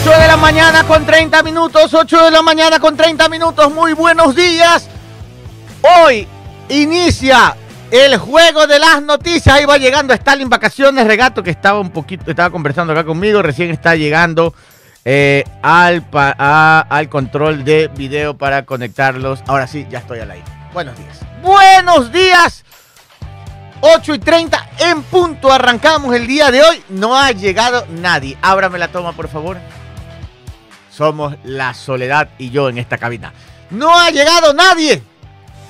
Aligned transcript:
8 0.00 0.10
de 0.10 0.28
la 0.28 0.36
mañana 0.36 0.84
con 0.84 1.04
30 1.04 1.42
minutos, 1.42 1.92
8 1.92 2.24
de 2.26 2.30
la 2.30 2.40
mañana 2.40 2.78
con 2.78 2.96
30 2.96 3.28
minutos, 3.28 3.72
muy 3.72 3.94
buenos 3.94 4.34
días. 4.36 4.88
Hoy 5.82 6.26
inicia 6.68 7.56
el 7.90 8.16
juego 8.16 8.68
de 8.68 8.78
las 8.78 9.02
noticias. 9.02 9.56
Ahí 9.56 9.64
va 9.64 9.76
llegando 9.76 10.14
Stalin 10.14 10.48
Vacaciones 10.48 11.04
Regato, 11.04 11.42
que 11.42 11.50
estaba 11.50 11.80
un 11.80 11.90
poquito, 11.90 12.30
estaba 12.30 12.50
conversando 12.50 12.92
acá 12.92 13.02
conmigo, 13.02 13.42
recién 13.42 13.70
está 13.70 13.96
llegando 13.96 14.54
eh, 15.04 15.42
al, 15.62 16.04
al 16.12 17.08
control 17.08 17.64
de 17.64 17.88
video 17.88 18.38
para 18.38 18.64
conectarlos. 18.64 19.42
Ahora 19.48 19.66
sí, 19.66 19.84
ya 19.90 19.98
estoy 19.98 20.20
al 20.20 20.30
aire. 20.30 20.46
Buenos 20.72 20.96
días. 20.96 21.18
Buenos 21.42 22.12
días. 22.12 22.64
8 23.80 24.14
y 24.14 24.18
30 24.20 24.68
en 24.78 25.02
punto. 25.02 25.52
Arrancamos 25.52 26.14
el 26.14 26.28
día 26.28 26.52
de 26.52 26.62
hoy. 26.62 26.84
No 26.88 27.18
ha 27.18 27.32
llegado 27.32 27.84
nadie. 27.90 28.38
Ábrame 28.42 28.78
la 28.78 28.88
toma, 28.88 29.12
por 29.12 29.28
favor. 29.28 29.58
Somos 30.98 31.36
la 31.44 31.74
soledad 31.74 32.30
y 32.38 32.50
yo 32.50 32.68
en 32.68 32.76
esta 32.76 32.98
cabina. 32.98 33.32
No 33.70 33.96
ha 33.96 34.10
llegado 34.10 34.52
nadie. 34.52 35.00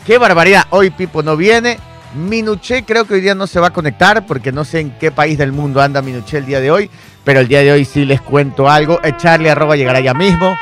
Qué 0.07 0.17
barbaridad. 0.17 0.65
Hoy 0.71 0.89
Pipo 0.89 1.23
no 1.23 1.37
viene. 1.37 1.79
Minuché 2.15 2.83
creo 2.83 3.05
que 3.05 3.13
hoy 3.13 3.21
día 3.21 3.35
no 3.35 3.47
se 3.47 3.61
va 3.61 3.67
a 3.67 3.73
conectar 3.75 4.25
porque 4.25 4.53
no 4.53 4.65
sé 4.65 4.81
en 4.81 4.91
qué 4.93 5.11
país 5.11 5.37
del 5.37 5.53
mundo 5.53 5.83
anda 5.83 6.01
Minuché 6.01 6.39
el 6.39 6.47
día 6.47 6.61
de 6.61 6.71
hoy. 6.71 6.91
Pero 7.25 7.41
el 7.41 7.49
día 7.49 7.61
de 7.61 7.73
hoy 7.73 7.85
sí 7.85 8.07
les 8.07 8.23
cuento 8.23 8.71
algo. 8.71 9.01
Echarle 9.05 9.51
arroba 9.51 9.77
llegará 9.77 10.01
ya 10.01 10.15
mismo. 10.15 10.57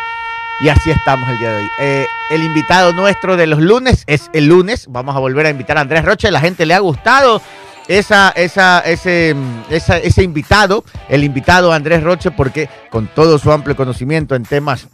Y 0.59 0.69
así 0.69 0.91
estamos 0.91 1.29
el 1.29 1.39
día 1.39 1.51
de 1.51 1.57
hoy. 1.59 1.69
Eh, 1.79 2.07
el 2.31 2.43
invitado 2.43 2.93
nuestro 2.93 3.37
de 3.37 3.47
los 3.47 3.61
lunes 3.61 4.03
es 4.09 4.31
el 4.33 4.47
lunes. 4.47 4.87
Vamos 4.89 5.15
a 5.15 5.21
volver 5.21 5.47
a 5.47 5.51
invitar 5.51 5.79
a 5.79 5.83
Andrés 5.83 6.05
Roche. 6.05 6.29
La 6.33 6.41
gente 6.41 6.67
le 6.67 6.75
ha 6.75 6.81
gustado 6.81 7.41
esa, 7.89 8.31
esa, 8.31 8.81
ese, 8.81 9.35
esa- 9.71 9.99
ese 9.99 10.23
invitado, 10.23 10.85
el 11.09 11.25
invitado 11.25 11.73
Andrés 11.73 12.03
Roche, 12.03 12.31
porque 12.31 12.69
con 12.91 13.07
todo 13.09 13.39
su 13.39 13.51
amplio 13.53 13.77
conocimiento 13.77 14.35
en 14.35 14.43
temas 14.45 14.89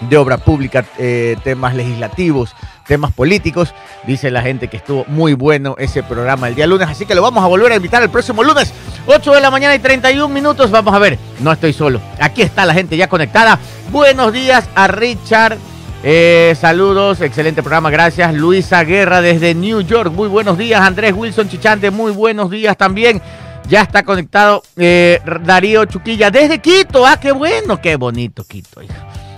de 0.00 0.16
obra 0.16 0.38
pública, 0.38 0.84
eh, 0.98 1.36
temas 1.42 1.74
legislativos, 1.74 2.54
temas 2.86 3.12
políticos. 3.12 3.74
Dice 4.06 4.30
la 4.30 4.42
gente 4.42 4.68
que 4.68 4.76
estuvo 4.76 5.04
muy 5.08 5.32
bueno 5.34 5.74
ese 5.78 6.04
programa 6.04 6.46
el 6.48 6.54
día 6.54 6.66
lunes, 6.68 6.88
así 6.88 7.04
que 7.04 7.16
lo 7.16 7.22
vamos 7.22 7.42
a 7.42 7.48
volver 7.48 7.72
a 7.72 7.76
invitar 7.76 8.02
el 8.02 8.08
próximo 8.10 8.44
lunes, 8.44 8.72
8 9.06 9.34
de 9.34 9.40
la 9.40 9.50
mañana 9.50 9.74
y 9.74 9.80
31 9.80 10.28
minutos. 10.32 10.70
Vamos 10.70 10.94
a 10.94 10.98
ver, 11.00 11.18
no 11.40 11.50
estoy 11.50 11.72
solo. 11.72 12.00
Aquí 12.20 12.42
está 12.42 12.64
la 12.64 12.74
gente 12.74 12.96
ya 12.96 13.08
conectada. 13.08 13.58
Buenos 13.90 14.32
días 14.32 14.68
a 14.76 14.86
Richard. 14.86 15.58
Eh, 16.04 16.54
saludos, 16.60 17.20
excelente 17.20 17.60
programa, 17.60 17.90
gracias. 17.90 18.32
Luisa 18.32 18.84
Guerra 18.84 19.20
desde 19.20 19.54
New 19.54 19.80
York, 19.80 20.12
muy 20.12 20.28
buenos 20.28 20.56
días. 20.56 20.80
Andrés 20.80 21.12
Wilson 21.12 21.48
Chichante, 21.48 21.90
muy 21.90 22.12
buenos 22.12 22.50
días 22.50 22.76
también. 22.76 23.20
Ya 23.68 23.82
está 23.82 24.04
conectado 24.04 24.62
eh, 24.76 25.20
Darío 25.44 25.84
Chuquilla 25.86 26.30
desde 26.30 26.60
Quito. 26.60 27.04
Ah, 27.04 27.18
qué 27.20 27.32
bueno, 27.32 27.80
qué 27.80 27.96
bonito 27.96 28.44
Quito. 28.44 28.80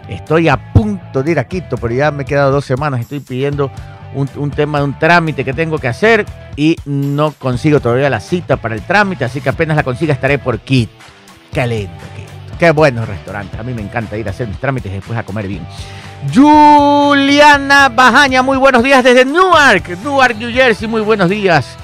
Estoy 0.09 0.49
a 0.49 0.73
punto 0.73 1.23
de 1.23 1.33
ir 1.33 1.39
a 1.39 1.45
Quito, 1.45 1.77
pero 1.79 1.95
ya 1.95 2.11
me 2.11 2.25
he 2.25 2.27
quedado 2.27 2.53
dos 2.53 2.65
semanas. 2.67 3.01
Estoy 3.01 3.21
pidiendo 3.21 3.71
un, 4.15 4.29
un 4.37 4.51
tema 4.51 4.83
un 4.85 4.99
trámite 4.99 5.45
que 5.45 5.55
tengo 5.55 5.79
que 5.79 5.89
hacer 5.89 6.27
y 6.57 6.77
no 6.85 7.33
consigo 7.33 7.81
todavía 7.81 8.11
la 8.11 8.21
cita 8.21 8.57
para 8.59 8.75
el 8.75 8.83
trámite, 8.83 9.25
así 9.25 9.41
que 9.41 9.49
apenas 9.49 9.77
la 9.77 9.83
consiga 9.83 10.13
estaré 10.13 10.39
por 10.39 10.61
Quito. 10.61 10.93
Qué 11.53 11.67
lindo 11.67 11.93
Quito. 12.15 12.57
Qué 12.59 12.71
buenos 12.71 13.09
restaurantes. 13.09 13.59
A 13.59 13.63
mí 13.63 13.73
me 13.73 13.81
encanta 13.81 14.19
ir 14.19 14.29
a 14.29 14.31
hacer 14.31 14.47
mis 14.47 14.59
trámites 14.59 14.93
y 14.93 14.97
después 14.97 15.19
a 15.19 15.23
comer 15.23 15.49
bien. 15.49 15.67
Juliana 16.35 17.89
Bajaña, 17.89 18.43
muy 18.43 18.59
buenos 18.59 18.83
días 18.83 19.03
desde 19.03 19.25
Newark, 19.25 19.89
Newark, 20.05 20.37
New 20.37 20.53
Jersey, 20.53 20.87
muy 20.87 21.01
buenos 21.01 21.31
días. 21.31 21.77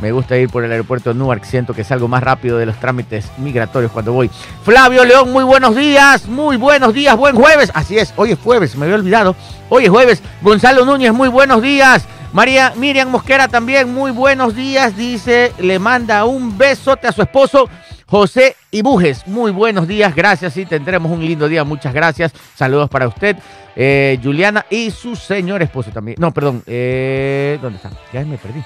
Me 0.00 0.12
gusta 0.12 0.38
ir 0.38 0.48
por 0.48 0.64
el 0.64 0.70
aeropuerto 0.70 1.12
de 1.12 1.18
Newark, 1.18 1.44
siento 1.44 1.74
que 1.74 1.82
es 1.82 1.90
algo 1.90 2.06
más 2.06 2.22
rápido 2.22 2.56
de 2.56 2.66
los 2.66 2.76
trámites 2.76 3.26
migratorios 3.36 3.90
cuando 3.90 4.12
voy. 4.12 4.30
Flavio 4.62 5.04
León, 5.04 5.32
muy 5.32 5.44
buenos 5.44 5.74
días, 5.74 6.26
muy 6.26 6.56
buenos 6.56 6.94
días, 6.94 7.16
buen 7.16 7.34
jueves. 7.34 7.70
Así 7.74 7.98
es, 7.98 8.14
hoy 8.16 8.30
es 8.32 8.38
jueves, 8.38 8.76
me 8.76 8.84
había 8.84 8.96
olvidado. 8.96 9.34
Hoy 9.68 9.84
es 9.84 9.90
jueves. 9.90 10.22
Gonzalo 10.40 10.84
Núñez, 10.84 11.12
muy 11.12 11.28
buenos 11.28 11.60
días. 11.60 12.04
María 12.32 12.72
Miriam 12.76 13.10
Mosquera 13.10 13.48
también, 13.48 13.92
muy 13.92 14.12
buenos 14.12 14.54
días. 14.54 14.96
Dice, 14.96 15.52
le 15.58 15.80
manda 15.80 16.24
un 16.24 16.56
besote 16.56 17.08
a 17.08 17.12
su 17.12 17.22
esposo 17.22 17.68
José 18.06 18.56
Ibujes. 18.70 19.26
Muy 19.26 19.50
buenos 19.50 19.86
días, 19.86 20.14
gracias. 20.14 20.54
Sí, 20.54 20.64
tendremos 20.64 21.12
un 21.12 21.20
lindo 21.24 21.48
día, 21.48 21.62
muchas 21.62 21.92
gracias. 21.92 22.32
Saludos 22.56 22.88
para 22.88 23.06
usted. 23.06 23.36
Eh, 23.76 24.18
Juliana 24.22 24.66
y 24.68 24.90
su 24.90 25.16
señor 25.16 25.62
esposo 25.62 25.90
también. 25.90 26.16
No, 26.18 26.32
perdón, 26.32 26.62
eh, 26.66 27.58
¿dónde 27.62 27.76
está? 27.76 27.90
Ya 28.12 28.24
me 28.24 28.36
perdí. 28.36 28.62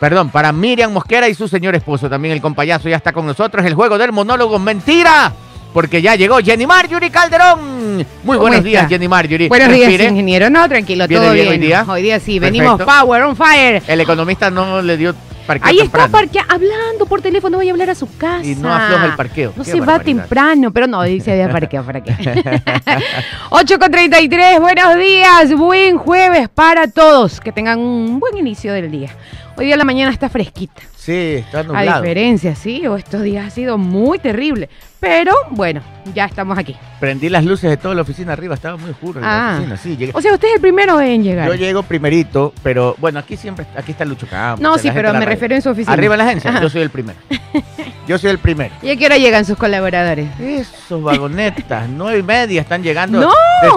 Perdón, 0.00 0.30
para 0.30 0.52
Miriam 0.52 0.92
Mosquera 0.92 1.28
y 1.28 1.34
su 1.34 1.48
señor 1.48 1.74
esposo. 1.74 2.08
También 2.08 2.32
el 2.34 2.40
compayazo 2.40 2.88
ya 2.88 2.96
está 2.96 3.12
con 3.12 3.26
nosotros. 3.26 3.64
El 3.66 3.74
juego 3.74 3.98
del 3.98 4.12
monólogo, 4.12 4.58
mentira. 4.58 5.32
Porque 5.72 6.00
ya 6.00 6.14
llegó 6.14 6.38
Jenny 6.38 6.66
Marjorie 6.66 7.10
Calderón. 7.10 7.96
Muy 7.96 8.04
¿Cómo 8.24 8.38
buenos 8.38 8.58
está? 8.58 8.68
días, 8.68 8.88
Jenny 8.88 9.06
Marjorie. 9.06 9.48
Buenos 9.48 9.72
días, 9.72 9.90
ingeniero. 10.10 10.48
No, 10.50 10.68
tranquilo, 10.68 11.06
¿Viene 11.06 11.24
todo 11.24 11.34
bien 11.34 11.60
bien. 11.60 11.84
hoy 11.88 12.02
día? 12.02 12.20
sí, 12.20 12.38
venimos 12.38 12.80
power, 12.82 13.22
on 13.22 13.36
fire. 13.36 13.82
El 13.86 14.00
economista 14.00 14.50
no 14.50 14.80
le 14.80 14.96
dio 14.96 15.14
parqueo 15.48 15.68
Ahí 15.68 15.78
está 15.80 16.06
parquea, 16.08 16.44
hablando 16.48 17.06
por 17.06 17.20
teléfono, 17.22 17.56
voy 17.56 17.68
a 17.68 17.72
hablar 17.72 17.90
a 17.90 17.94
su 17.94 18.06
casa. 18.16 18.44
Y 18.44 18.54
no 18.54 18.72
afloja 18.72 19.06
el 19.06 19.16
parqueo. 19.16 19.52
No 19.56 19.64
Qué 19.64 19.70
se 19.72 19.80
va 19.80 19.98
temprano, 19.98 20.70
pero 20.72 20.86
no, 20.86 21.02
dice 21.02 21.32
de 21.32 21.48
parqueo, 21.48 21.82
¿para 21.82 22.02
qué? 22.02 22.14
8 23.50 23.78
con 23.78 23.90
33, 23.90 24.60
buenos 24.60 24.96
días, 24.96 25.54
buen 25.56 25.98
jueves 25.98 26.48
para 26.50 26.86
todos. 26.88 27.40
Que 27.40 27.50
tengan 27.50 27.78
un 27.80 28.20
buen 28.20 28.36
inicio 28.36 28.72
del 28.72 28.90
día. 28.90 29.10
Hoy 29.56 29.66
día 29.66 29.76
la 29.76 29.84
mañana 29.84 30.12
está 30.12 30.28
fresquita. 30.28 30.82
Sí, 30.96 31.36
está 31.38 31.60
A 31.60 31.62
nublado. 31.64 32.02
diferencia, 32.02 32.54
sí, 32.54 32.86
o 32.86 32.96
estos 32.96 33.22
días 33.22 33.46
ha 33.46 33.50
sido 33.50 33.78
muy 33.78 34.18
terrible. 34.18 34.68
Pero 35.00 35.32
bueno, 35.50 35.80
ya 36.12 36.24
estamos 36.24 36.58
aquí. 36.58 36.76
Prendí 36.98 37.28
las 37.28 37.44
luces 37.44 37.70
de 37.70 37.76
toda 37.76 37.94
la 37.94 38.02
oficina 38.02 38.32
arriba, 38.32 38.54
estaba 38.56 38.76
muy 38.76 38.90
oscuro 38.90 39.20
en 39.20 39.24
la 39.26 39.50
Ah. 39.50 39.54
oficina. 39.56 39.76
Sí, 39.76 39.96
llegué. 39.96 40.12
O 40.14 40.20
sea, 40.20 40.32
usted 40.34 40.48
es 40.48 40.54
el 40.56 40.60
primero 40.60 41.00
en 41.00 41.22
llegar. 41.22 41.46
Yo 41.48 41.54
llego 41.54 41.84
primerito, 41.84 42.52
pero 42.64 42.96
bueno, 42.98 43.20
aquí 43.20 43.36
siempre, 43.36 43.64
aquí 43.76 43.92
está 43.92 44.04
Lucho 44.04 44.26
Campos. 44.26 44.60
no, 44.60 44.76
sí, 44.76 44.90
pero 44.92 45.10
me 45.12 45.20
radio. 45.20 45.28
refiero 45.30 45.54
en 45.54 45.62
su 45.62 45.70
oficina. 45.70 45.92
Arriba 45.92 46.14
en 46.14 46.18
la 46.18 46.24
agencia, 46.24 46.50
Ajá. 46.50 46.60
yo 46.62 46.68
soy 46.68 46.82
el 46.82 46.90
primero. 46.90 47.18
Yo 48.08 48.18
soy 48.18 48.30
el 48.30 48.38
primero. 48.38 48.74
¿Y 48.82 48.90
a 48.90 48.96
qué 48.96 49.06
hora 49.06 49.18
llegan 49.18 49.44
sus 49.44 49.56
colaboradores? 49.56 50.28
Esos 50.40 51.00
vagonetas, 51.00 51.88
nueve 51.90 52.18
y 52.18 52.22
media 52.24 52.62
están 52.62 52.82
llegando 52.82 53.20
¡No! 53.20 53.32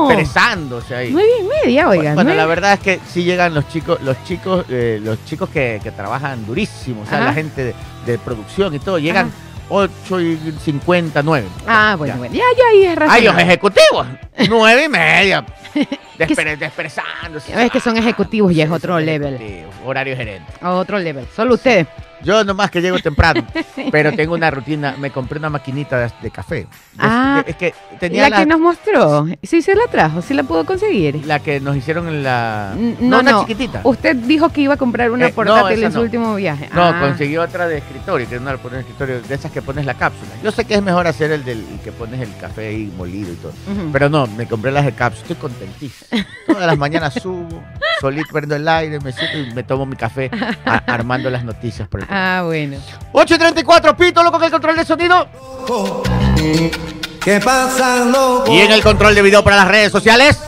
desperezándose 0.08 0.96
ahí. 0.96 1.10
Nueve 1.12 1.30
y 1.40 1.68
media, 1.68 1.88
oigan. 1.88 2.16
bueno, 2.16 2.34
la 2.34 2.46
verdad 2.48 2.74
es 2.74 2.80
que 2.80 3.00
sí 3.08 3.24
llegan 3.24 3.54
los 3.54 3.68
chicos, 3.70 4.02
los 4.02 4.22
chicos, 4.24 4.66
eh, 4.70 5.00
los 5.04 5.24
chicos 5.26 5.50
que, 5.50 5.80
que 5.84 5.92
trabajan 5.92 6.46
durísimo, 6.48 7.02
o 7.02 7.06
sea, 7.06 7.18
Ajá. 7.18 7.26
la 7.28 7.34
gente 7.34 7.64
de, 7.64 7.76
de 8.08 8.18
producción 8.18 8.74
y 8.74 8.80
todo, 8.80 8.98
llegan 8.98 9.32
8 9.74 10.20
y 10.22 10.38
59. 10.64 11.48
Ah, 11.66 11.96
bueno, 11.98 12.14
Ya. 12.14 12.18
bueno. 12.20 12.34
Ya, 12.36 12.44
ya, 12.58 12.64
ahí 12.72 12.84
es 12.84 12.96
razón. 12.96 13.16
Ay, 13.16 13.24
los 13.24 13.38
ejecutivos, 13.38 14.08
nueve 14.50 14.84
y 14.86 14.90
media. 14.90 15.46
Despere, 16.18 16.58
desperezándose. 16.58 17.66
Es 17.66 17.72
que 17.72 17.80
son 17.80 17.96
ejecutivos 17.98 18.52
y 18.52 18.62
es 18.62 18.70
otro 18.70 19.00
level. 19.00 19.66
Horario 19.86 20.16
gerente. 20.16 20.52
Otro 20.62 21.00
level. 21.00 21.26
Solo 21.36 21.56
ustedes. 21.56 21.88
Yo 22.24 22.44
nomás 22.44 22.70
que 22.72 22.82
llego 22.82 23.00
temprano, 23.00 23.46
pero 23.92 24.12
tengo 24.14 24.34
una 24.36 24.52
rutina, 24.52 24.96
me 25.00 25.12
compré 25.12 25.40
una 25.40 25.50
maquinita 25.50 25.98
de, 26.00 26.12
de 26.22 26.32
café. 26.32 26.68
Ah, 27.00 27.44
es 27.46 27.56
que 27.56 27.74
tenía 28.00 28.24
La 28.24 28.30
la, 28.30 28.38
que 28.40 28.46
nos 28.46 28.60
mostró. 28.60 29.26
Sí, 29.44 29.62
se 29.62 29.76
la 29.76 29.88
trajo. 29.88 30.22
Sí 30.22 30.34
la 30.34 30.44
pudo 30.44 30.66
conseguir. 30.66 31.26
la 31.26 31.40
que 31.40 31.60
nos 31.60 31.76
hicieron 31.76 32.08
en 32.08 32.24
la... 32.24 32.74
No, 32.78 32.96
no, 33.00 33.20
una 33.20 33.32
no. 33.32 33.42
chiquitita. 33.42 33.82
Usted 33.84 34.16
dijo 34.16 34.50
que 34.50 34.62
iba 34.62 34.74
a 34.76 34.78
comprar 34.78 35.10
una 35.12 35.26
Eh, 35.28 35.30
no, 35.30 35.36
portátil 35.36 35.78
esa 35.80 35.86
en 35.88 35.92
su 35.94 35.98
no. 36.00 36.04
último 36.04 36.36
viaje. 36.36 36.70
No, 36.74 36.84
Ah. 36.84 37.00
conseguí 37.00 37.38
otra 37.38 37.68
de 37.68 37.78
escritorio, 37.78 38.28
que 38.28 38.36
es 38.36 38.42
una 38.42 38.52
de 38.56 38.80
escritorio, 38.80 39.22
de 39.22 39.36
esas 39.36 39.52
que 39.52 39.62
pones 39.62 39.86
la 39.86 39.94
cápsula. 39.96 40.32
Yo 40.44 40.52
sé 40.52 40.66
que 40.66 40.76
es 40.76 40.82
mejor 40.84 41.08
hacer 41.08 41.32
el 41.32 41.44
del 41.46 41.60
el 41.72 41.80
que 41.80 41.92
pones 41.92 42.20
el 42.22 42.36
café 42.38 42.68
ahí 42.68 42.92
molido 42.98 43.32
y 43.32 43.36
todo. 43.36 43.54
Pero 43.94 44.10
no, 44.10 44.28
me 44.28 44.46
compré 44.48 44.72
las 44.72 44.86
de 44.86 44.92
cápsula, 44.94 45.22
estoy 45.24 45.38
contentísimo. 45.38 46.22
Todas 46.54 46.68
las 46.68 46.78
mañanas 46.78 47.14
subo, 47.22 47.64
solito 48.00 48.30
prendo 48.32 48.56
el 48.56 48.68
aire, 48.68 49.00
me 49.00 49.12
siento 49.12 49.38
y 49.38 49.54
me 49.54 49.64
tomo 49.64 49.86
mi 49.86 49.96
café 49.96 50.30
a- 50.66 50.84
armando 50.94 51.30
las 51.30 51.44
noticias 51.44 51.88
por 51.88 52.02
el 52.02 52.08
Ah, 52.10 52.44
bueno. 52.46 52.78
8.34, 53.14 53.96
pito, 53.96 54.24
loco, 54.24 54.38
con 54.38 54.46
el 54.46 54.52
control 54.52 54.76
de 54.78 54.86
sonido. 54.86 55.28
¿Qué 57.24 57.40
pasa, 57.40 58.06
loco? 58.06 58.52
Y 58.52 58.62
en 58.62 58.72
el 58.72 58.82
control 58.82 59.14
de 59.16 59.22
video 59.22 59.44
para 59.44 59.58
las 59.58 59.68
redes 59.68 59.92
sociales, 59.92 60.40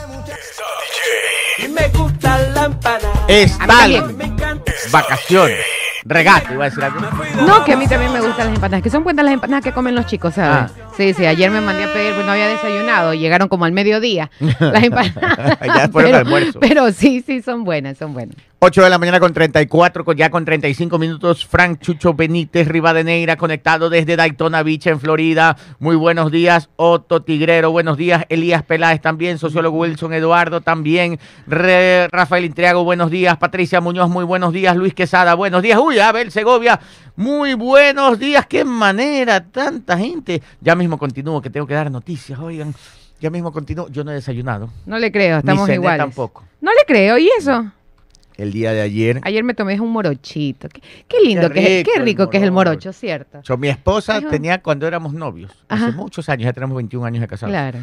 Me 1.69 1.87
gusta 1.89 2.37
la 2.53 2.65
empanada. 2.65 3.25
está 3.27 3.65
también. 3.67 4.17
Me 4.17 4.25
encanta. 4.25 4.71
vacaciones. 4.91 5.59
Regato, 6.05 6.53
iba 6.53 6.65
a 6.65 6.69
decir 6.69 6.83
algo. 6.83 6.99
No, 7.47 7.63
que 7.63 7.73
a 7.73 7.77
mí 7.77 7.87
también 7.87 8.11
me 8.13 8.19
gustan 8.21 8.47
las 8.47 8.55
empanadas, 8.55 8.81
que 8.83 8.89
son 8.89 9.03
buenas 9.03 9.23
las 9.25 9.33
empanadas 9.33 9.63
que 9.63 9.71
comen 9.71 9.95
los 9.95 10.05
chicos, 10.05 10.33
¿sabes? 10.35 10.71
Ah. 10.71 10.89
Sí, 10.97 11.13
sí, 11.13 11.25
ayer 11.25 11.49
me 11.49 11.59
mandé 11.61 11.85
a 11.85 11.93
pedir, 11.93 12.13
pues 12.13 12.25
no 12.25 12.31
había 12.33 12.47
desayunado, 12.47 13.13
llegaron 13.13 13.47
como 13.47 13.65
al 13.65 13.71
mediodía 13.71 14.29
las 14.59 14.83
empanadas. 14.83 15.59
Ya 15.65 15.89
fueron 15.89 16.11
pero, 16.11 16.17
almuerzo. 16.17 16.59
Pero 16.59 16.91
sí, 16.91 17.23
sí, 17.25 17.41
son 17.41 17.63
buenas, 17.63 17.97
son 17.97 18.13
buenas. 18.13 18.35
8 18.59 18.81
de 18.81 18.89
la 18.89 18.97
mañana 18.97 19.19
con 19.19 19.33
34, 19.33 20.05
con- 20.05 20.15
ya 20.15 20.29
con 20.29 20.45
35 20.45 20.97
minutos. 20.97 21.45
Frank 21.45 21.79
Chucho 21.81 22.13
Benítez 22.13 22.65
Rivadeneira 22.67 23.35
conectado 23.35 23.89
desde 23.89 24.15
Daytona 24.15 24.63
Beach 24.63 24.87
en 24.87 25.01
Florida. 25.01 25.57
Muy 25.79 25.97
buenos 25.97 26.31
días, 26.31 26.69
Otto 26.77 27.23
Tigrero. 27.23 27.71
Buenos 27.71 27.97
días, 27.97 28.23
Elías 28.29 28.63
Peláez 28.63 29.01
también. 29.01 29.37
Sociólogo 29.37 29.79
Wilson 29.79 30.13
Eduardo 30.13 30.61
también. 30.61 31.19
Re- 31.45 32.07
Rafael 32.09 32.45
Intriago, 32.45 32.85
buenos 32.85 33.11
días. 33.11 33.35
Patricia 33.35 33.81
Muñoz, 33.81 34.09
muy 34.09 34.23
buenos 34.23 34.53
días. 34.53 34.77
Luis 34.77 34.93
Quesada, 34.93 35.33
buenos 35.33 35.61
días. 35.61 35.77
Uy, 35.83 35.92
Abel 35.99 36.31
Segovia, 36.31 36.79
muy 37.15 37.53
buenos 37.53 38.17
días. 38.19 38.45
Qué 38.47 38.65
manera, 38.65 39.43
tanta 39.43 39.97
gente. 39.97 40.41
Ya 40.61 40.75
mismo 40.75 40.97
continúo, 40.97 41.41
que 41.41 41.49
tengo 41.49 41.67
que 41.67 41.73
dar 41.73 41.91
noticias, 41.91 42.39
oigan. 42.39 42.73
Ya 43.19 43.29
mismo 43.29 43.51
continúo. 43.51 43.87
Yo 43.89 44.03
no 44.03 44.11
he 44.11 44.15
desayunado. 44.15 44.69
No 44.85 44.97
le 44.99 45.11
creo, 45.11 45.37
estamos 45.37 45.67
Ni 45.69 45.75
iguales. 45.75 45.99
tampoco. 45.99 46.43
No 46.59 46.71
le 46.71 46.85
creo, 46.85 47.17
¿y 47.17 47.29
eso? 47.37 47.71
El 48.35 48.51
día 48.51 48.73
de 48.73 48.81
ayer. 48.81 49.21
Ayer 49.23 49.43
me 49.43 49.53
tomé 49.53 49.79
un 49.79 49.91
morochito. 49.91 50.67
Qué, 50.67 50.81
qué 51.07 51.17
lindo, 51.23 51.49
Qué 51.49 51.53
que 51.53 51.79
es, 51.79 51.85
qué 51.85 51.91
rico 51.99 52.05
rico 52.05 52.29
que 52.29 52.37
es 52.37 52.43
el 52.43 52.51
morocho. 52.51 52.91
¿cierto? 52.91 53.39
So, 53.43 53.57
mi 53.57 53.69
esposa 53.69 54.19
tenía 54.21 54.61
cuando 54.61 54.87
éramos 54.87 55.13
novios, 55.13 55.51
hace 55.69 55.91
muchos 55.91 56.27
años, 56.29 56.45
ya 56.45 56.53
tenemos 56.53 56.75
21 56.75 57.05
años 57.05 57.21
de 57.21 57.27
casados. 57.27 57.51
Claro. 57.51 57.79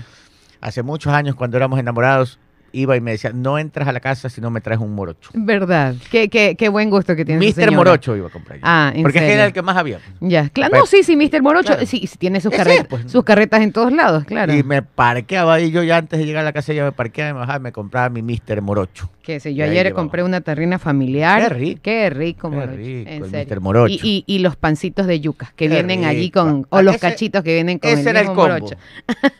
Hace 0.60 0.82
muchos 0.82 1.12
años 1.12 1.36
cuando 1.36 1.56
éramos 1.56 1.78
enamorados, 1.78 2.38
iba 2.72 2.96
y 2.96 3.00
me 3.00 3.12
decía, 3.12 3.32
no 3.34 3.58
entras 3.58 3.88
a 3.88 3.92
la 3.92 4.00
casa 4.00 4.28
si 4.28 4.40
no 4.40 4.50
me 4.50 4.60
traes 4.60 4.80
un 4.80 4.94
morocho. 4.94 5.30
Verdad. 5.34 5.94
Qué, 6.10 6.28
qué, 6.28 6.56
qué 6.56 6.68
buen 6.68 6.90
gusto 6.90 7.16
que 7.16 7.24
tiene 7.24 7.38
Mister. 7.38 7.70
Morocho 7.72 8.16
iba 8.16 8.28
a 8.28 8.30
comprar. 8.30 8.58
yo. 8.58 8.62
Ah, 8.66 8.92
¿en 8.94 9.02
Porque 9.02 9.18
serio? 9.18 9.34
era 9.34 9.46
el 9.46 9.52
que 9.52 9.62
más 9.62 9.76
había. 9.76 9.98
Ya, 10.20 10.48
claro. 10.50 10.78
No, 10.78 10.86
sí, 10.86 11.02
sí, 11.02 11.16
Mr. 11.16 11.42
Morocho. 11.42 11.68
claro. 11.72 11.86
Sí, 11.86 12.08
tiene 12.18 12.40
sus, 12.40 12.52
Ese 12.52 12.62
carret- 12.62 12.80
es, 12.80 12.84
pues. 12.86 13.10
sus 13.10 13.24
carretas 13.24 13.60
en 13.62 13.72
todos 13.72 13.92
lados, 13.92 14.24
claro. 14.24 14.54
Y 14.54 14.62
me 14.62 14.82
parqueaba 14.82 15.54
ahí 15.54 15.70
yo 15.70 15.82
ya 15.82 15.96
antes 15.98 16.18
de 16.18 16.26
llegar 16.26 16.42
a 16.42 16.44
la 16.44 16.52
casa, 16.52 16.72
ya 16.72 16.84
me 16.84 16.92
parqueaba, 16.92 17.32
me 17.32 17.38
bajaba 17.40 17.58
y 17.58 17.62
me 17.62 17.72
compraba 17.72 18.08
mi 18.08 18.22
Mister 18.22 18.60
Morocho. 18.62 19.10
Sé, 19.38 19.54
yo 19.54 19.64
ayer 19.64 19.92
compré 19.92 20.24
una 20.24 20.40
terrina 20.40 20.78
familiar. 20.80 21.42
Qué 21.42 21.48
rico. 21.54 21.80
Qué 21.84 22.10
rico, 22.10 22.50
Qué 22.50 22.66
rico, 22.66 23.10
en 23.10 23.30
serio. 23.30 23.60
Morocho. 23.60 23.92
Y, 23.94 24.24
y, 24.26 24.34
y 24.34 24.38
los 24.40 24.56
pancitos 24.56 25.06
de 25.06 25.20
yuca 25.20 25.52
que 25.54 25.68
Qué 25.68 25.74
vienen 25.74 26.04
allí 26.06 26.30
con, 26.30 26.66
Ah, 26.70 26.78
o 26.78 26.82
los 26.82 26.96
ese- 26.96 27.10
cachitos 27.10 27.44
que 27.44 27.54
vienen 27.54 27.78
con 27.78 27.90
Ese 27.90 28.00
el 28.00 28.08
era 28.08 28.20
el 28.22 28.26
combo. 28.26 28.42
morocho. 28.42 28.74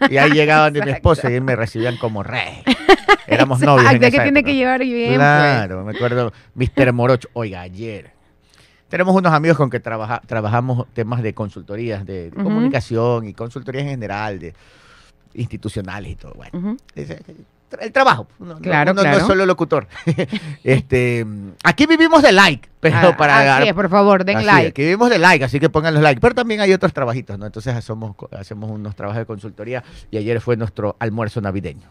Y 0.09 0.19
ahí 0.19 0.31
llegaban 0.31 0.73
de 0.75 0.83
mi 0.85 0.91
esposa 0.93 1.33
y 1.33 1.41
me 1.41 1.57
recibían 1.57 1.97
como 1.97 2.23
rey. 2.23 2.63
Éramos 3.27 3.61
novios. 3.61 3.91
en 3.91 3.97
Exacto, 3.97 4.07
esa 4.07 4.17
que 4.19 4.23
tiene 4.23 4.45
que 4.45 4.55
llevar 4.55 4.81
bien. 4.83 5.07
pues. 5.09 5.17
Claro, 5.19 5.85
me 5.85 5.93
acuerdo, 5.93 6.33
Mr. 6.55 6.93
Morocho. 6.93 7.29
Oiga, 7.33 7.63
ayer. 7.63 8.11
Tenemos 8.89 9.15
unos 9.15 9.33
amigos 9.33 9.57
con 9.57 9.71
que 9.71 9.79
trabaja, 9.79 10.21
trabajamos 10.27 10.87
temas 10.93 11.23
de 11.23 11.33
consultorías, 11.33 12.05
de 12.05 12.33
comunicación 12.35 13.29
y 13.29 13.35
consultorías 13.35 13.85
en 13.85 13.91
general, 13.91 14.41
de 14.41 14.53
institucionales 15.35 16.11
y 16.11 16.17
todo. 16.17 16.35
Bueno, 16.35 16.77
ese- 16.97 17.21
el 17.81 17.93
trabajo. 17.93 18.27
Uno, 18.39 18.59
Claro, 18.59 18.93
uno 18.93 19.03
no 19.03 19.03
claro. 19.03 19.19
es 19.19 19.27
solo 19.27 19.47
locutor. 19.47 19.87
este, 20.65 21.27
aquí 21.65 21.87
vivimos 21.87 22.23
de 22.23 22.33
like, 22.33 22.69
pero 22.81 22.97
Ah, 23.11 23.17
para 23.17 23.57
así 23.59 23.69
es, 23.69 23.75
por 23.75 23.89
favor, 23.89 24.25
den 24.25 24.39
Así 24.39 24.47
es, 24.47 24.53
like. 24.53 24.73
que 24.73 24.83
vivimos 24.85 25.11
de 25.11 25.19
like, 25.19 25.45
así 25.45 25.61
que 25.61 25.69
pongan 25.71 25.95
los 25.95 26.03
likes. 26.03 26.21
Pero 26.21 26.35
también 26.35 26.61
hay 26.61 26.73
otros 26.73 26.93
trabajitos, 26.93 27.39
¿no? 27.39 27.47
Entonces 27.47 27.75
hacemos, 27.75 28.17
hacemos 28.39 28.71
unos 28.71 28.95
trabajos 28.97 29.19
de 29.21 29.27
consultoría 29.27 29.83
y 30.11 30.17
ayer 30.19 30.41
fue 30.41 30.57
nuestro 30.57 30.97
almuerzo 30.99 31.41
navideño. 31.41 31.89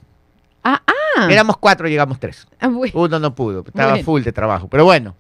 Ah, 0.64 0.82
ah. 0.88 1.28
Éramos 1.30 1.58
cuatro, 1.58 1.88
llegamos 1.88 2.20
tres. 2.20 2.48
Ah, 2.60 2.68
bueno. 2.68 2.94
Uno 2.96 3.20
no 3.20 3.36
pudo, 3.36 3.64
estaba 3.66 3.92
Bueno. 3.92 4.06
full 4.06 4.22
de 4.24 4.32
trabajo. 4.32 4.68
Pero 4.70 4.86
bueno, 4.86 5.16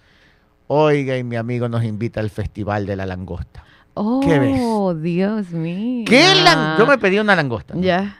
oiga, 0.67 1.17
y 1.17 1.23
mi 1.23 1.35
amigo 1.35 1.69
nos 1.69 1.83
invita 1.83 2.19
al 2.19 2.29
Festival 2.29 2.85
de 2.85 2.95
la 2.95 3.05
Langosta. 3.05 3.63
Oh, 3.95 4.21
¿Qué 4.21 4.39
ves? 4.39 5.01
Dios 5.01 5.49
mío. 5.51 6.05
¿Qué 6.07 6.23
Yo 6.77 6.85
me 6.87 6.97
pedí 6.97 7.19
una 7.19 7.35
langosta. 7.35 7.73
¿no? 7.73 7.81
Ya. 7.81 8.17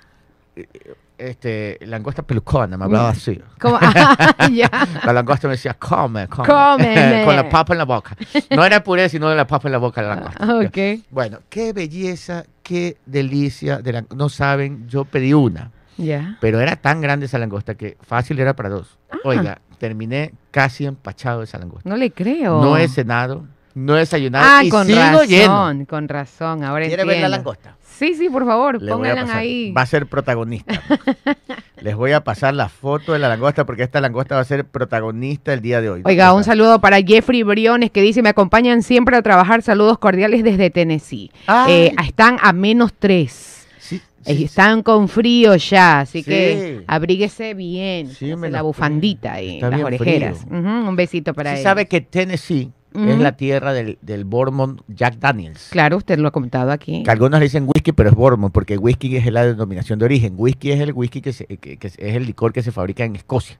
Este, 1.19 1.77
langosta 1.85 2.23
pelucona, 2.23 2.77
me 2.77 2.85
hablaba 2.85 3.09
así. 3.09 3.39
¿Cómo? 3.59 3.77
Ah, 3.81 4.47
ya. 4.51 4.69
La 5.05 5.11
langosta 5.13 5.47
me 5.47 5.53
decía, 5.55 5.73
come, 5.73 6.27
come. 6.27 6.47
Cómeme. 6.47 7.23
Con 7.25 7.35
la 7.35 7.49
papa 7.49 7.73
en 7.73 7.77
la 7.79 7.85
boca. 7.85 8.15
No 8.55 8.63
era 8.63 8.83
puré, 8.83 9.09
sino 9.09 9.29
de 9.29 9.35
la 9.35 9.45
papa 9.45 9.67
en 9.67 9.73
la 9.73 9.77
boca 9.79 10.01
de 10.01 10.07
la 10.07 10.15
langosta. 10.15 10.43
Ah, 10.43 10.61
ok. 10.65 11.03
Bueno, 11.11 11.39
qué 11.49 11.73
belleza, 11.73 12.45
qué 12.63 12.97
delicia. 13.05 13.79
De 13.79 13.91
la- 13.91 14.05
no 14.15 14.29
saben, 14.29 14.87
yo 14.87 15.03
pedí 15.05 15.33
una, 15.33 15.71
Ya. 15.97 16.37
pero 16.39 16.61
era 16.61 16.77
tan 16.77 17.01
grande 17.01 17.25
esa 17.25 17.37
langosta 17.37 17.75
que 17.75 17.97
fácil 18.01 18.39
era 18.39 18.55
para 18.55 18.69
dos. 18.69 18.97
Ah. 19.11 19.17
Oiga, 19.25 19.59
terminé 19.77 20.33
casi 20.51 20.85
empachado 20.85 21.39
de 21.39 21.45
esa 21.45 21.57
langosta. 21.57 21.89
No 21.89 21.97
le 21.97 22.11
creo. 22.11 22.61
No 22.61 22.77
he 22.77 22.87
cenado, 22.87 23.45
no 23.79 23.95
he 23.95 23.99
desayunado 23.99 24.45
Ah, 24.47 24.63
y 24.63 24.69
con 24.69 24.85
sigo 24.87 24.99
razón, 24.99 25.27
lleno. 25.27 25.85
con 25.87 26.07
razón. 26.09 26.63
Ahora 26.63 26.85
¿Quiere 26.87 27.03
ver 27.03 27.07
la 27.07 27.13
entiendo. 27.27 27.37
langosta? 27.37 27.75
Sí, 27.97 28.13
sí, 28.13 28.29
por 28.29 28.45
favor, 28.45 28.79
pónganla 28.79 29.23
pasar. 29.23 29.37
ahí. 29.37 29.73
Va 29.73 29.81
a 29.81 29.85
ser 29.85 30.05
protagonista. 30.07 30.81
Les 31.81 31.95
voy 31.95 32.11
a 32.13 32.23
pasar 32.23 32.53
la 32.53 32.69
foto 32.69 33.11
de 33.13 33.19
la 33.19 33.27
langosta 33.29 33.65
porque 33.65 33.83
esta 33.83 33.99
langosta 34.01 34.35
va 34.35 34.41
a 34.41 34.45
ser 34.45 34.65
protagonista 34.65 35.53
el 35.53 35.61
día 35.61 35.81
de 35.81 35.89
hoy. 35.89 36.01
Oiga, 36.05 36.33
un 36.33 36.43
saludo 36.45 36.79
para 36.79 37.01
Jeffrey 37.01 37.43
Briones 37.43 37.91
que 37.91 38.01
dice, 38.01 38.21
me 38.21 38.29
acompañan 38.29 38.83
siempre 38.83 39.17
a 39.17 39.21
trabajar. 39.21 39.61
Saludos 39.63 39.97
cordiales 39.97 40.43
desde 40.43 40.69
Tennessee. 40.69 41.31
Eh, 41.67 41.93
están 42.05 42.37
a 42.41 42.53
menos 42.53 42.93
tres. 42.97 43.67
Sí, 43.79 44.01
Eh, 44.25 44.35
sí. 44.35 44.43
Están 44.45 44.81
con 44.83 45.07
frío 45.09 45.55
ya, 45.55 46.01
así 46.01 46.19
Sí. 46.23 46.29
que 46.29 46.83
abríguese 46.87 47.53
bien. 47.53 48.09
Me 48.37 48.49
la 48.49 48.61
bufandita 48.61 49.41
y 49.41 49.59
las 49.61 49.81
orejeras. 49.81 50.45
un 50.49 50.95
besito 50.95 51.33
para 51.33 51.51
Sí 51.51 51.57
él. 51.57 51.63
sabe 51.63 51.85
que 51.87 51.99
Tennessee 52.01 52.71
es 52.93 53.19
la 53.19 53.33
tierra 53.37 53.71
del, 53.73 53.97
del 54.01 54.25
Bourbon 54.25 54.81
Jack 54.87 55.17
Daniels. 55.19 55.67
Claro, 55.71 55.97
usted 55.97 56.17
lo 56.17 56.27
ha 56.27 56.31
comentado 56.31 56.71
aquí. 56.71 57.03
Que 57.03 57.11
algunos 57.11 57.39
le 57.39 57.45
dicen 57.45 57.65
whisky, 57.67 57.91
pero 57.91 58.09
es 58.09 58.15
Bourbon, 58.15 58.49
porque 58.51 58.77
whisky 58.77 59.15
es 59.17 59.31
la 59.31 59.45
denominación 59.45 59.99
de 59.99 60.05
origen. 60.05 60.33
Whisky 60.37 60.71
es 60.71 60.79
el 60.79 60.93
whisky 60.93 61.21
que, 61.21 61.33
se- 61.33 61.45
que- 61.45 61.77
que 61.77 61.87
es 61.87 61.97
el 61.99 62.25
licor 62.25 62.51
que 62.53 62.63
se 62.63 62.71
fabrica 62.71 63.03
en 63.03 63.15
Escocia. 63.15 63.57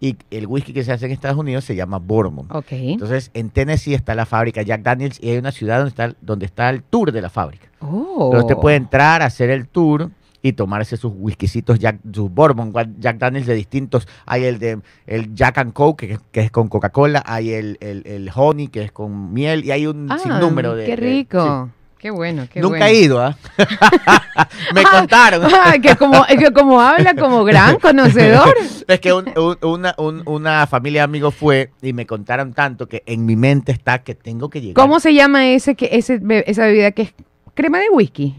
Y 0.00 0.14
el 0.30 0.46
whisky 0.46 0.72
que 0.72 0.84
se 0.84 0.92
hace 0.92 1.06
en 1.06 1.10
Estados 1.12 1.36
Unidos 1.38 1.64
se 1.64 1.74
llama 1.74 1.98
Bourbon. 1.98 2.46
Ok. 2.50 2.66
Entonces, 2.70 3.32
en 3.34 3.50
Tennessee 3.50 3.94
está 3.94 4.14
la 4.14 4.26
fábrica 4.26 4.62
Jack 4.62 4.82
Daniels 4.82 5.18
y 5.20 5.30
hay 5.30 5.38
una 5.38 5.50
ciudad 5.50 5.78
donde 5.78 5.88
está, 5.90 6.14
donde 6.20 6.46
está 6.46 6.70
el 6.70 6.84
tour 6.84 7.10
de 7.10 7.20
la 7.20 7.30
fábrica. 7.30 7.66
Oh. 7.80 8.28
Pero 8.30 8.42
usted 8.44 8.56
puede 8.56 8.76
entrar, 8.76 9.22
hacer 9.22 9.50
el 9.50 9.66
tour 9.66 10.10
y 10.42 10.52
tomarse 10.52 10.96
sus 10.96 11.12
whiskycitos 11.16 11.78
Jack, 11.78 11.98
sus 12.12 12.30
Bourbon 12.30 12.72
Jack 12.98 13.18
Daniels 13.18 13.46
de 13.46 13.54
distintos. 13.54 14.06
Hay 14.26 14.44
el 14.44 14.58
de 14.58 14.80
el 15.06 15.34
Jack 15.34 15.58
and 15.58 15.72
Coke, 15.72 16.06
que, 16.06 16.12
es- 16.14 16.20
que 16.30 16.40
es 16.40 16.50
con 16.50 16.68
Coca-Cola, 16.68 17.22
hay 17.26 17.52
el, 17.52 17.76
el, 17.80 18.02
el 18.06 18.30
Honey, 18.34 18.68
que 18.68 18.82
es 18.82 18.92
con 18.92 19.32
miel, 19.32 19.64
y 19.64 19.70
hay 19.72 19.86
un 19.86 20.10
Ah, 20.10 20.18
sinnúmero 20.18 20.74
de... 20.76 20.84
Qué 20.84 20.90
de- 20.92 20.96
rico. 20.96 21.70
Qué 21.98 22.10
bueno, 22.10 22.46
qué 22.48 22.60
Nunca 22.60 22.78
bueno. 22.78 22.86
he 22.86 22.94
ido, 23.00 23.20
¿ah? 23.20 23.36
Me 24.72 24.82
Ah, 24.82 24.90
contaron. 25.00 25.42
ah, 25.52 25.74
que, 25.82 25.96
como, 25.96 26.24
que 26.26 26.52
como 26.52 26.80
habla 26.80 27.14
como 27.14 27.42
gran 27.42 27.76
conocedor. 27.80 28.54
Es 28.86 29.00
que 29.00 29.12
un- 29.12 29.28
un- 29.36 29.58
una, 29.62 29.94
un- 29.98 30.22
una 30.26 30.66
familia 30.68 31.00
de 31.00 31.04
amigos 31.06 31.34
fue 31.34 31.72
y 31.82 31.92
me 31.92 32.06
contaron 32.06 32.52
tanto 32.54 32.86
que 32.86 33.02
en 33.06 33.26
mi 33.26 33.34
mente 33.34 33.72
está 33.72 33.98
que 34.04 34.14
tengo 34.14 34.48
que 34.48 34.60
llegar. 34.60 34.74
¿Cómo 34.74 35.00
se 35.00 35.12
llama 35.12 35.48
ese 35.48 35.74
que 35.74 35.88
ese 35.92 36.20
esa 36.46 36.66
bebida 36.66 36.92
que 36.92 37.02
es 37.02 37.14
crema 37.54 37.78
de 37.80 37.90
whisky? 37.90 38.36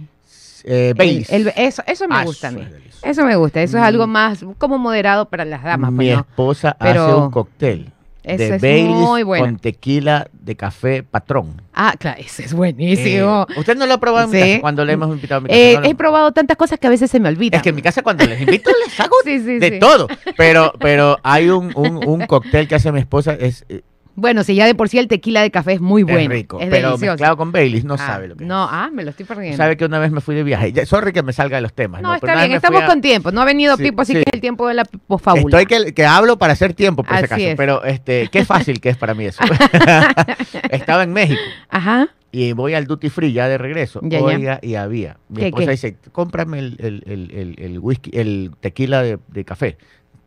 Eh, 0.66 0.90
El- 0.90 0.94
Baileys. 0.96 1.30
el- 1.32 1.54
eso, 1.56 1.84
eso 1.88 2.08
me 2.08 2.16
Ah, 2.16 2.24
gusta 2.26 2.48
a 2.48 2.50
eso 2.52 2.60
mí. 2.60 2.66
es. 2.88 3.00
Eso 3.04 3.26
me 3.26 3.36
gusta. 3.36 3.62
Eso 3.62 3.78
es 3.78 3.84
algo 3.84 4.08
Mm. 4.08 4.12
más 4.12 4.46
como 4.58 4.78
moderado 4.78 5.30
para 5.30 5.46
las 5.46 5.64
damas. 5.64 5.92
Mi 5.92 6.08
pues, 6.08 6.16
¿no? 6.16 6.20
esposa 6.22 6.76
Pero 6.80 7.06
hace 7.06 7.16
un 7.16 7.32
cóctel 7.32 7.92
de 8.24 8.56
es 8.56 8.62
Baileys 8.62 8.88
muy 8.90 9.24
bueno. 9.24 9.46
con 9.46 9.58
tequila 9.58 10.28
de 10.34 10.56
café 10.56 11.02
patrón. 11.04 11.62
Ah, 11.74 11.94
claro, 11.98 12.20
ese 12.20 12.44
es 12.44 12.54
buenísimo. 12.54 13.48
Eh, 13.50 13.60
¿Usted 13.60 13.78
no 13.78 13.86
lo 13.88 13.94
ha 13.94 14.00
probado 14.00 14.26
en 14.26 14.32
mi 14.32 14.42
Sí. 14.44 14.50
casa 14.52 14.62
cuando 14.62 14.86
le 14.86 14.94
hemos 14.94 15.10
invitado 15.10 15.40
a 15.40 15.42
mi 15.42 15.48
casa? 15.48 15.60
Eh, 15.60 15.74
No 15.76 15.82
lo- 15.82 15.88
he 15.88 15.96
probado 15.96 16.32
tantas 16.34 16.58
cosas 16.58 16.78
que 16.78 16.88
a 16.88 16.90
veces 16.90 17.10
se 17.10 17.20
me 17.20 17.30
olvidan. 17.30 17.58
es 17.60 17.64
que 17.64 17.70
en 17.70 17.76
mi 17.76 17.82
casa 17.82 18.04
cuando 18.04 18.26
les 18.26 18.40
invito 18.42 18.70
les 18.86 19.00
hago 19.00 19.16
Sí, 19.24 19.40
sí, 19.40 19.58
de 19.60 19.72
todo. 19.80 20.08
Pero, 20.38 20.74
pero 20.80 21.18
hay 21.24 21.50
un, 21.50 21.72
un, 21.76 22.06
un 22.08 22.26
cóctel 22.28 22.68
que 22.68 22.76
hace 22.76 22.92
mi 22.92 23.00
esposa, 23.00 23.34
es, 23.34 23.66
eh, 23.70 23.82
Bueno, 24.20 24.44
si 24.44 24.56
ya 24.56 24.66
de 24.66 24.76
por 24.76 24.90
sí 24.90 24.98
el 25.00 25.08
tequila 25.08 25.42
de 25.42 25.52
café 25.52 25.74
es 25.74 25.82
muy 25.82 26.02
es 26.02 26.08
bueno. 26.08 26.30
rico. 26.30 26.60
Es 26.60 26.70
pero 26.70 26.90
delicioso. 26.90 27.14
mezclado 27.14 27.38
con 27.38 27.52
Baileys 27.52 27.86
no 27.86 27.96
Ah, 27.96 27.98
sabe 27.98 28.28
lo 28.28 28.36
que 28.36 28.46
No, 28.46 28.66
es. 28.66 28.70
ah, 28.72 28.90
me 28.94 29.04
lo 29.04 29.10
estoy 29.12 29.26
perdiendo. 29.26 29.58
Sabe 29.58 29.78
que 29.78 29.86
una 29.86 30.00
vez 30.00 30.12
me 30.12 30.22
fui 30.22 30.36
de 30.36 30.44
viaje. 30.44 30.72
Ya, 30.72 30.86
sorry 30.86 31.12
que 31.14 31.24
me 31.24 31.34
salga 31.34 31.58
de 31.58 31.62
los 31.62 31.74
temas. 31.74 32.02
no, 32.02 32.10
Pero 32.20 32.34
está 32.34 32.46
bien, 32.46 32.56
estamos 32.56 32.84
a- 32.84 32.86
con 32.86 33.02
tiempo. 33.02 33.32
No 33.32 33.42
ha 33.42 33.46
venido 33.46 33.76
Sí, 33.78 33.84
Pipo, 33.84 34.02
así 34.02 34.14
sí. 34.14 34.20
que 34.20 34.24
es 34.28 34.34
el 34.34 34.42
tiempo 34.42 34.68
de 34.68 34.74
la 34.76 34.84
posfábula. 34.86 35.60
Estoy 35.62 35.66
que, 35.86 35.94
que 35.94 36.06
hablo 36.06 36.38
para 36.38 36.54
hacer 36.54 36.74
tiempo, 36.74 37.04
por 37.04 37.12
si 37.18 37.24
Así 37.24 37.26
acaso. 37.26 37.42
es. 37.50 37.56
Pero 37.56 37.84
este, 37.84 38.30
qué 38.32 38.46
fácil 38.46 38.80
que 38.82 38.90
es 38.90 38.98
para 38.98 39.14
mí 39.14 39.26
eso. 39.26 39.44
Estaba 40.70 41.04
en 41.04 41.14
México. 41.14 41.42
Ajá. 41.70 42.10
y 42.32 42.52
voy 42.54 42.74
al 42.76 42.86
duty 42.86 43.10
free 43.10 43.32
ya 43.34 43.48
de 43.48 43.58
regreso. 43.58 44.00
Ya, 44.04 44.20
ya. 44.20 44.26
Oiga, 44.26 44.60
y 44.62 44.76
había. 44.76 45.18
Mi 45.30 45.40
¿Qué, 45.42 45.46
esposa 45.48 45.66
qué? 45.66 45.72
dice, 45.72 45.98
cómprame 46.12 46.60
el, 46.60 46.76
el, 46.80 47.04
el, 47.34 47.56
el, 47.58 47.80
whisky, 47.80 48.12
el 48.14 48.52
tequila 48.60 49.02
de, 49.02 49.18
de 49.30 49.46
café. 49.46 49.78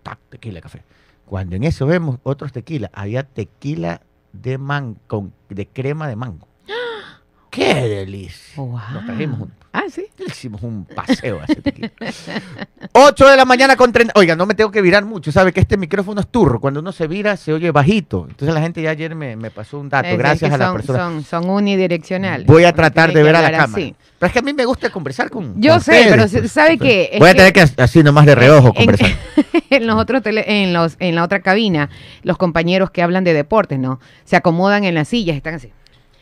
Tac, 0.03 0.19
tequila, 0.31 0.61
café. 0.61 0.83
Cuando 1.33 1.57
en 1.57 1.65
eso 1.65 1.87
vemos 1.87 2.19
otros 2.25 2.53
tequilas, 2.53 2.91
había 2.93 3.23
tequila 3.23 4.03
de 4.35 4.59
man 4.59 4.99
con 5.07 5.33
de 5.49 5.67
crema 5.67 6.07
de 6.07 6.15
mango. 6.15 6.47
¡Qué 7.53 7.75
delicia! 7.75 8.55
Wow. 8.57 8.81
Nos 8.95 9.05
trajimos 9.07 9.41
un, 9.41 9.53
Ah, 9.75 9.85
sí. 9.91 10.07
hicimos 10.27 10.63
un 10.63 10.85
paseo 10.87 11.41
ese 11.45 11.57
tequila. 11.57 11.91
8 12.93 13.29
de 13.29 13.37
la 13.37 13.45
mañana 13.45 13.77
con 13.77 13.93
30. 13.93 14.13
Oiga, 14.17 14.37
no 14.37 14.45
me 14.47 14.55
tengo 14.55 14.71
que 14.71 14.83
virar 14.83 15.05
mucho. 15.05 15.31
Sabe 15.33 15.53
que 15.53 15.61
este 15.61 15.77
micrófono 15.77 16.21
es 16.21 16.29
turro. 16.29 16.61
Cuando 16.61 16.81
uno 16.81 16.93
se 16.93 17.07
vira, 17.07 17.37
se 17.37 17.53
oye 17.53 17.71
bajito. 17.71 18.27
Entonces 18.29 18.55
la 18.55 18.61
gente 18.61 18.83
ya 18.83 18.91
ayer 18.91 19.15
me, 19.15 19.37
me 19.37 19.51
pasó 19.51 19.79
un 19.79 19.89
dato. 19.89 20.07
Es- 20.09 20.13
es 20.15 20.19
Gracias 20.19 20.49
que 20.51 20.55
a 20.55 20.59
la 20.59 20.67
son, 20.67 20.77
persona. 20.77 20.99
Son, 20.99 21.25
son 21.25 21.51
unidireccionales. 21.51 22.47
Voy 22.47 22.65
a 22.65 22.73
tratar 22.73 23.09
de 23.11 23.15
que 23.17 23.23
ver 23.23 23.37
a 23.37 23.43
la 23.43 23.51
cámara. 23.51 23.83
así. 23.83 23.95
Pero 24.19 24.27
es 24.29 24.33
que 24.33 24.39
a 24.39 24.43
mí 24.43 24.53
me 24.55 24.65
gusta 24.65 24.91
conversar 24.91 25.31
con. 25.31 25.61
Yo 25.61 25.73
con 25.73 25.81
sé, 25.83 25.91
ustedes, 25.93 26.09
pero 26.31 26.41
pues. 26.41 26.53
¿sabe 26.53 26.79
qué? 26.79 27.11
Es 27.13 27.19
Voy 27.21 27.29
a 27.29 27.33
que- 27.33 27.39
tener 27.39 27.53
que 27.53 27.83
así 27.83 28.03
nomás 28.03 28.27
de 28.27 28.35
reojo 28.35 28.69
en, 28.77 28.87
conversar. 28.87 29.11
en 29.71 29.87
los 29.87 29.97
otros 29.97 30.23
tele- 30.23 30.45
en 30.47 30.73
los 30.73 30.97
en 31.01 31.15
la 31.15 31.25
otra 31.25 31.41
cabina, 31.41 31.89
los 32.23 32.37
compañeros 32.39 32.91
que 32.91 33.03
hablan 33.03 33.25
de 33.25 33.33
deportes, 33.35 33.79
¿no? 33.79 34.01
Se 34.25 34.37
acomodan 34.37 34.85
en 34.85 34.95
las 34.95 35.09
sillas, 35.09 35.37
están 35.37 35.55
así. 35.55 35.71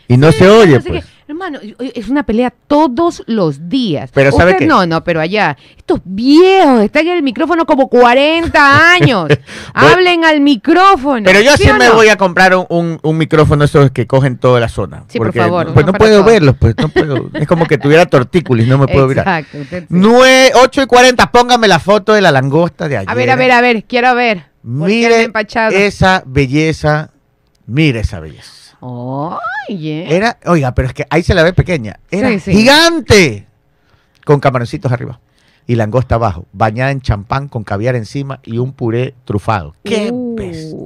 Y 0.07 0.17
no 0.17 0.33
Sí, 0.33 0.39
se 0.39 0.49
oye, 0.49 0.75
no 0.75 0.81
sé 0.81 0.89
pues. 0.89 1.05
Hermano, 1.31 1.61
es 1.79 2.09
una 2.09 2.25
pelea 2.25 2.53
todos 2.67 3.23
los 3.29 3.69
días. 3.69 4.11
Pero 4.13 4.33
¿sabe 4.33 4.51
Usted 4.51 4.65
qué? 4.65 4.67
No, 4.67 4.85
no, 4.85 5.05
pero 5.05 5.21
allá, 5.21 5.57
estos 5.77 6.01
viejos 6.05 6.83
están 6.83 7.07
en 7.07 7.19
el 7.19 7.23
micrófono 7.23 7.67
como 7.67 7.89
40 7.89 8.91
años. 8.95 9.29
Hablen 9.73 10.25
al 10.25 10.41
micrófono. 10.41 11.23
Pero 11.25 11.41
yo 11.41 11.57
¿sí 11.57 11.69
me 11.79 11.87
no? 11.87 11.95
voy 11.95 12.09
a 12.09 12.17
comprar 12.17 12.57
un, 12.57 12.67
un, 12.69 12.99
un 13.01 13.17
micrófono 13.17 13.65
esos 13.65 13.93
que 13.93 14.09
cogen 14.09 14.39
toda 14.39 14.59
la 14.59 14.69
zona. 14.69 15.05
Sí, 15.07 15.19
por 15.19 15.33
favor, 15.33 15.73
Pues 15.73 15.87
no 15.87 15.93
puedo 15.93 16.25
verlos, 16.25 16.57
pues 16.59 16.75
no 16.77 16.89
puedo. 16.89 17.31
Es 17.35 17.47
como 17.47 17.65
que 17.67 17.79
tuviera 17.79 18.07
tortícolis, 18.07 18.67
no 18.67 18.79
me 18.79 18.89
puedo 18.89 19.07
virar. 19.07 19.25
Exacto. 19.29 19.59
usted 19.59 19.83
sí. 19.83 19.87
9, 19.89 20.51
8 20.57 20.83
y 20.83 20.87
40, 20.87 21.31
póngame 21.31 21.69
la 21.69 21.79
foto 21.79 22.13
de 22.13 22.23
la 22.23 22.33
langosta 22.33 22.89
de 22.89 22.97
ayer. 22.97 23.09
A 23.09 23.15
ver, 23.15 23.31
a 23.31 23.37
ver, 23.37 23.53
a 23.53 23.61
ver, 23.61 23.85
quiero 23.85 24.17
ver. 24.17 24.47
¿Por 24.65 24.89
qué 24.89 25.07
anda 25.07 25.45
Mire 25.45 25.87
esa 25.87 26.25
belleza, 26.27 27.13
mire 27.67 28.01
esa 28.01 28.19
belleza. 28.19 28.70
Oye. 28.81 30.15
Era, 30.15 30.39
oiga, 30.47 30.75
pero 30.75 30.89
es 30.89 30.95
que 30.95 31.07
ahí 31.11 31.23
se 31.23 31.35
la 31.35 31.43
ve 31.43 31.53
pequeña. 31.53 32.01
Era 32.11 32.29
Sí, 32.31 32.41
sí. 32.41 32.53
gigante. 32.53 33.47
Con 34.25 34.41
camaroncitos 34.41 34.91
arriba. 34.93 35.21
Y 35.67 35.77
langosta 35.77 36.17
abajo, 36.17 36.47
bañada 36.53 36.91
en 36.91 37.01
champán 37.01 37.49
con 37.49 37.63
caviar 37.63 37.95
encima 37.95 38.41
y 38.43 38.59
un 38.59 38.73
puré 38.73 39.15
trufado. 39.25 39.75
¡Qué 39.85 40.11
Uh. 40.13 40.35
bestia! 40.35 40.79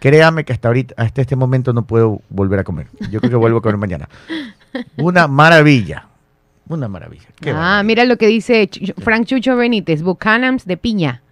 Créame 0.00 0.44
que 0.44 0.52
hasta 0.52 0.68
ahorita, 0.68 0.94
hasta 0.98 1.20
este 1.22 1.36
momento 1.36 1.72
no 1.72 1.86
puedo 1.86 2.20
volver 2.28 2.58
a 2.58 2.64
comer. 2.64 2.88
Yo 3.10 3.20
creo 3.20 3.30
que 3.30 3.36
vuelvo 3.36 3.58
a 3.58 3.62
comer 3.62 3.76
mañana. 3.78 4.08
Una 4.98 5.28
maravilla. 5.28 6.08
Una 6.68 6.88
maravilla. 6.88 7.26
Qué 7.40 7.50
Ah, 7.50 7.54
maravilla. 7.54 7.82
mira 7.84 8.04
lo 8.04 8.16
que 8.18 8.26
dice 8.26 8.68
Ch- 8.68 8.94
Frank 9.02 9.26
Chucho 9.26 9.56
Benítez, 9.56 10.02
Buchanans 10.02 10.64
de 10.66 10.76
piña. 10.76 11.22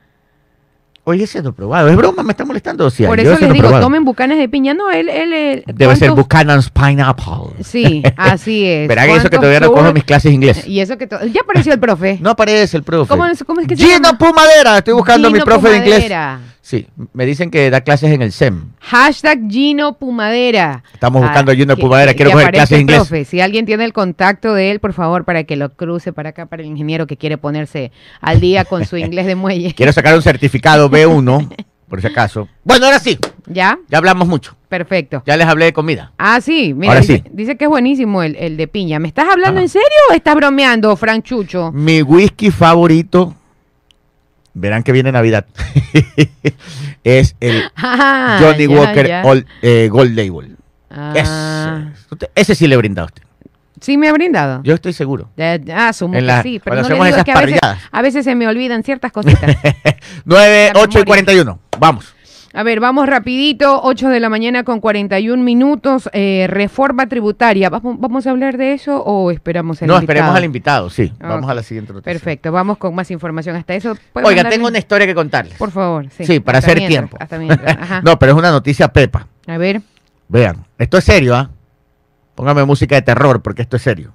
Oye, 1.05 1.25
he 1.33 1.43
probado. 1.53 1.89
¿Es 1.89 1.97
broma? 1.97 2.23
¿Me 2.23 2.31
está 2.31 2.45
molestando? 2.45 2.89
Sí, 2.89 3.05
Por 3.05 3.17
yo 3.21 3.33
eso 3.33 3.41
les 3.41 3.53
digo, 3.53 3.65
probado. 3.67 3.83
tomen 3.85 4.05
bucanes 4.05 4.39
de 4.39 4.49
piña. 4.49 4.73
No, 4.73 4.89
él, 4.93 5.09
él, 5.09 5.33
él- 5.33 5.65
Debe 5.67 5.97
ser 5.97 6.11
¿cuántos- 6.11 6.25
Buchanan's 6.27 6.71
Pineapple. 6.71 7.65
Sí, 7.65 8.05
así 8.17 8.65
es. 8.65 8.87
Verá 8.87 9.07
que 9.07 9.09
eso 9.17 9.23
que 9.25 9.31
¿Cuántos 9.31 9.41
todavía 9.41 9.61
no 9.61 9.73
cojo 9.73 9.93
mis 9.93 10.05
clases 10.05 10.31
de 10.31 10.35
inglés. 10.35 10.65
Y 10.67 10.79
eso 10.79 10.97
que 10.99 11.09
ya 11.09 11.41
apareció 11.41 11.73
el 11.73 11.81
profe. 11.81 12.19
No 12.21 12.31
aparece 12.31 12.77
el 12.77 12.85
profe. 12.85 13.09
¿Cómo 13.09 13.27
es- 13.27 13.43
cómo 13.43 13.61
es 13.61 13.67
que 13.67 13.77
se 13.77 13.83
Gino 13.85 13.97
llama? 13.97 14.17
Pumadera. 14.19 14.79
Estoy 14.79 14.95
buscando 14.95 15.27
a 15.27 15.31
mi 15.33 15.39
Gino 15.41 15.45
profe 15.45 15.71
de 15.71 15.77
inglés. 15.79 16.13
Sí, 16.65 16.87
me 17.13 17.27
dicen 17.27 17.51
que 17.51 17.71
da 17.71 17.81
clases 17.81 18.13
en 18.13 18.23
el 18.23 18.31
SEM. 18.31 18.69
Hashtag 18.79 19.51
Gino 19.51 19.99
Pumadera. 19.99 20.85
Estamos 20.95 21.21
buscando 21.21 21.51
a 21.51 21.57
Gino 21.57 21.75
que- 21.75 21.83
Pumadera, 21.83 22.15
quiero 22.15 22.31
coger 22.31 22.53
clases 22.53 22.77
el 22.77 22.83
inglés. 22.83 22.99
profe. 23.01 23.25
Si 23.25 23.41
alguien 23.41 23.67
tiene 23.67 23.85
el 23.85 23.93
contacto 23.93 24.55
de 24.55 24.71
él, 24.71 24.79
por 24.79 24.93
favor, 24.93 25.25
para 25.25 25.43
que 25.43 25.57
lo 25.57 25.71
cruce 25.75 26.13
para 26.13 26.29
acá, 26.31 26.47
para 26.47 26.63
el 26.63 26.69
ingeniero 26.69 27.09
que 27.09 27.17
quiere 27.17 27.37
ponerse 27.37 27.91
al 28.21 28.41
día 28.41 28.65
con 28.65 28.85
su 28.87 28.97
inglés 28.97 29.27
de 29.27 29.35
muelle. 29.35 29.75
Quiero 29.77 29.93
sacar 29.93 30.15
un 30.15 30.23
certificado 30.23 30.89
B1, 30.89 31.49
por 31.89 32.01
si 32.01 32.07
acaso. 32.07 32.49
Bueno, 32.63 32.87
ahora 32.87 33.01
sí, 33.01 33.19
¿Ya? 33.47 33.77
ya 33.89 33.99
hablamos 33.99 34.29
mucho. 34.29 34.55
Perfecto. 34.69 35.25
Ya 35.27 35.37
les 35.37 35.49
hablé 35.49 35.65
de 35.65 35.73
comida. 35.73 36.13
Ah, 36.17 36.41
sí, 36.41 36.75
mira, 36.75 36.93
Ahora 36.93 37.01
dice, 37.01 37.23
sí. 37.27 37.31
dice 37.33 37.57
que 37.57 37.65
es 37.65 37.71
buenísimo 37.71 38.23
el, 38.23 38.37
el 38.37 38.57
de 38.57 38.69
piña. 38.69 39.01
¿Me 39.01 39.09
estás 39.09 39.27
hablando 39.29 39.59
Ajá. 39.59 39.63
en 39.65 39.69
serio 39.69 39.89
o 40.11 40.15
estás 40.15 40.37
bromeando, 40.37 40.95
Frank 40.97 41.25
Chucho? 41.25 41.73
Mi 41.73 42.03
whisky 42.03 42.53
favorito, 42.53 43.35
verán 44.55 44.83
que 44.83 44.93
viene 44.93 45.13
Navidad, 45.13 45.47
es 47.05 47.37
el 47.41 47.63
Ah, 47.77 48.39
Johnny 48.41 48.69
ya, 48.69 48.75
Walker 48.81 49.07
ya. 49.09 49.23
Old- 49.25 49.47
eh, 49.63 49.89
Gold 49.91 50.17
Label. 50.17 50.57
Ah, 50.91 51.85
Ese, 52.15 52.31
ese 52.35 52.55
sí 52.55 52.67
le 52.67 52.77
brinda 52.77 53.03
a 53.03 53.07
usted. 53.07 53.23
sí 53.81 53.97
me 53.97 54.09
ha 54.09 54.13
brindado. 54.13 54.61
Yo 54.63 54.75
estoy 54.75 54.93
seguro. 54.93 55.31
Ya, 55.37 55.89
asumo 55.89 56.15
En 56.15 56.21
que 56.21 56.27
la- 56.27 56.43
sí, 56.43 56.61
pero 56.63 56.77
no 56.83 56.89
digo, 56.89 57.05
es 57.05 57.13
esas 57.13 57.25
que 57.25 57.33
a 57.33 57.41
veces, 57.41 57.61
a 57.91 58.03
veces 58.03 58.25
se 58.25 58.35
me 58.35 58.47
olvidan 58.47 58.83
ciertas 58.83 59.11
cositas. 59.13 59.57
9, 60.25 60.71
La 60.75 60.81
8 60.81 60.91
y 60.91 60.95
memoria. 61.03 61.05
41. 61.07 61.59
Vamos. 61.79 62.15
A 62.55 62.63
ver, 62.65 62.81
vamos 62.81 63.07
rapidito, 63.09 63.81
8 63.83 64.11
de 64.11 64.21
la 64.21 64.29
mañana 64.29 64.63
con 64.63 64.81
41 64.81 65.43
minutos, 65.43 66.11
eh, 66.13 66.47
reforma 66.51 67.09
tributaria. 67.09 67.71
¿Vamos, 67.71 67.97
¿Vamos 67.99 68.27
a 68.27 68.31
hablar 68.31 68.59
de 68.59 68.75
eso 68.75 69.03
o 69.03 69.31
esperamos 69.31 69.81
al 69.81 69.89
No, 69.89 69.95
invitado? 69.95 70.13
esperemos 70.13 70.37
al 70.37 70.45
invitado, 70.45 70.91
sí. 70.91 71.13
Vamos 71.19 71.49
a 71.51 71.55
la 71.55 71.63
siguiente 71.63 71.95
noticia. 71.95 72.13
Perfecto, 72.13 72.53
vamos 72.53 72.77
con 72.77 72.95
más 72.95 73.11
información 73.11 73.57
hasta 73.57 73.75
eso. 73.75 73.97
¿puedo 74.13 74.27
Oiga, 74.27 74.43
mandarle- 74.43 74.51
tengo 74.57 74.69
una 74.69 74.79
historia 74.79 75.07
que 75.07 75.15
contarles. 75.15 75.55
Por 75.57 75.71
favor, 75.71 76.07
sí. 76.11 76.27
Sí, 76.27 76.41
para 76.41 76.59
hasta 76.59 76.73
hacer 76.73 76.79
mientras, 76.81 77.01
tiempo. 77.09 77.17
Hasta 77.19 77.39
mientras, 77.39 77.77
ajá. 77.79 78.01
no, 78.05 78.19
pero 78.19 78.33
es 78.33 78.39
una 78.39 78.51
noticia 78.51 78.89
pepa. 78.93 79.29
A 79.47 79.57
ver, 79.57 79.81
Vean, 80.29 80.65
esto 80.79 80.99
es 80.99 81.05
serio, 81.05 81.35
¿ah? 81.35 81.51
Póngame 82.35 82.65
música 82.65 82.95
de 82.97 83.03
terror 83.03 83.41
porque 83.43 83.63
esto 83.63 83.77
es 83.77 83.83
serio. 83.83 84.13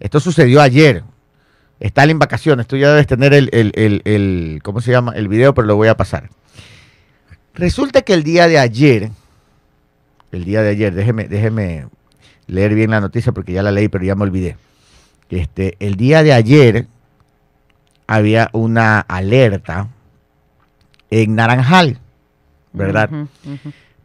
Esto 0.00 0.18
sucedió 0.20 0.60
ayer. 0.60 1.04
Está 1.80 2.02
en 2.04 2.18
vacaciones. 2.18 2.66
Tú 2.66 2.76
ya 2.76 2.90
debes 2.90 3.06
tener 3.06 3.32
el, 3.34 3.48
el, 3.52 3.72
el, 3.76 4.02
el- 4.04 4.60
¿cómo 4.64 4.80
se 4.80 4.90
llama? 4.90 5.12
El 5.14 5.28
video, 5.28 5.54
pero 5.54 5.66
lo 5.68 5.76
voy 5.76 5.86
a 5.88 5.96
pasar. 5.96 6.28
Resulta 7.54 8.02
que 8.02 8.14
el 8.14 8.22
día 8.22 8.48
de 8.48 8.58
ayer, 8.58 9.10
el 10.32 10.44
día 10.44 10.62
de 10.62 10.70
ayer, 10.70 10.94
déjeme, 10.94 11.28
déjeme 11.28 11.86
leer 12.46 12.74
bien 12.74 12.90
la 12.90 13.00
noticia 13.00 13.32
porque 13.32 13.52
ya 13.52 13.62
la 13.62 13.72
leí, 13.72 13.88
pero 13.88 14.04
ya 14.04 14.14
me 14.14 14.24
olvidé. 14.24 14.56
Este, 15.30 15.76
el 15.80 15.96
día 15.96 16.22
de 16.22 16.32
ayer 16.32 16.86
había 18.06 18.48
una 18.52 19.00
alerta 19.00 19.88
en 21.10 21.34
Naranjal, 21.34 21.98
¿verdad? 22.72 23.10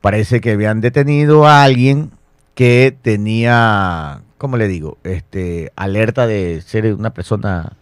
Parece 0.01 0.41
que 0.41 0.51
habían 0.51 0.81
detenido 0.81 1.47
a 1.47 1.63
alguien 1.63 2.11
que 2.55 2.95
tenía, 3.01 4.21
¿cómo 4.37 4.57
le 4.57 4.67
digo? 4.67 4.97
Este, 5.03 5.71
alerta 5.75 6.27
de 6.27 6.61
ser 6.61 6.93
una 6.93 7.13
persona 7.13 7.73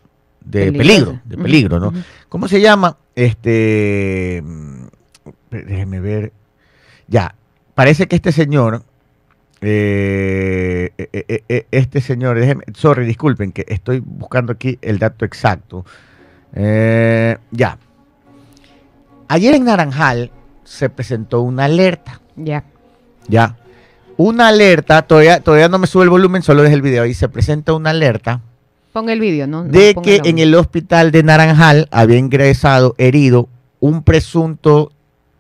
de 0.41 0.71
peligro, 0.71 1.19
de 1.25 1.37
peligro, 1.37 1.79
¿no? 1.79 1.93
¿Cómo 2.29 2.47
se 2.47 2.61
llama? 2.61 2.97
Este, 3.15 4.43
déjeme 5.51 5.99
ver. 5.99 6.31
Ya, 7.07 7.35
parece 7.75 8.07
que 8.07 8.15
este 8.15 8.31
señor, 8.31 8.83
eh, 9.61 10.91
eh, 10.97 11.43
eh, 11.47 11.67
este 11.71 12.01
señor, 12.01 12.39
déjeme, 12.39 12.63
sorry, 12.73 13.05
disculpen, 13.05 13.51
que 13.51 13.65
estoy 13.67 13.99
buscando 13.99 14.53
aquí 14.53 14.79
el 14.81 14.99
dato 14.99 15.25
exacto. 15.25 15.85
Ya. 16.53 17.77
Ayer 19.27 19.55
en 19.55 19.65
Naranjal 19.65 20.31
se 20.63 20.89
presentó 20.89 21.41
una 21.41 21.65
alerta. 21.65 22.19
Ya. 22.35 22.63
Ya. 23.27 23.57
Una 24.17 24.49
alerta, 24.49 25.01
todavía, 25.03 25.39
todavía 25.39 25.69
no 25.69 25.79
me 25.79 25.87
sube 25.87 26.03
el 26.03 26.09
volumen, 26.09 26.41
solo 26.41 26.63
deje 26.63 26.75
el 26.75 26.81
video 26.81 27.03
ahí. 27.03 27.13
Se 27.13 27.29
presenta 27.29 27.73
una 27.73 27.91
alerta 27.91 28.41
Ponga 28.91 29.13
el 29.13 29.21
vídeo, 29.21 29.47
¿no? 29.47 29.63
No, 29.63 29.71
de 29.71 29.95
que 30.03 30.21
en 30.25 30.37
el 30.39 30.53
hospital 30.53 31.11
de 31.11 31.23
Naranjal 31.23 31.87
había 31.91 32.17
ingresado 32.17 32.93
herido 32.97 33.47
un 33.79 34.03
presunto 34.03 34.91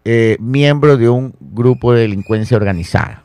eh, 0.05 0.37
miembro 0.39 0.97
de 0.97 1.09
un 1.09 1.35
grupo 1.39 1.93
de 1.93 2.01
delincuencia 2.01 2.57
organizada. 2.57 3.23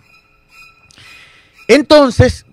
Entonces, 1.68 2.46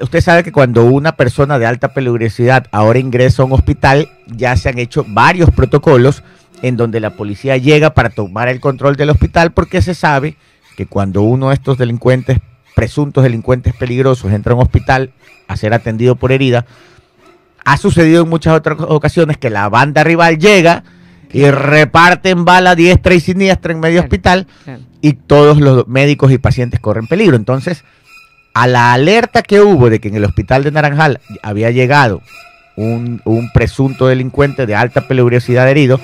usted 0.00 0.20
sabe 0.20 0.42
que 0.44 0.52
cuando 0.52 0.84
una 0.84 1.16
persona 1.16 1.58
de 1.58 1.66
alta 1.66 1.92
peligrosidad 1.92 2.66
ahora 2.72 2.98
ingresa 2.98 3.42
a 3.42 3.46
un 3.46 3.52
hospital, 3.52 4.08
ya 4.26 4.56
se 4.56 4.68
han 4.68 4.78
hecho 4.78 5.04
varios 5.06 5.50
protocolos 5.50 6.22
en 6.62 6.76
donde 6.76 7.00
la 7.00 7.10
policía 7.10 7.56
llega 7.56 7.92
para 7.92 8.10
tomar 8.10 8.48
el 8.48 8.60
control 8.60 8.96
del 8.96 9.10
hospital 9.10 9.52
porque 9.52 9.82
se 9.82 9.94
sabe 9.94 10.36
que 10.76 10.86
cuando 10.86 11.22
uno 11.22 11.48
de 11.48 11.54
estos 11.54 11.76
delincuentes, 11.76 12.38
presuntos 12.74 13.22
delincuentes 13.22 13.74
peligrosos, 13.74 14.32
entra 14.32 14.52
a 14.52 14.56
un 14.56 14.62
hospital 14.62 15.12
a 15.46 15.56
ser 15.56 15.74
atendido 15.74 16.16
por 16.16 16.32
herida, 16.32 16.64
ha 17.64 17.76
sucedido 17.76 18.22
en 18.22 18.28
muchas 18.28 18.54
otras 18.54 18.78
ocasiones 18.80 19.36
que 19.36 19.50
la 19.50 19.68
banda 19.68 20.04
rival 20.04 20.38
llega 20.38 20.84
y 21.34 21.50
reparten 21.50 22.44
bala 22.44 22.74
diestra 22.74 23.14
y 23.14 23.20
siniestra 23.20 23.72
en 23.72 23.80
medio 23.80 23.96
Claro. 24.00 24.06
hospital 24.06 24.46
Claro. 24.64 24.80
y 25.00 25.12
todos 25.14 25.60
los 25.60 25.86
médicos 25.88 26.32
y 26.32 26.38
pacientes 26.38 26.80
corren 26.80 27.06
peligro. 27.06 27.36
Entonces, 27.36 27.84
a 28.54 28.66
la 28.66 28.92
alerta 28.92 29.42
que 29.42 29.60
hubo 29.60 29.90
de 29.90 29.98
que 30.00 30.08
en 30.08 30.14
el 30.14 30.24
hospital 30.24 30.62
de 30.64 30.70
Naranjal 30.70 31.20
había 31.42 31.70
llegado 31.70 32.22
un, 32.76 33.20
un 33.24 33.50
presunto 33.52 34.06
delincuente 34.06 34.64
de 34.66 34.74
alta 34.74 35.08
peligrosidad 35.08 35.68
herido, 35.68 36.00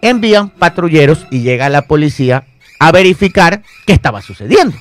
envían 0.00 0.50
patrulleros 0.50 1.26
y 1.30 1.40
llega 1.40 1.68
la 1.68 1.82
policía 1.82 2.44
a 2.78 2.90
verificar 2.92 3.62
qué 3.86 3.92
estaba 3.92 4.22
sucediendo. 4.22 4.76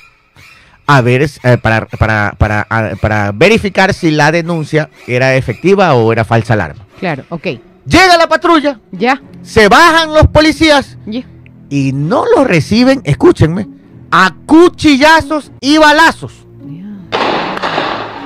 A 0.87 1.01
ver, 1.01 1.21
eh, 1.43 1.57
para, 1.61 1.85
para, 1.85 2.33
para, 2.37 2.65
a- 2.69 2.95
para 2.99 3.31
verificar 3.31 3.93
si 3.93 4.11
la 4.11 4.31
denuncia 4.31 4.89
era 5.07 5.35
efectiva 5.35 5.93
o 5.93 6.11
era 6.11 6.25
falsa 6.25 6.53
alarma. 6.55 6.85
Claro, 6.99 7.23
ok. 7.29 7.47
Llega 7.85 8.17
la 8.17 8.27
patrulla, 8.27 8.79
Ya, 8.91 9.19
se 9.41 9.67
bajan 9.67 10.13
los 10.13 10.27
policías 10.27 10.97
ya. 11.05 11.21
y 11.69 11.91
no 11.93 12.25
lo 12.35 12.43
reciben, 12.43 13.01
escúchenme, 13.03 13.67
a 14.11 14.31
cuchillazos 14.45 15.51
y 15.61 15.77
balazos. 15.77 16.33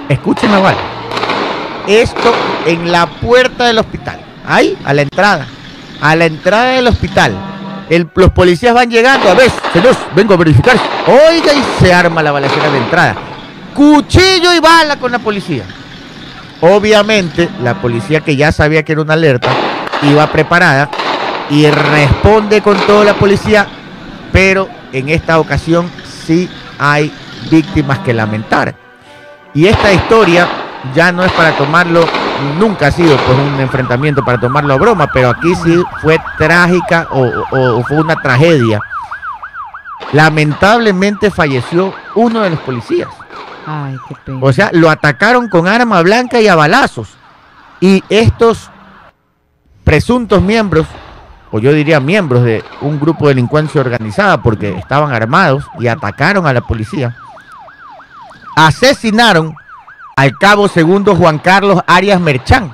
Escúchenme, 0.09 0.59
vale. 0.61 0.77
Esto 1.87 2.33
en 2.65 2.91
la 2.91 3.07
puerta 3.07 3.65
del 3.65 3.79
hospital. 3.79 4.19
Ahí, 4.47 4.77
a 4.85 4.93
la 4.93 5.01
entrada. 5.03 5.47
A 6.01 6.15
la 6.15 6.25
entrada 6.25 6.65
del 6.71 6.87
hospital. 6.87 7.33
El- 7.89 8.09
los 8.15 8.31
policías 8.31 8.73
van 8.73 8.89
llegando. 8.89 9.29
A 9.29 9.33
ver, 9.35 9.51
señor, 9.73 9.95
vengo 10.15 10.33
a 10.33 10.37
verificar. 10.37 10.77
Oiga, 11.07 11.53
y 11.53 11.63
se 11.83 11.93
arma 11.93 12.21
la 12.21 12.31
balacera 12.31 12.69
de 12.69 12.77
entrada. 12.77 13.15
Cuchillo 13.73 14.53
y 14.53 14.59
bala 14.59 14.97
con 14.97 15.11
la 15.11 15.19
policía. 15.19 15.63
Obviamente, 16.67 17.47
la 17.61 17.75
policía 17.75 18.21
que 18.21 18.35
ya 18.35 18.51
sabía 18.51 18.83
que 18.83 18.93
era 18.93 19.01
una 19.03 19.13
alerta, 19.13 19.49
iba 20.01 20.25
preparada 20.25 20.89
y 21.51 21.69
responde 21.69 22.61
con 22.61 22.75
toda 22.87 23.05
la 23.05 23.13
policía, 23.13 23.67
pero 24.31 24.67
en 24.91 25.09
esta 25.09 25.37
ocasión 25.39 25.91
sí 26.25 26.49
hay 26.79 27.13
víctimas 27.51 27.99
que 27.99 28.15
lamentar. 28.15 28.73
Y 29.53 29.67
esta 29.67 29.93
historia 29.93 30.47
ya 30.95 31.11
no 31.11 31.23
es 31.23 31.31
para 31.33 31.55
tomarlo, 31.55 32.03
nunca 32.57 32.87
ha 32.87 32.91
sido 32.91 33.15
pues 33.15 33.37
un 33.37 33.59
enfrentamiento 33.59 34.25
para 34.25 34.39
tomarlo 34.39 34.73
a 34.73 34.77
broma, 34.77 35.07
pero 35.13 35.29
aquí 35.29 35.53
sí 35.63 35.83
fue 36.01 36.19
trágica 36.39 37.07
o, 37.11 37.83
fue 37.83 37.97
una 37.97 38.15
tragedia. 38.15 38.81
Lamentablemente 40.13 41.29
falleció 41.29 41.93
uno 42.15 42.41
de 42.41 42.49
los 42.49 42.59
policías. 42.61 43.09
O 44.41 44.53
sea, 44.53 44.69
lo 44.73 44.89
atacaron 44.89 45.49
con 45.49 45.67
arma 45.67 46.01
blanca 46.01 46.39
y 46.39 46.47
a 46.47 46.55
balazos. 46.55 47.09
Y 47.79 48.03
estos 48.09 48.69
presuntos 49.83 50.41
miembros, 50.41 50.87
o 51.51 51.59
yo 51.59 51.71
diría 51.73 51.99
miembros 51.99 52.43
de 52.43 52.63
un 52.81 52.99
grupo 52.99 53.27
de 53.27 53.35
delincuencia 53.35 53.81
organizada, 53.81 54.41
porque 54.41 54.77
estaban 54.77 55.13
armados 55.13 55.63
y 55.79 55.87
atacaron 55.87 56.45
a 56.47 56.53
la 56.53 56.61
policía, 56.61 57.15
asesinaron 58.55 59.55
al 60.15 60.37
cabo 60.37 60.67
segundo 60.67 61.15
Juan 61.15 61.39
Carlos 61.39 61.81
Arias 61.87 62.19
Merchán. 62.21 62.71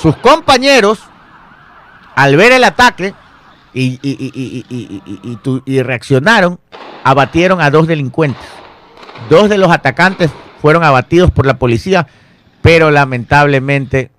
Sus 0.00 0.16
compañeros, 0.18 1.00
al 2.14 2.36
ver 2.36 2.52
el 2.52 2.64
ataque 2.64 3.14
y, 3.74 3.98
y- 4.02 4.64
y- 4.70 5.62
y 5.64 5.82
reaccionaron, 5.82 6.60
abatieron 7.02 7.60
a 7.60 7.70
dos 7.70 7.86
delincuentes. 7.86 8.46
Dos 9.28 9.48
de 9.48 9.58
los 9.58 9.70
atacantes 9.70 10.30
fueron 10.60 10.84
abatidos 10.84 11.30
por 11.30 11.46
la 11.46 11.58
policía, 11.58 12.06
pero 12.62 12.90
lamentablemente 12.90 14.10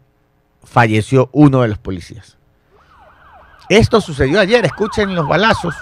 falleció 0.63 1.29
uno 1.32 1.62
de 1.62 1.70
los 1.70 1.77
policías. 1.77 2.38
Esto 3.70 4.01
sucedió 4.01 4.39
ayer, 4.39 4.65
escuchen 4.65 5.13
los 5.15 5.27
balazos. 5.27 5.75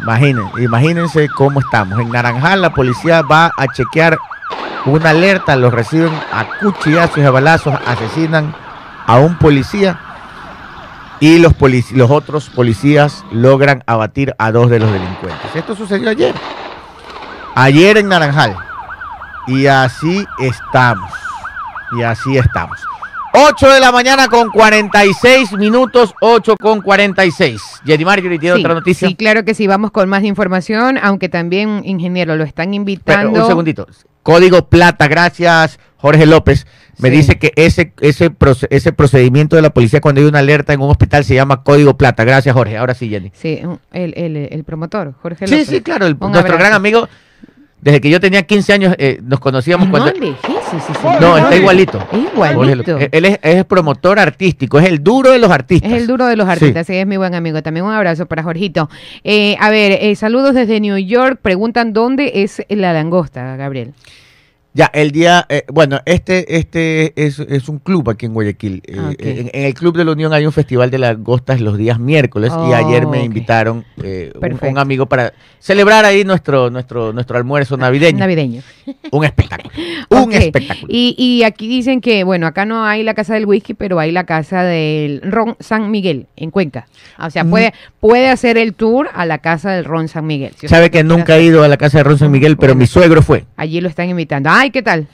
Imaginen, 0.00 0.50
imagínense 0.58 1.28
cómo 1.28 1.60
estamos. 1.60 1.98
En 2.00 2.10
Naranjal 2.10 2.60
la 2.60 2.74
policía 2.74 3.22
va 3.22 3.52
a 3.56 3.68
chequear 3.68 4.18
una 4.84 5.10
alerta, 5.10 5.54
los 5.54 5.72
reciben 5.72 6.12
a 6.32 6.58
cuchillazos 6.60 7.18
y 7.18 7.22
a 7.22 7.30
balazos, 7.30 7.74
asesinan 7.86 8.52
a 9.06 9.18
un 9.18 9.38
policía 9.38 10.00
y 11.22 11.38
los, 11.38 11.52
otros 12.10 12.50
policías 12.50 13.24
logran 13.30 13.84
abatir 13.86 14.34
a 14.38 14.50
dos 14.50 14.68
de 14.68 14.80
los 14.80 14.90
delincuentes. 14.92 15.54
Esto 15.54 15.76
sucedió 15.76 16.10
ayer. 16.10 16.34
Ayer 17.54 17.98
en 17.98 18.08
Naranjal. 18.08 18.56
Y 19.46 19.66
así 19.66 20.26
estamos. 20.40 21.12
Y 21.96 22.02
así 22.02 22.36
estamos. 22.36 22.76
8 23.34 23.70
de 23.70 23.78
la 23.78 23.92
mañana 23.92 24.26
con 24.26 24.50
46 24.50 25.52
minutos, 25.52 26.12
8 26.20 26.56
con 26.60 26.82
46. 26.82 27.82
Jenny 27.86 28.04
Marjorie 28.04 28.40
tiene 28.40 28.56
Sí, 28.56 28.60
otra 28.60 28.74
noticia. 28.74 29.06
Sí, 29.06 29.14
claro 29.14 29.44
que 29.44 29.54
sí, 29.54 29.68
vamos 29.68 29.92
con 29.92 30.08
más 30.08 30.24
información, 30.24 30.98
aunque 31.00 31.28
también, 31.28 31.82
ingeniero, 31.84 32.34
lo 32.34 32.42
están 32.42 32.66
Pero, 32.66 32.74
invitando. 32.74 33.42
un 33.42 33.46
segundito. 33.46 33.86
Código 34.24 34.68
Plata, 34.68 35.06
gracias 35.06 35.78
Jorge 36.02 36.26
López. 36.26 36.66
Me 36.98 37.08
Sí. 37.08 37.16
dice 37.16 37.38
que 37.38 37.52
ese, 37.56 37.94
ese, 38.00 38.30
ese 38.68 38.92
procedimiento 38.92 39.56
de 39.56 39.62
la 39.62 39.70
policía 39.70 40.00
cuando 40.02 40.20
hay 40.20 40.26
una 40.26 40.40
alerta 40.40 40.74
en 40.74 40.80
un 40.82 40.90
hospital 40.90 41.24
se 41.24 41.34
llama 41.34 41.62
Código 41.62 41.96
Plata. 41.96 42.24
Gracias 42.24 42.54
Jorge. 42.54 42.76
Ahora 42.76 42.92
sí, 42.94 43.08
Jenny. 43.08 43.30
Sí, 43.34 43.60
el, 43.92 44.12
el, 44.16 44.36
el 44.36 44.64
promotor, 44.64 45.14
Jorge 45.22 45.46
Sí, 45.46 45.54
López. 45.54 45.68
sí, 45.68 45.80
claro. 45.80 46.04
el- 46.06 46.18
nuestro 46.18 46.40
abrazo. 46.40 46.58
gran 46.58 46.72
amigo, 46.74 47.08
desde 47.80 48.00
que 48.00 48.10
yo 48.10 48.20
tenía 48.20 48.42
15 48.42 48.72
años, 48.74 48.94
eh, 48.98 49.20
nos 49.22 49.40
conocíamos 49.40 49.86
No 49.88 49.90
cuando... 49.92 50.10
sí, 50.12 50.34
sí, 50.44 50.52
No, 51.20 51.36
sí. 51.36 51.42
está 51.42 51.56
igualito. 51.56 52.06
Igualito. 52.32 52.92
López. 52.92 53.08
Él 53.10 53.24
es, 53.24 53.38
es 53.42 53.64
promotor 53.64 54.18
artístico, 54.18 54.78
es 54.78 54.86
el 54.88 55.02
duro 55.02 55.30
de 55.30 55.38
los 55.38 55.50
artistas. 55.50 55.90
Es 55.90 55.98
el 55.98 56.06
duro 56.06 56.26
de 56.26 56.36
los 56.36 56.46
Sí. 56.46 56.52
artistas, 56.52 56.86
sí, 56.86 56.94
es 56.94 57.06
mi 57.06 57.16
buen 57.16 57.34
amigo. 57.34 57.62
También 57.62 57.86
un 57.86 57.92
abrazo 57.92 58.26
para 58.26 58.42
Jorgito. 58.42 58.88
Eh, 59.24 59.56
a 59.60 59.70
ver, 59.70 59.92
eh, 60.00 60.14
saludos 60.16 60.54
desde 60.54 60.78
New 60.80 60.98
York. 60.98 61.38
Preguntan 61.42 61.92
dónde 61.92 62.32
es 62.42 62.62
la 62.68 62.92
langosta, 62.92 63.56
Gabriel. 63.56 63.94
Ya, 64.74 64.90
el 64.94 65.10
día, 65.10 65.44
eh, 65.50 65.64
bueno, 65.70 66.00
este, 66.06 66.56
este 66.56 67.12
es, 67.16 67.38
es 67.40 67.68
un 67.68 67.78
club 67.78 68.08
aquí 68.08 68.24
en 68.26 68.32
Guayaquil. 68.32 68.82
Eh, 68.86 68.96
Ah, 68.98 69.12
en, 69.18 69.50
en 69.52 69.64
el 69.66 69.74
Club 69.74 69.96
de 69.96 70.04
la 70.04 70.12
Unión 70.12 70.32
hay 70.32 70.46
un 70.46 70.52
festival 70.52 70.90
de 70.90 70.98
langostas 70.98 71.60
los 71.60 71.76
días 71.76 71.98
miércoles 71.98 72.50
y 72.54 72.70
Oh, 72.70 72.74
ayer 72.74 73.06
me 73.06 73.18
ok. 73.18 73.24
invitaron 73.24 73.84
eh, 74.02 74.32
un, 74.62 74.78
amigo 74.78 75.06
para 75.06 75.34
celebrar 75.58 76.04
ahí 76.06 76.24
nuestro, 76.24 76.70
nuestro, 76.70 77.12
nuestro 77.12 77.36
almuerzo 77.36 77.76
navideño. 77.76 78.18
Navideño. 78.18 78.62
Un 79.10 79.24
espectáculo. 79.24 79.70
Un 80.10 80.32
espectáculo. 80.32 80.86
Y, 80.88 81.14
y 81.18 81.42
aquí 81.42 81.68
dicen 81.68 82.00
que, 82.00 82.24
bueno, 82.24 82.46
acá 82.46 82.64
no 82.64 82.84
hay 82.84 83.02
la 83.02 83.14
casa 83.14 83.34
del 83.34 83.44
whisky, 83.46 83.74
pero 83.74 83.98
hay 83.98 84.10
la 84.12 84.24
casa 84.24 84.62
del 84.62 85.20
Ron 85.22 85.56
San 85.60 85.90
Miguel, 85.90 86.26
en 86.36 86.50
Cuenca. 86.50 86.86
O 87.18 87.28
sea, 87.30 87.44
Mm. 87.44 87.50
puede, 87.50 87.74
puede 88.00 88.28
hacer 88.28 88.56
el 88.56 88.72
tour 88.74 89.08
a 89.14 89.26
la 89.26 89.38
casa 89.38 89.72
del 89.72 89.84
Ron 89.84 90.08
San 90.08 90.26
Miguel. 90.26 90.52
Si 90.58 90.68
Sabe 90.68 90.90
que 90.90 91.02
nunca 91.04 91.36
he 91.36 91.42
ido 91.42 91.62
a 91.62 91.68
la 91.68 91.76
casa 91.76 91.98
de 91.98 92.04
Ron 92.04 92.18
San 92.18 92.30
Miguel, 92.30 92.56
pero 92.56 92.72
Bueno. 92.72 92.80
mi 92.80 92.86
suegro 92.86 93.20
fue. 93.22 93.44
Allí 93.56 93.80
lo 93.80 93.88
están 93.88 94.08
invitando. 94.08 94.50
Ay, 94.62 94.70
¿qué 94.70 94.80
tal? 94.80 95.08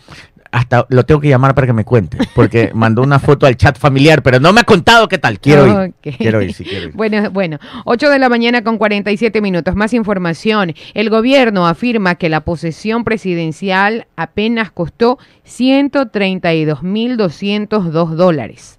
Hasta 0.53 0.85
lo 0.91 1.07
tengo 1.07 1.23
que 1.23 1.29
llamar 1.29 1.55
para 1.55 1.67
que 1.67 1.73
me 1.73 1.87
cuente, 1.87 2.19
porque 2.35 2.71
mandó 2.75 3.01
una 3.03 3.19
foto 3.19 3.47
al 3.47 3.57
chat 3.57 3.79
familiar, 3.79 4.23
pero 4.23 4.39
no 4.41 4.53
me 4.53 4.61
ha 4.61 4.65
contado 4.65 5.09
qué 5.09 5.17
tal. 5.17 5.41
Quiero 5.41 5.87
ir. 5.87 5.95
Quiero 6.19 6.43
ir, 6.43 6.53
sí, 6.53 6.65
quiero 6.65 6.89
ir. 6.89 6.93
Bueno, 6.95 7.31
bueno, 7.31 7.59
8 7.87 8.11
de 8.11 8.19
la 8.19 8.29
mañana 8.29 8.63
con 8.63 8.77
47 8.77 9.41
minutos. 9.41 9.75
Más 9.75 9.95
información. 9.95 10.75
El 10.93 11.09
gobierno 11.09 11.67
afirma 11.67 12.17
que 12.17 12.29
la 12.29 12.43
posesión 12.43 13.05
presidencial 13.05 14.07
apenas 14.17 14.71
costó 14.71 15.19
132.202 15.47 18.09
dólares. 18.11 18.79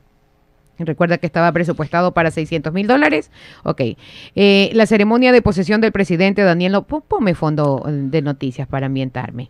Recuerda 0.77 1.17
que 1.17 1.25
estaba 1.25 1.51
presupuestado 1.51 2.13
para 2.13 2.29
600 2.31 2.71
mil 2.73 2.85
dólares. 2.87 3.31
Ok. 3.63 3.81
Eh, 4.35 4.69
la 4.73 4.85
ceremonia 4.85 5.31
de 5.31 5.41
posesión 5.41 5.81
del 5.81 5.91
presidente 5.91 6.43
Daniel... 6.43 6.83
Pon- 6.87 7.03
Ponme 7.07 7.33
fondo 7.35 7.83
de 7.87 8.21
noticias 8.21 8.67
para 8.67 8.85
ambientarme. 8.85 9.49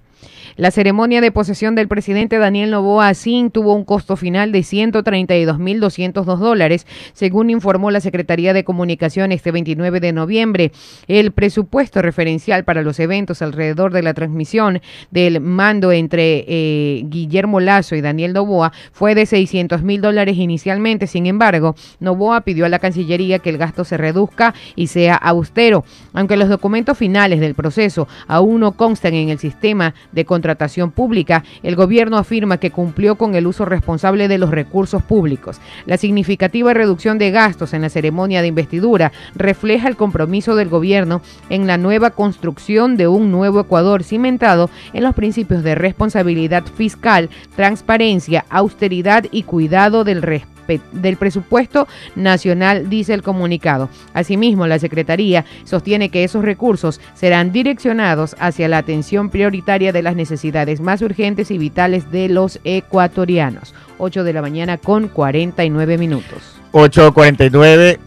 La 0.60 0.72
ceremonia 0.72 1.22
de 1.22 1.32
posesión 1.32 1.76
del 1.76 1.88
presidente 1.88 2.38
Daniel 2.38 2.72
Novoa 2.72 3.14
Sin 3.14 3.50
tuvo 3.50 3.74
un 3.74 3.86
costo 3.86 4.18
final 4.18 4.52
de 4.52 4.60
132.202 4.60 6.38
dólares, 6.38 6.86
según 7.14 7.50
informó 7.50 7.92
la 7.92 8.02
Secretaría 8.02 8.52
de 8.52 8.66
Comunicación 8.66 9.32
este 9.32 9.52
29 9.52 10.02
de 10.02 10.12
noviembre. 10.12 10.72
El 11.08 11.32
presupuesto 11.32 12.02
referencial 12.02 12.66
para 12.66 12.82
los 12.82 13.00
eventos 13.00 13.42
alrededor 13.42 13.94
de 13.94 14.04
la 14.04 14.14
transmisión 14.14 14.82
del 15.12 15.40
mando 15.40 15.94
entre 15.94 16.44
eh, 16.48 17.04
Guillermo 17.06 17.62
Lazo 17.62 17.96
y 17.96 18.02
Daniel 18.02 18.34
Novoa 18.34 18.74
fue 18.92 19.16
de 19.16 19.26
600 19.26 19.84
mil 19.84 20.02
dólares 20.02 20.38
inicialmente. 20.38 21.08
Sin 21.08 21.26
embargo, 21.26 21.76
Novoa 22.00 22.42
pidió 22.42 22.66
a 22.66 22.70
la 22.70 22.80
Cancillería 22.80 23.40
que 23.40 23.50
el 23.50 23.58
gasto 23.58 23.86
se 23.86 23.96
reduzca 23.96 24.54
y 24.76 24.88
sea 24.88 25.16
austero. 25.16 25.86
Aunque 26.12 26.36
los 26.36 26.50
documentos 26.50 26.98
finales 26.98 27.40
del 27.40 27.56
proceso 27.56 28.08
aún 28.28 28.60
no 28.60 28.74
constan 28.74 29.14
en 29.14 29.30
el 29.30 29.40
sistema 29.40 29.94
de 30.12 30.26
contratación 30.26 30.92
pública, 30.92 31.44
el 31.64 31.76
gobierno 31.76 32.18
afirma 32.18 32.58
que 32.58 32.72
cumplió 32.72 33.16
con 33.16 33.36
el 33.36 33.48
uso 33.48 33.66
responsable 33.66 34.28
de 34.28 34.38
los 34.38 34.50
recursos 34.50 35.04
públicos. 35.04 35.60
La 35.86 35.98
significativa 35.98 36.74
reducción 36.74 37.18
de 37.18 37.32
gastos 37.32 37.74
en 37.74 37.82
la 37.82 37.90
ceremonia 37.90 38.42
de 38.42 38.48
investidura 38.48 39.12
refleja 39.36 39.88
el 39.88 39.96
compromiso 39.96 40.56
del 40.56 40.70
gobierno 40.70 41.22
en 41.50 41.68
la 41.68 41.78
nueva 41.78 42.12
construcción 42.12 42.98
de 42.98 43.08
un 43.08 43.32
nuevo 43.32 43.60
Ecuador 43.60 44.04
cimentado 44.04 44.70
en 44.94 45.04
los 45.04 45.16
principios 45.16 45.64
de 45.64 45.76
responsabilidad 45.76 46.66
fiscal, 46.66 47.30
transparencia, 47.56 48.46
austeridad 48.50 49.26
y 49.32 49.44
cuidado 49.44 50.04
del 50.04 50.22
respeto 50.22 50.59
del 50.92 51.18
presupuesto 51.18 51.88
nacional, 52.16 52.90
dice 52.90 53.14
el 53.14 53.24
comunicado. 53.24 53.90
Asimismo, 54.14 54.68
la 54.68 54.80
Secretaría 54.80 55.46
sostiene 55.64 56.10
que 56.10 56.24
esos 56.24 56.44
recursos 56.44 57.02
serán 57.16 57.52
direccionados 57.52 58.36
hacia 58.40 58.68
la 58.68 58.78
atención 58.78 59.30
prioritaria 59.30 59.92
de 59.92 60.04
las 60.04 60.16
necesidades 60.16 60.82
más 60.82 61.02
urgentes 61.02 61.52
y 61.52 61.58
vitales 61.58 62.12
de 62.12 62.30
los 62.30 62.60
ecuatorianos. 62.64 63.74
8 63.98 64.24
de 64.24 64.34
la 64.34 64.42
mañana 64.42 64.78
con 64.78 65.08
49 65.08 65.98
minutos. 65.98 66.60
849. 66.72 68.00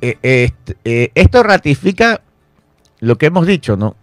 eh, 0.00 0.16
este, 0.22 0.76
eh, 0.84 1.10
esto 1.14 1.42
ratifica 1.42 2.22
lo 3.00 3.18
que 3.18 3.26
hemos 3.26 3.46
dicho, 3.46 3.76
¿no? 3.76 3.96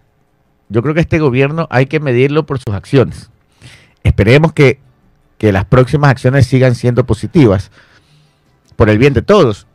Yo 0.69 0.81
creo 0.81 0.93
que 0.93 1.01
este 1.01 1.19
gobierno 1.19 1.67
hay 1.69 1.85
que 1.85 1.99
medirlo 1.99 2.45
por 2.45 2.59
sus 2.59 2.73
acciones. 2.73 3.29
Esperemos 4.03 4.53
que, 4.53 4.79
que 5.37 5.51
las 5.51 5.65
próximas 5.65 6.09
acciones 6.11 6.47
sigan 6.47 6.75
siendo 6.75 7.05
positivas 7.05 7.71
por 8.75 8.89
el 8.89 8.97
bien 8.97 9.13
de 9.13 9.21
todos. 9.21 9.67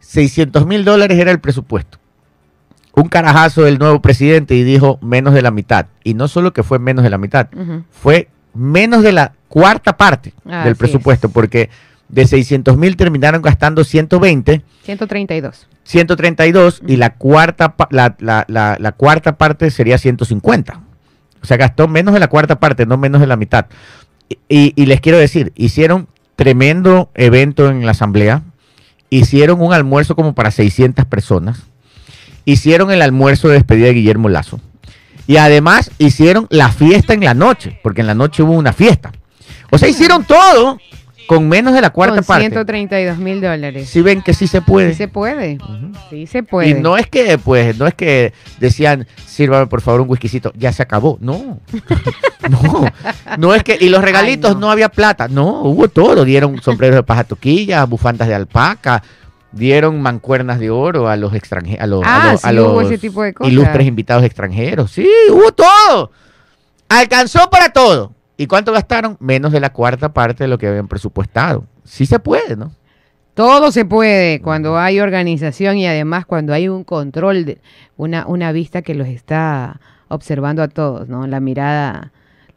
600 0.00 0.66
mil 0.66 0.84
dólares 0.84 1.18
era 1.18 1.30
el 1.30 1.40
presupuesto. 1.40 1.98
Un 2.94 3.08
carajazo 3.08 3.62
del 3.62 3.78
nuevo 3.78 4.00
presidente 4.02 4.54
y 4.56 4.64
dijo 4.64 4.98
menos 5.00 5.34
de 5.34 5.42
la 5.42 5.50
mitad. 5.50 5.86
Y 6.02 6.14
no 6.14 6.26
solo 6.28 6.52
que 6.52 6.62
fue 6.62 6.78
menos 6.78 7.04
de 7.04 7.10
la 7.10 7.18
mitad, 7.18 7.48
fue 7.90 8.28
menos 8.54 9.02
de 9.02 9.12
la 9.12 9.32
cuarta 9.48 9.96
parte 9.96 10.34
del 10.64 10.72
es. 10.72 10.78
presupuesto, 10.78 11.28
porque 11.28 11.70
de 12.08 12.26
600 12.26 12.76
mil 12.76 12.96
terminaron 12.96 13.40
gastando 13.42 13.84
120, 13.84 14.62
132. 14.84 15.68
132 15.84 16.82
y 16.86 16.96
la 16.96 17.14
cuarta, 17.14 17.74
la, 17.90 18.16
la- 18.18 18.44
la- 18.48 18.76
la 18.80 18.92
cuarta 18.92 19.36
parte 19.38 19.70
sería 19.70 19.96
150. 19.98 20.80
O 21.42 21.46
sea, 21.46 21.56
gastó 21.56 21.86
menos 21.88 22.12
de 22.14 22.20
la 22.20 22.26
cuarta 22.28 22.58
parte, 22.58 22.86
no 22.86 22.96
menos 22.96 23.20
de 23.20 23.26
la 23.28 23.36
mitad. 23.36 23.66
Y, 24.48 24.72
y- 24.76 24.86
les 24.86 25.00
quiero 25.00 25.18
decir, 25.18 25.52
hicieron 25.56 26.06
tremendo 26.36 27.10
evento 27.14 27.68
en 27.68 27.84
la 27.84 27.90
asamblea, 27.92 28.42
hicieron 29.10 29.60
un 29.60 29.72
almuerzo 29.72 30.14
como 30.14 30.34
para 30.34 30.50
600 30.50 31.04
personas, 31.06 31.62
hicieron 32.44 32.90
el 32.90 33.02
almuerzo 33.02 33.48
de 33.48 33.54
despedida 33.54 33.86
de 33.86 33.94
Guillermo 33.94 34.28
Lazo, 34.28 34.60
Y 35.26 35.36
además 35.36 35.90
hicieron 35.98 36.46
la 36.50 36.70
fiesta 36.72 37.12
en 37.12 37.24
la 37.24 37.34
noche, 37.34 37.78
porque 37.82 38.00
en 38.00 38.06
la 38.08 38.14
noche 38.14 38.42
hubo 38.42 38.52
una 38.52 38.72
fiesta. 38.72 39.12
O 39.70 39.78
sea, 39.78 39.88
hicieron 39.88 40.24
todo 40.24 40.78
con 41.30 41.48
menos 41.48 41.72
de 41.74 41.80
la 41.80 41.90
cuarta 41.90 42.16
Con 42.16 42.24
parte. 42.24 42.46
132 42.46 43.18
mil 43.18 43.40
dólares. 43.40 43.88
Si 43.88 44.02
ven 44.02 44.20
que 44.20 44.34
sí 44.34 44.48
se 44.48 44.62
puede. 44.62 44.88
Sí 44.90 44.96
se 44.96 45.06
puede. 45.06 45.58
Sí 46.10 46.26
se 46.26 46.42
puede. 46.42 46.70
Y 46.70 46.74
no 46.74 46.96
es 46.96 47.06
que, 47.06 47.38
pues, 47.38 47.78
no 47.78 47.86
es 47.86 47.94
que 47.94 48.32
decían, 48.58 49.06
sírvame 49.26 49.68
por 49.68 49.80
favor 49.80 50.00
un 50.00 50.10
whiskycito, 50.10 50.52
ya 50.56 50.72
se 50.72 50.82
acabó. 50.82 51.18
No. 51.20 51.60
no. 52.50 52.84
No 53.38 53.54
es 53.54 53.62
que, 53.62 53.78
y 53.80 53.90
los 53.90 54.02
regalitos 54.02 54.54
no. 54.54 54.62
no. 54.62 54.70
había 54.72 54.88
plata. 54.88 55.28
No, 55.28 55.62
hubo 55.62 55.86
todo. 55.86 56.24
Dieron 56.24 56.60
sombreros 56.62 56.96
de 56.96 57.04
paja 57.04 57.22
toquilla, 57.22 57.84
bufandas 57.84 58.26
de 58.26 58.34
alpaca, 58.34 59.00
dieron 59.52 60.02
mancuernas 60.02 60.58
de 60.58 60.70
oro 60.70 61.08
a 61.08 61.14
los 61.14 61.32
extranjeros, 61.32 61.80
a 61.80 61.86
los, 61.86 62.04
a 62.04 62.16
Ah, 62.16 62.32
los- 62.32 62.44
a 62.44 62.50
sí, 62.50 62.58
hubo 62.58 62.80
los 62.80 62.90
ese 62.90 62.98
tipo 62.98 63.22
de 63.22 63.34
cosas. 63.34 63.52
ilustres 63.52 63.86
invitados 63.86 64.24
extranjeros. 64.24 64.90
Sí, 64.90 65.08
hubo 65.30 65.52
todo. 65.52 66.10
Alcanzó 66.88 67.48
para 67.50 67.68
todo. 67.68 68.14
¿Y 68.40 68.46
cuánto 68.46 68.72
gastaron? 68.72 69.18
Menos 69.20 69.52
de 69.52 69.60
la 69.60 69.70
cuarta 69.70 70.14
parte 70.14 70.44
de 70.44 70.48
lo 70.48 70.56
que 70.56 70.66
habían 70.66 70.88
presupuestado. 70.88 71.66
Sí 71.84 72.06
se 72.06 72.18
puede, 72.20 72.56
¿no? 72.56 72.72
Todo 73.34 73.70
se 73.70 73.84
puede 73.84 74.40
cuando 74.40 74.78
hay 74.78 74.98
organización 74.98 75.76
y 75.76 75.86
además 75.86 76.24
cuando 76.24 76.54
hay 76.54 76.66
un 76.66 76.82
control, 76.84 77.44
de, 77.44 77.58
una, 77.98 78.26
una 78.26 78.50
vista 78.52 78.80
que 78.80 78.94
los 78.94 79.08
está 79.08 79.78
observando 80.08 80.62
a 80.62 80.68
todos, 80.68 81.06
¿no? 81.06 81.26
La 81.26 81.38
mirada 81.40 82.12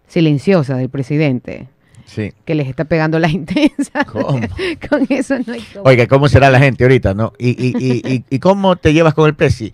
silenciosa 0.07 0.77
del 0.77 0.87
presidente 0.89 1.67
Sí. 2.05 2.31
que 2.45 2.55
les 2.55 2.69
está 2.69 2.85
pegando 2.85 3.19
la 3.19 3.27
intensa. 3.29 4.05
¿Cómo? 4.05 4.39
Con 4.89 5.05
eso 5.09 5.35
no 5.45 5.51
hay 5.51 5.61
cómo. 5.73 5.83
Oiga, 5.85 6.07
¿cómo 6.07 6.29
será 6.29 6.49
la 6.49 6.59
gente 6.59 6.85
ahorita, 6.85 7.13
no? 7.13 7.33
¿Y, 7.37 7.49
y, 7.49 7.73
y, 7.77 8.01
y, 8.09 8.23
y 8.29 8.39
cómo 8.39 8.77
te 8.77 8.93
llevas 8.93 9.13
con 9.13 9.27
el 9.27 9.35
presi? 9.35 9.73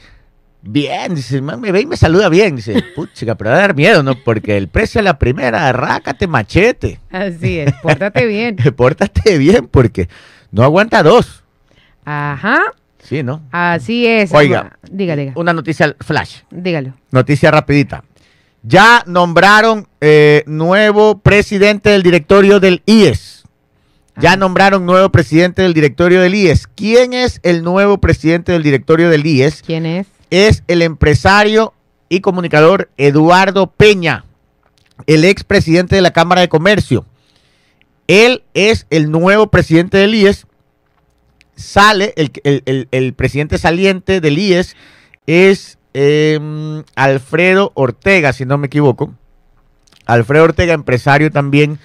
Bien, 0.62 1.16
dice, 1.16 1.42
"Man, 1.42 1.62
me 1.62 1.72
ve 1.72 1.82
y 1.82 1.86
me 1.86 1.96
saluda 1.96 2.28
bien. 2.28 2.58
Dice, 2.58 2.84
puchica, 2.96 3.36
pero 3.36 3.52
va 3.52 3.56
a 3.56 3.60
dar 3.60 3.76
miedo, 3.76 4.04
¿no? 4.04 4.16
Porque 4.16 4.58
el 4.58 4.68
precio 4.68 5.00
a 5.00 5.04
la 5.04 5.18
primera, 5.18 5.72
rácate 5.72 6.28
machete. 6.28 7.00
Así 7.10 7.60
es, 7.60 7.74
pórtate 7.82 8.26
bien. 8.26 8.58
Pórtate 8.76 9.38
bien, 9.38 9.68
porque 9.68 10.10
no 10.52 10.64
aguanta 10.64 11.02
dos. 11.04 11.44
Ajá, 12.06 12.60
Sí, 13.02 13.24
¿no? 13.24 13.42
así 13.52 14.06
es. 14.06 14.32
Oiga. 14.34 14.78
Diga, 14.92 15.16
diga, 15.16 15.32
Una 15.36 15.54
noticia 15.54 15.96
flash. 16.02 16.40
dígalo. 16.52 16.94
Noticia 17.12 17.50
rapidita. 17.52 18.04
Ya 18.62 19.04
nombraron 19.08 19.88
eh, 20.02 20.44
nuevo 20.46 21.20
presidente 21.20 21.90
del 21.92 22.04
directorio 22.04 22.60
del 22.60 22.84
IES. 22.86 23.44
Ya 24.18 24.34
Ah. 24.34 24.36
nombraron 24.36 24.86
nuevo 24.86 25.10
presidente 25.10 25.62
del 25.62 25.74
directorio 25.74 26.20
del 26.22 26.36
IES. 26.36 26.68
¿Quién 26.68 27.14
es 27.14 27.40
el 27.44 27.64
nuevo 27.64 28.00
presidente 28.00 28.52
del 28.52 28.64
directorio 28.64 29.10
del 29.10 29.26
IES? 29.26 29.64
¿Quién 29.66 29.86
es? 29.86 30.08
Es 30.30 30.64
el 30.68 30.82
empresario 30.82 31.74
y 32.10 32.22
comunicador 32.22 32.90
Eduardo 32.98 33.68
Peña, 33.68 34.26
el 35.08 35.26
expresidente 35.26 35.96
de 35.96 36.02
la 36.02 36.14
Cámara 36.14 36.42
de 36.42 36.50
Comercio. 36.50 37.06
Él 38.08 38.44
es 38.54 38.88
el 38.90 39.12
nuevo 39.12 39.48
presidente 39.52 39.98
del 39.98 40.16
IES. 40.16 40.48
Sale, 41.56 42.14
el, 42.16 42.32
el- 42.44 42.88
el- 42.92 43.14
presidente 43.14 43.58
saliente 43.58 44.22
del 44.22 44.40
IES 44.40 44.76
es 45.28 45.78
em, 45.94 46.84
Alfredo 46.96 47.72
Ortega, 47.76 48.34
si 48.34 48.46
no 48.46 48.58
me 48.58 48.68
equivoco. 48.68 49.14
Alfredo 50.06 50.46
Ortega, 50.46 50.74
empresario 50.74 51.30
también 51.32 51.78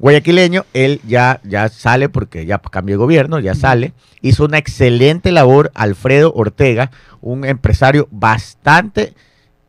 guayaquileño, 0.00 0.64
él 0.72 1.00
ya, 1.06 1.40
ya 1.44 1.68
sale 1.68 2.08
porque 2.08 2.46
ya 2.46 2.58
cambió 2.58 2.94
de 2.94 2.98
gobierno, 2.98 3.38
ya 3.38 3.54
sale. 3.54 3.92
Hizo 4.22 4.46
una 4.46 4.58
excelente 4.58 5.30
labor 5.30 5.70
Alfredo 5.74 6.32
Ortega, 6.34 6.90
un 7.20 7.44
empresario 7.44 8.08
bastante 8.10 9.14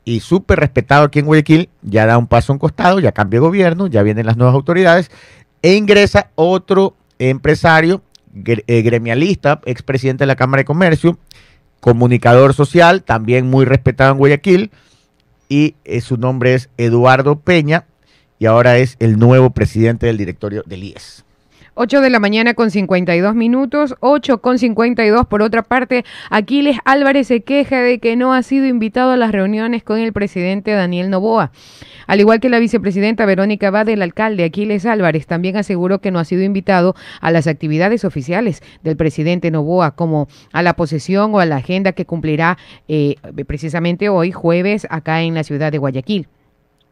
y 0.03 0.21
súper 0.21 0.59
respetado 0.59 1.03
aquí 1.03 1.19
en 1.19 1.25
Guayaquil, 1.25 1.69
ya 1.81 2.05
da 2.05 2.17
un 2.17 2.27
paso 2.27 2.51
a 2.51 2.55
un 2.55 2.59
costado, 2.59 2.99
ya 2.99 3.11
cambió 3.11 3.41
de 3.41 3.47
gobierno, 3.47 3.87
ya 3.87 4.03
vienen 4.03 4.25
las 4.25 4.37
nuevas 4.37 4.55
autoridades, 4.55 5.11
e 5.61 5.75
ingresa 5.75 6.31
otro 6.35 6.95
empresario, 7.19 8.01
eh, 8.45 8.81
gremialista, 8.81 9.61
expresidente 9.65 10.23
de 10.23 10.27
la 10.27 10.35
Cámara 10.35 10.61
de 10.61 10.65
Comercio, 10.65 11.19
comunicador 11.79 12.53
social, 12.53 13.03
también 13.03 13.47
muy 13.47 13.65
respetado 13.65 14.13
en 14.13 14.17
Guayaquil, 14.17 14.71
y 15.49 15.75
eh, 15.83 16.01
su 16.01 16.17
nombre 16.17 16.55
es 16.55 16.69
Eduardo 16.77 17.39
Peña, 17.39 17.85
y 18.41 18.47
ahora 18.47 18.79
es 18.79 18.95
el 18.97 19.19
nuevo 19.19 19.51
presidente 19.51 20.07
del 20.07 20.17
directorio 20.17 20.63
del 20.65 20.83
IES. 20.83 21.23
8 21.75 22.01
de 22.01 22.09
la 22.09 22.19
mañana 22.19 22.55
con 22.55 22.71
52 22.71 23.35
minutos, 23.35 23.93
8 23.99 24.41
con 24.41 24.57
52. 24.57 25.27
Por 25.27 25.43
otra 25.43 25.61
parte, 25.61 26.03
Aquiles 26.31 26.79
Álvarez 26.83 27.27
se 27.27 27.41
queja 27.41 27.81
de 27.81 27.99
que 27.99 28.15
no 28.15 28.33
ha 28.33 28.41
sido 28.41 28.65
invitado 28.65 29.11
a 29.11 29.17
las 29.17 29.31
reuniones 29.31 29.83
con 29.83 29.99
el 29.99 30.11
presidente 30.11 30.71
Daniel 30.71 31.11
Novoa. 31.11 31.51
Al 32.07 32.19
igual 32.19 32.39
que 32.39 32.49
la 32.49 32.57
vicepresidenta 32.57 33.27
Verónica 33.27 33.69
Bade, 33.69 33.93
el 33.93 34.01
alcalde 34.01 34.43
Aquiles 34.43 34.87
Álvarez 34.87 35.27
también 35.27 35.55
aseguró 35.55 36.01
que 36.01 36.09
no 36.09 36.17
ha 36.17 36.25
sido 36.25 36.41
invitado 36.41 36.95
a 37.19 37.29
las 37.29 37.45
actividades 37.45 38.05
oficiales 38.05 38.63
del 38.81 38.97
presidente 38.97 39.51
Novoa, 39.51 39.91
como 39.91 40.27
a 40.51 40.63
la 40.63 40.73
posesión 40.73 41.35
o 41.35 41.39
a 41.39 41.45
la 41.45 41.57
agenda 41.57 41.91
que 41.91 42.07
cumplirá 42.07 42.57
eh, 42.87 43.17
precisamente 43.45 44.09
hoy, 44.09 44.31
jueves, 44.31 44.87
acá 44.89 45.21
en 45.21 45.35
la 45.35 45.43
ciudad 45.43 45.71
de 45.71 45.77
Guayaquil. 45.77 46.27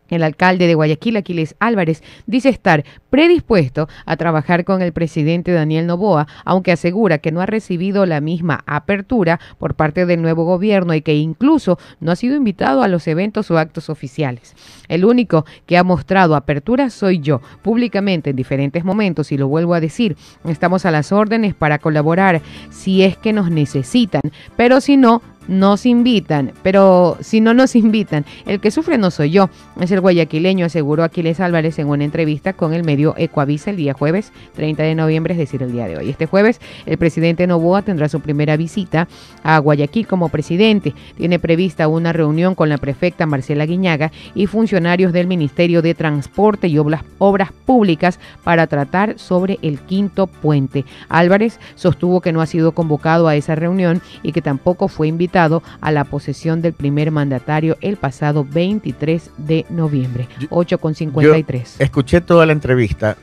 El 0.09 0.23
alcalde 0.23 0.67
de 0.67 0.75
Guayaquil, 0.75 1.17
Aquiles 1.17 1.55
Álvarez, 1.59 2.03
dice 2.25 2.49
estar 2.49 2.83
predispuesto 3.09 3.87
a 4.05 4.17
trabajar 4.17 4.65
con 4.65 4.81
el 4.81 4.93
presidente 4.93 5.51
Daniel 5.51 5.87
Novoa, 5.87 6.27
aunque 6.45 6.71
asegura 6.71 7.19
que 7.19 7.31
no 7.31 7.41
ha 7.41 7.45
recibido 7.45 8.05
la 8.05 8.21
misma 8.21 8.63
apertura 8.65 9.39
por 9.57 9.75
parte 9.75 10.05
del 10.05 10.21
nuevo 10.21 10.43
gobierno 10.43 10.93
y 10.93 11.01
que 11.01 11.15
incluso 11.15 11.79
no 11.99 12.11
ha 12.11 12.15
sido 12.15 12.35
invitado 12.35 12.83
a 12.83 12.87
los 12.87 13.07
eventos 13.07 13.49
o 13.51 13.57
actos 13.57 13.89
oficiales. 13.89 14.55
El 14.87 15.05
único 15.05 15.45
que 15.65 15.77
ha 15.77 15.83
mostrado 15.83 16.35
apertura 16.35 16.89
soy 16.89 17.19
yo, 17.19 17.41
públicamente 17.61 18.31
en 18.31 18.35
diferentes 18.35 18.83
momentos, 18.83 19.31
y 19.31 19.37
lo 19.37 19.47
vuelvo 19.47 19.73
a 19.73 19.79
decir, 19.79 20.15
estamos 20.45 20.85
a 20.85 20.91
las 20.91 21.11
órdenes 21.11 21.53
para 21.53 21.79
colaborar 21.79 22.41
si 22.69 23.03
es 23.03 23.17
que 23.17 23.33
nos 23.33 23.51
necesitan, 23.51 24.21
pero 24.55 24.81
si 24.81 24.97
no, 24.97 25.21
nos 25.49 25.87
invitan, 25.87 26.53
pero 26.61 27.17
si 27.21 27.41
no 27.41 27.55
nos 27.55 27.75
invitan, 27.75 28.23
el 28.45 28.59
que 28.59 28.69
sufre 28.69 28.99
no 28.99 29.09
soy 29.09 29.31
yo, 29.31 29.49
es 29.81 29.91
el 29.91 29.99
guayaquileño, 29.99 30.67
aseguró 30.67 31.03
Aquiles 31.03 31.39
Álvarez 31.39 31.79
en 31.79 31.87
una 31.87 32.03
entrevista 32.03 32.53
con 32.53 32.73
el 32.73 32.83
medio 32.83 33.15
Ecuavisa 33.17 33.71
el 33.71 33.77
día 33.77 33.93
jueves 33.93 34.31
30 34.55 34.83
de 34.83 34.93
noviembre, 34.93 35.33
es 35.33 35.39
decir, 35.39 35.63
el 35.63 35.71
día 35.71 35.87
de 35.87 35.97
hoy. 35.97 36.09
Este 36.09 36.27
jueves, 36.27 36.61
el 36.85 36.99
presidente 36.99 37.47
Novoa 37.47 37.81
tendrá 37.81 38.07
su 38.09 38.19
primera 38.19 38.57
visita 38.57 39.07
a 39.41 39.57
Guayaquil 39.57 40.05
como 40.05 40.29
presidente. 40.29 40.93
Tiene 41.17 41.39
prevista 41.39 41.87
una 41.87 42.13
reunión 42.13 42.53
con 42.53 42.69
la 42.69 42.77
prefecta 42.77 43.25
Marcela 43.25 43.65
Guiñaga 43.65 44.11
y 44.35 44.45
funcionarios 44.45 45.13
del 45.13 45.25
Ministerio 45.25 45.81
de 45.81 45.95
Transporte 45.95 46.67
y 46.67 46.77
Obras 46.77 47.51
Públicas 47.65 48.19
para 48.43 48.67
tratar 48.67 49.17
sobre 49.17 49.57
el 49.63 49.79
quinto 49.79 50.27
puente. 50.27 50.85
Álvarez 51.09 51.59
sostuvo 51.73 52.21
que 52.21 52.31
no 52.31 52.41
ha 52.41 52.45
sido 52.45 52.73
convocado 52.73 53.27
a 53.27 53.35
esa 53.35 53.55
reunión 53.55 54.01
y 54.21 54.31
que 54.31 54.43
tampoco 54.43 54.87
fue 54.87 55.07
invitado 55.07 55.38
a 55.81 55.91
la 55.91 56.03
posesión 56.03 56.61
del 56.61 56.73
primer 56.73 57.11
mandatario 57.11 57.77
el 57.81 57.95
pasado 57.97 58.45
23 58.49 59.31
de 59.37 59.65
noviembre. 59.69 60.27
8 60.49 60.77
con 60.79 60.95
53. 60.95 61.75
Escuché 61.79 62.21
toda 62.21 62.45
la 62.45 62.51
entrevista. 62.53 63.15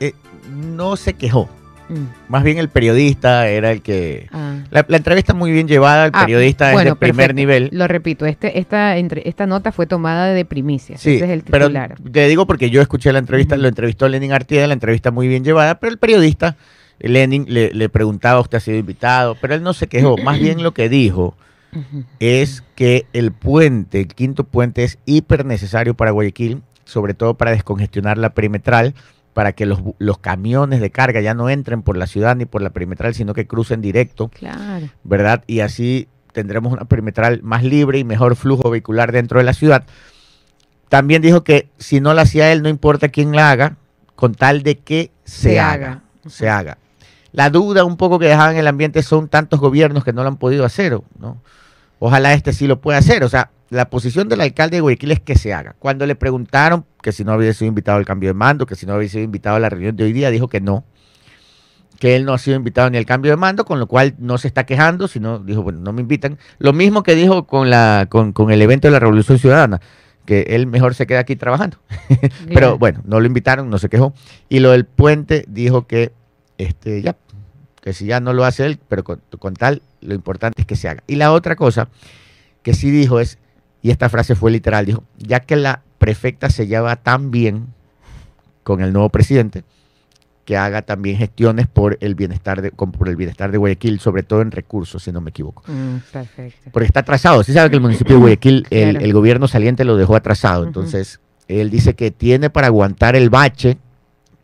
Eh, 0.00 0.12
no 0.50 0.96
se 0.96 1.14
quejó. 1.14 1.48
Mm, 1.88 2.06
Más 2.28 2.42
bien 2.44 2.58
el 2.58 2.68
periodista 2.68 3.48
era 3.48 3.70
el 3.70 3.82
que... 3.82 4.28
ah. 4.32 4.56
La, 4.70 4.84
la 4.88 4.96
entrevista 4.96 5.34
muy 5.34 5.50
bien 5.52 5.68
llevada, 5.68 6.06
el 6.06 6.10
Ah, 6.14 6.24
periodista 6.24 6.72
es 6.72 6.78
de 6.84 6.94
primer 6.96 7.16
perfecto. 7.16 7.34
nivel. 7.34 7.68
Lo 7.72 7.86
repito, 7.86 8.24
este, 8.24 8.58
esta, 8.58 8.96
entre, 8.96 9.28
esta 9.28 9.46
nota 9.46 9.72
fue 9.72 9.86
tomada 9.86 10.28
de 10.32 10.44
primicia. 10.44 10.96
Sí, 10.96 11.16
Ese 11.16 11.24
es 11.26 11.30
el 11.30 11.42
pero 11.42 11.66
titular. 11.66 11.96
te 12.10 12.26
digo 12.28 12.46
porque 12.46 12.70
yo 12.70 12.80
escuché 12.80 13.12
la 13.12 13.18
entrevista, 13.18 13.56
lo 13.56 13.68
entrevistó 13.68 14.08
Lenin 14.08 14.32
Artieda, 14.32 14.66
la 14.66 14.74
entrevista 14.74 15.10
muy 15.10 15.28
bien 15.28 15.44
llevada, 15.44 15.78
pero 15.78 15.92
el 15.92 15.98
periodista, 15.98 16.56
Lenin, 17.02 17.46
le, 17.48 17.72
le 17.72 17.88
preguntaba, 17.88 18.40
¿usted 18.40 18.58
ha 18.58 18.60
sido 18.60 18.78
invitado? 18.78 19.36
Pero 19.40 19.54
él 19.54 19.62
no 19.62 19.72
se 19.72 19.86
quejó, 19.88 20.16
más 20.18 20.38
bien 20.38 20.62
lo 20.62 20.72
que 20.72 20.88
dijo 20.88 21.36
es 22.20 22.62
que 22.74 23.06
el 23.12 23.32
puente, 23.32 24.00
el 24.00 24.08
quinto 24.08 24.44
puente 24.44 24.84
es 24.84 24.98
hiper 25.06 25.46
necesario 25.46 25.94
para 25.94 26.10
Guayaquil, 26.10 26.62
sobre 26.84 27.14
todo 27.14 27.34
para 27.34 27.50
descongestionar 27.52 28.18
la 28.18 28.34
perimetral, 28.34 28.94
para 29.32 29.52
que 29.52 29.64
los, 29.64 29.80
los 29.98 30.18
camiones 30.18 30.80
de 30.80 30.90
carga 30.90 31.20
ya 31.22 31.32
no 31.32 31.48
entren 31.48 31.80
por 31.82 31.96
la 31.96 32.06
ciudad 32.06 32.36
ni 32.36 32.44
por 32.44 32.60
la 32.60 32.70
perimetral, 32.70 33.14
sino 33.14 33.32
que 33.32 33.46
crucen 33.46 33.80
directo, 33.80 34.28
Claro. 34.28 34.88
¿verdad? 35.02 35.42
Y 35.46 35.60
así 35.60 36.08
tendremos 36.32 36.72
una 36.72 36.84
perimetral 36.84 37.40
más 37.42 37.62
libre 37.64 37.98
y 37.98 38.04
mejor 38.04 38.36
flujo 38.36 38.68
vehicular 38.70 39.10
dentro 39.10 39.38
de 39.38 39.44
la 39.44 39.54
ciudad. 39.54 39.84
También 40.90 41.22
dijo 41.22 41.42
que 41.42 41.68
si 41.78 42.00
no 42.00 42.12
la 42.12 42.22
hacía 42.22 42.52
él, 42.52 42.62
no 42.62 42.68
importa 42.68 43.08
quién 43.08 43.32
la 43.34 43.50
haga, 43.50 43.76
con 44.14 44.34
tal 44.34 44.62
de 44.62 44.76
que 44.78 45.10
se, 45.24 45.50
Se 45.52 45.60
haga, 45.60 45.86
haga. 45.86 46.02
se 46.28 46.48
haga. 46.50 46.78
La 47.32 47.48
duda 47.50 47.84
un 47.84 47.96
poco 47.96 48.18
que 48.18 48.26
dejaban 48.26 48.54
en 48.54 48.60
el 48.60 48.66
ambiente 48.66 49.02
son 49.02 49.28
tantos 49.28 49.58
gobiernos 49.58 50.04
que 50.04 50.12
no 50.12 50.22
lo 50.22 50.28
han 50.28 50.36
podido 50.36 50.64
hacer, 50.64 50.98
¿no? 51.18 51.42
Ojalá 51.98 52.34
este 52.34 52.52
sí 52.52 52.66
lo 52.66 52.80
pueda 52.80 52.98
hacer. 52.98 53.24
O 53.24 53.28
sea, 53.28 53.50
la 53.70 53.88
posición 53.88 54.28
del 54.28 54.42
alcalde 54.42 54.76
de 54.76 54.80
Guayaquil 54.82 55.12
es 55.12 55.20
que 55.20 55.36
se 55.36 55.54
haga. 55.54 55.74
Cuando 55.78 56.04
le 56.04 56.14
preguntaron 56.14 56.84
que 57.00 57.12
si 57.12 57.24
no 57.24 57.32
había 57.32 57.54
sido 57.54 57.68
invitado 57.68 57.96
al 57.96 58.04
cambio 58.04 58.28
de 58.28 58.34
mando, 58.34 58.66
que 58.66 58.74
si 58.74 58.84
no 58.84 58.92
había 58.92 59.08
sido 59.08 59.24
invitado 59.24 59.56
a 59.56 59.60
la 59.60 59.70
reunión 59.70 59.96
de 59.96 60.04
hoy 60.04 60.12
día, 60.12 60.30
dijo 60.30 60.48
que 60.48 60.60
no. 60.60 60.84
que 61.98 62.16
él 62.16 62.24
no 62.24 62.34
ha 62.34 62.38
sido 62.38 62.56
invitado 62.56 62.90
ni 62.90 62.98
al 62.98 63.06
cambio 63.06 63.30
de 63.30 63.36
mando, 63.36 63.64
con 63.64 63.78
lo 63.78 63.86
cual 63.86 64.14
no 64.18 64.36
se 64.36 64.48
está 64.48 64.66
quejando, 64.66 65.08
sino 65.08 65.38
dijo, 65.38 65.62
bueno, 65.62 65.80
no 65.80 65.92
me 65.92 66.02
invitan. 66.02 66.38
Lo 66.58 66.72
mismo 66.72 67.02
que 67.02 67.14
dijo 67.14 67.46
con, 67.46 67.70
la, 67.70 68.08
con, 68.10 68.32
con 68.32 68.50
el 68.50 68.60
evento 68.60 68.88
de 68.88 68.92
la 68.92 68.98
Revolución 68.98 69.38
Ciudadana, 69.38 69.80
que 70.26 70.42
él 70.50 70.66
mejor 70.66 70.94
se 70.94 71.06
queda 71.06 71.20
aquí 71.20 71.36
trabajando. 71.36 71.78
Pero 72.52 72.76
bueno, 72.76 73.00
no 73.04 73.20
lo 73.20 73.26
invitaron, 73.26 73.70
no 73.70 73.78
se 73.78 73.88
quejó. 73.88 74.12
Y 74.48 74.58
lo 74.58 74.72
del 74.72 74.84
puente 74.84 75.44
dijo 75.48 75.86
que 75.86 76.12
este, 76.58 77.02
ya, 77.02 77.16
que 77.82 77.92
si 77.92 78.06
ya 78.06 78.20
no 78.20 78.32
lo 78.32 78.44
hace 78.44 78.64
él, 78.64 78.78
pero 78.88 79.04
con, 79.04 79.20
con 79.38 79.54
tal, 79.54 79.82
lo 80.00 80.14
importante 80.14 80.62
es 80.62 80.66
que 80.66 80.76
se 80.76 80.88
haga. 80.88 81.02
Y 81.06 81.16
la 81.16 81.32
otra 81.32 81.56
cosa 81.56 81.88
que 82.62 82.74
sí 82.74 82.90
dijo 82.90 83.18
es, 83.20 83.38
y 83.82 83.90
esta 83.90 84.08
frase 84.08 84.36
fue 84.36 84.50
literal, 84.52 84.86
dijo, 84.86 85.02
ya 85.18 85.40
que 85.40 85.56
la 85.56 85.82
prefecta 85.98 86.48
se 86.48 86.68
lleva 86.68 86.96
tan 86.96 87.30
bien 87.32 87.66
con 88.62 88.80
el 88.82 88.92
nuevo 88.92 89.08
presidente, 89.08 89.64
que 90.44 90.56
haga 90.56 90.82
también 90.82 91.16
gestiones 91.18 91.66
por 91.66 91.98
el 92.00 92.14
bienestar 92.14 92.62
de, 92.62 92.70
por 92.70 93.08
el 93.08 93.16
bienestar 93.16 93.50
de 93.50 93.58
Guayaquil, 93.58 93.98
sobre 94.00 94.22
todo 94.22 94.42
en 94.42 94.52
recursos, 94.52 95.02
si 95.02 95.10
no 95.12 95.20
me 95.20 95.30
equivoco. 95.30 95.64
Mm, 95.66 95.96
perfecto. 96.12 96.70
Porque 96.72 96.86
está 96.86 97.00
atrasado. 97.00 97.42
Sí 97.42 97.52
sabe 97.52 97.70
que 97.70 97.76
el 97.76 97.82
municipio 97.82 98.14
de 98.16 98.20
Guayaquil, 98.20 98.66
el, 98.70 98.90
Claro. 98.90 99.04
el 99.04 99.12
gobierno 99.12 99.48
saliente 99.48 99.84
lo 99.84 99.96
dejó 99.96 100.16
atrasado. 100.16 100.64
Entonces, 100.64 101.20
él 101.48 101.70
dice 101.70 101.94
que 101.94 102.10
tiene 102.10 102.50
para 102.50 102.68
aguantar 102.68 103.14
el 103.16 103.30
bache, 103.30 103.78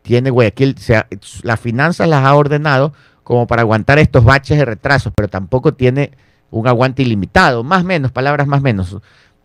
tiene 0.03 0.31
Guayaquil, 0.31 0.75
o 0.79 0.81
sea, 0.81 1.07
las 1.43 1.61
finanzas 1.61 2.09
las 2.09 2.25
ha 2.25 2.35
ordenado 2.35 2.93
como 3.29 3.47
para 3.47 3.61
aguantar 3.61 3.99
estos 3.99 4.25
baches 4.25 4.57
de 4.57 4.65
retrasos, 4.65 5.13
pero 5.15 5.29
tampoco 5.29 5.75
tiene 5.75 6.13
un 6.51 6.67
aguante 6.67 7.03
ilimitado, 7.03 7.63
más 7.63 7.85
menos, 7.85 8.11
palabras 8.11 8.47
más 8.47 8.63
menos. 8.63 8.97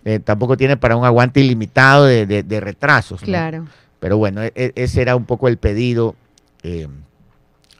Eh, 0.05 0.19
tampoco 0.19 0.55
tiene 0.55 0.77
para 0.77 0.95
un 0.95 1.03
aguante 1.03 1.41
ilimitado 1.41 2.05
de, 2.05 2.25
de- 2.25 2.43
de 2.43 2.59
retrasos. 2.61 3.19
¿no? 3.21 3.25
Claro. 3.25 3.65
Pero 3.99 4.17
bueno, 4.17 4.41
e- 4.41 4.53
e- 4.55 4.71
ese 4.75 5.01
era 5.01 5.17
un 5.17 5.25
poco 5.25 5.49
el 5.49 5.57
pedido 5.57 6.15
eh, 6.63 6.87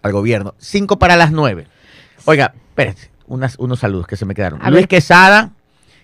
al 0.01 0.11
gobierno. 0.11 0.55
Cinco 0.57 0.99
para 0.99 1.15
las 1.15 1.31
nueve. 1.31 1.67
Oiga, 2.25 2.53
espérense, 2.67 3.09
unas, 3.27 3.55
unos 3.57 3.79
saludos 3.79 4.05
que 4.05 4.17
se 4.17 4.25
me 4.25 4.35
quedaron. 4.35 4.59
A 4.61 4.69
Luis 4.71 4.81
ver. 4.81 4.87
Quesada 4.89 5.51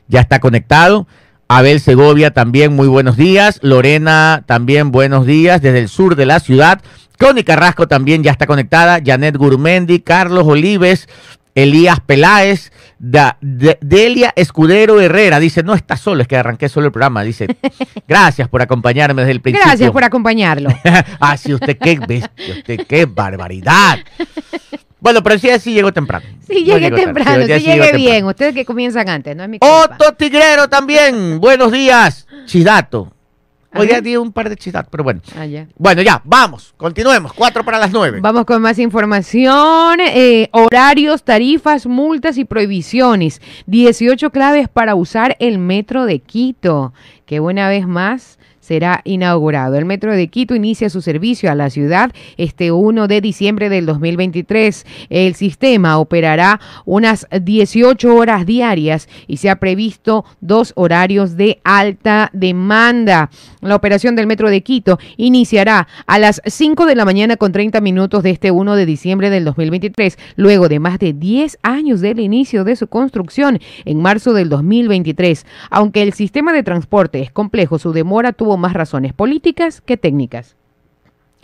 ya 0.08 0.22
está 0.22 0.40
conectado. 0.40 1.08
Abel 1.50 1.82
Segovia 1.82 2.32
también, 2.32 2.74
muy 2.74 2.88
buenos 2.88 3.18
días. 3.18 3.60
Lorena 3.64 4.44
también, 4.46 4.92
buenos 4.94 5.26
días 5.26 5.62
desde 5.62 5.80
el 5.80 5.90
sur 5.90 6.16
de 6.16 6.26
la 6.26 6.40
ciudad. 6.40 6.82
Connie 7.20 7.44
Carrasco 7.44 7.88
también 7.88 8.24
ya 8.24 8.32
está 8.32 8.46
conectada. 8.48 9.00
Janet 9.06 9.36
Gurmendi, 9.38 10.00
Carlos 10.00 10.46
Olives, 10.48 11.08
Elías 11.56 12.00
Peláez, 12.00 12.72
Da- 12.98 13.38
De- 13.42 13.78
Delia 13.82 14.32
Escudero 14.36 15.02
Herrera. 15.02 15.40
Dice, 15.40 15.62
no 15.64 15.74
está 15.74 15.98
solo, 15.98 16.22
es 16.22 16.28
que 16.28 16.38
arranqué 16.38 16.70
solo 16.70 16.86
el 16.88 16.92
programa. 16.94 17.24
Dice, 17.24 17.48
gracias 18.08 18.48
por 18.48 18.62
acompañarme 18.62 19.22
desde 19.24 19.32
el 19.34 19.42
principio. 19.42 19.66
Gracias 19.68 19.92
por 19.92 20.04
acompañarlo. 20.04 20.70
ah, 21.20 21.36
sí, 21.38 21.54
usted 21.54 21.78
qué 21.78 22.00
bestia, 22.00 22.56
usted 22.58 22.86
qué 22.88 23.06
barbaridad. 23.06 24.00
Bueno, 25.02 25.24
pero 25.24 25.38
sí, 25.40 25.50
sí 25.60 25.74
llegó 25.74 25.94
temprano. 25.94 26.26
Sí, 26.48 26.66
No 26.68 26.78
temprano, 26.96 27.46
sí, 27.46 27.60
sí, 27.60 27.66
temprano. 27.66 27.98
bien. 27.98 28.26
Ustedes 28.26 28.54
que 28.54 28.66
comienzan 28.66 29.08
antes, 29.08 29.36
no 29.36 29.44
es 29.44 29.50
mi 29.50 29.60
culpa. 29.60 29.84
Otto 29.98 30.14
Tigrero 30.14 30.68
también. 30.68 31.40
Buenos 31.40 31.72
días, 31.72 32.28
Chidato. 32.46 33.14
Hoy 33.74 33.86
Ajá. 33.86 33.98
ya 33.98 34.02
di 34.02 34.18
un 34.18 34.32
par 34.32 34.50
de 34.50 34.56
chidatos, 34.56 34.90
pero 34.90 35.04
bueno. 35.04 35.22
Ah, 35.38 35.46
ya. 35.46 35.68
Bueno, 35.78 36.02
ya, 36.02 36.22
vamos. 36.26 36.74
Continuemos. 36.76 37.34
Cuatro 37.34 37.64
para 37.64 37.78
las 37.78 37.92
nueve. 37.92 38.20
Vamos 38.20 38.46
con 38.46 38.62
más 38.62 38.80
información, 38.80 40.00
eh, 40.00 40.50
horarios, 40.52 41.24
tarifas, 41.24 41.86
multas 41.86 42.38
y 42.38 42.46
prohibiciones. 42.46 43.42
18 43.68 44.32
claves 44.32 44.70
para 44.70 44.96
usar 44.96 45.36
el 45.40 45.60
metro 45.60 46.06
de 46.06 46.20
Quito, 46.20 46.94
que 47.28 47.40
una 47.40 47.70
vez 47.70 47.86
más 47.86 48.40
será 48.70 49.02
inaugurado. 49.04 49.78
El 49.78 49.86
metro 49.86 50.14
de 50.14 50.28
Quito 50.28 50.54
inicia 50.54 50.92
su 50.92 51.02
servicio 51.02 51.50
a 51.52 51.56
la 51.56 51.72
ciudad 51.72 52.12
este 52.38 52.72
1 52.72 53.08
de 53.08 53.20
diciembre 53.20 53.68
del 53.68 53.88
2023. 53.88 54.86
El 55.10 55.34
sistema 55.34 55.98
operará 55.98 56.60
unas 56.86 57.26
18 57.32 58.16
horas 58.16 58.46
diarias 58.46 59.10
y 59.26 59.38
se 59.38 59.50
ha 59.50 59.56
previsto 59.56 60.24
dos 60.40 60.74
horarios 60.76 61.36
de 61.36 61.60
alta 61.64 62.30
demanda. 62.32 63.32
La 63.62 63.76
operación 63.76 64.16
del 64.16 64.28
metro 64.28 64.52
de 64.52 64.62
Quito 64.62 65.00
iniciará 65.18 65.88
a 66.06 66.20
las 66.20 66.40
5 66.46 66.86
de 66.86 66.94
la 66.94 67.06
mañana 67.06 67.38
con 67.38 67.52
30 67.52 67.82
minutos 67.82 68.22
de 68.22 68.30
este 68.30 68.52
1 68.52 68.76
de 68.76 68.86
diciembre 68.86 69.32
del 69.32 69.46
2023, 69.46 70.16
luego 70.36 70.70
de 70.70 70.78
más 70.78 71.00
de 71.00 71.14
10 71.14 71.58
años 71.64 72.02
del 72.02 72.20
inicio 72.20 72.64
de 72.64 72.76
su 72.76 72.86
construcción 72.86 73.60
en 73.86 74.00
marzo 74.00 74.34
del 74.34 74.48
2023. 74.48 75.48
Aunque 75.72 76.04
el 76.04 76.14
sistema 76.14 76.54
de 76.54 76.62
transporte 76.62 77.20
es 77.24 77.32
complejo, 77.32 77.80
su 77.80 77.94
demora 77.94 78.32
tuvo 78.32 78.59
más 78.60 78.74
razones 78.74 79.14
políticas 79.14 79.82
que 79.82 79.98
técnicas. 79.98 80.56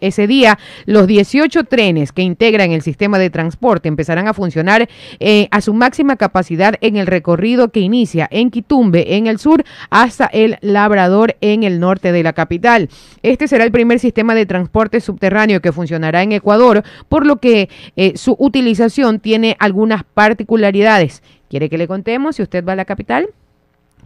Ese 0.02 0.28
día, 0.28 0.60
los 0.86 1.08
18 1.08 1.64
trenes 1.64 2.12
que 2.12 2.22
integran 2.22 2.72
el 2.72 2.82
sistema 2.82 3.18
de 3.18 3.30
transporte 3.30 3.88
empezarán 3.88 4.28
a 4.28 4.34
funcionar 4.34 4.90
eh, 5.22 5.48
a 5.52 5.62
su 5.62 5.74
máxima 5.74 6.18
capacidad 6.18 6.76
en 6.82 6.98
el 6.98 7.08
recorrido 7.08 7.72
que 7.72 7.80
inicia 7.80 8.28
en 8.30 8.52
Quitumbe, 8.52 9.16
en 9.16 9.28
el 9.28 9.40
sur, 9.40 9.64
hasta 9.90 10.26
el 10.26 10.58
Labrador, 10.60 11.38
en 11.40 11.64
el 11.64 11.80
norte 11.80 12.12
de 12.12 12.24
la 12.24 12.34
capital. 12.34 12.90
Este 13.24 13.48
será 13.48 13.64
el 13.64 13.72
primer 13.72 14.00
sistema 14.00 14.36
de 14.36 14.46
transporte 14.46 15.00
subterráneo 15.00 15.62
que 15.62 15.72
funcionará 15.72 16.24
en 16.24 16.34
Ecuador, 16.34 16.84
por 17.08 17.26
lo 17.26 17.38
que 17.38 17.70
eh, 17.96 18.18
su 18.18 18.36
utilización 18.38 19.22
tiene 19.22 19.56
algunas 19.60 20.04
particularidades. 20.04 21.24
¿Quiere 21.50 21.70
que 21.70 21.78
le 21.78 21.88
contemos 21.88 22.36
si 22.36 22.44
usted 22.44 22.66
va 22.66 22.74
a 22.74 22.76
la 22.76 22.86
capital? 22.86 23.30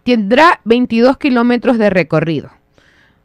Tendrá 0.04 0.60
22 0.64 1.18
kilómetros 1.18 1.78
de 1.78 1.90
recorrido. 1.90 2.59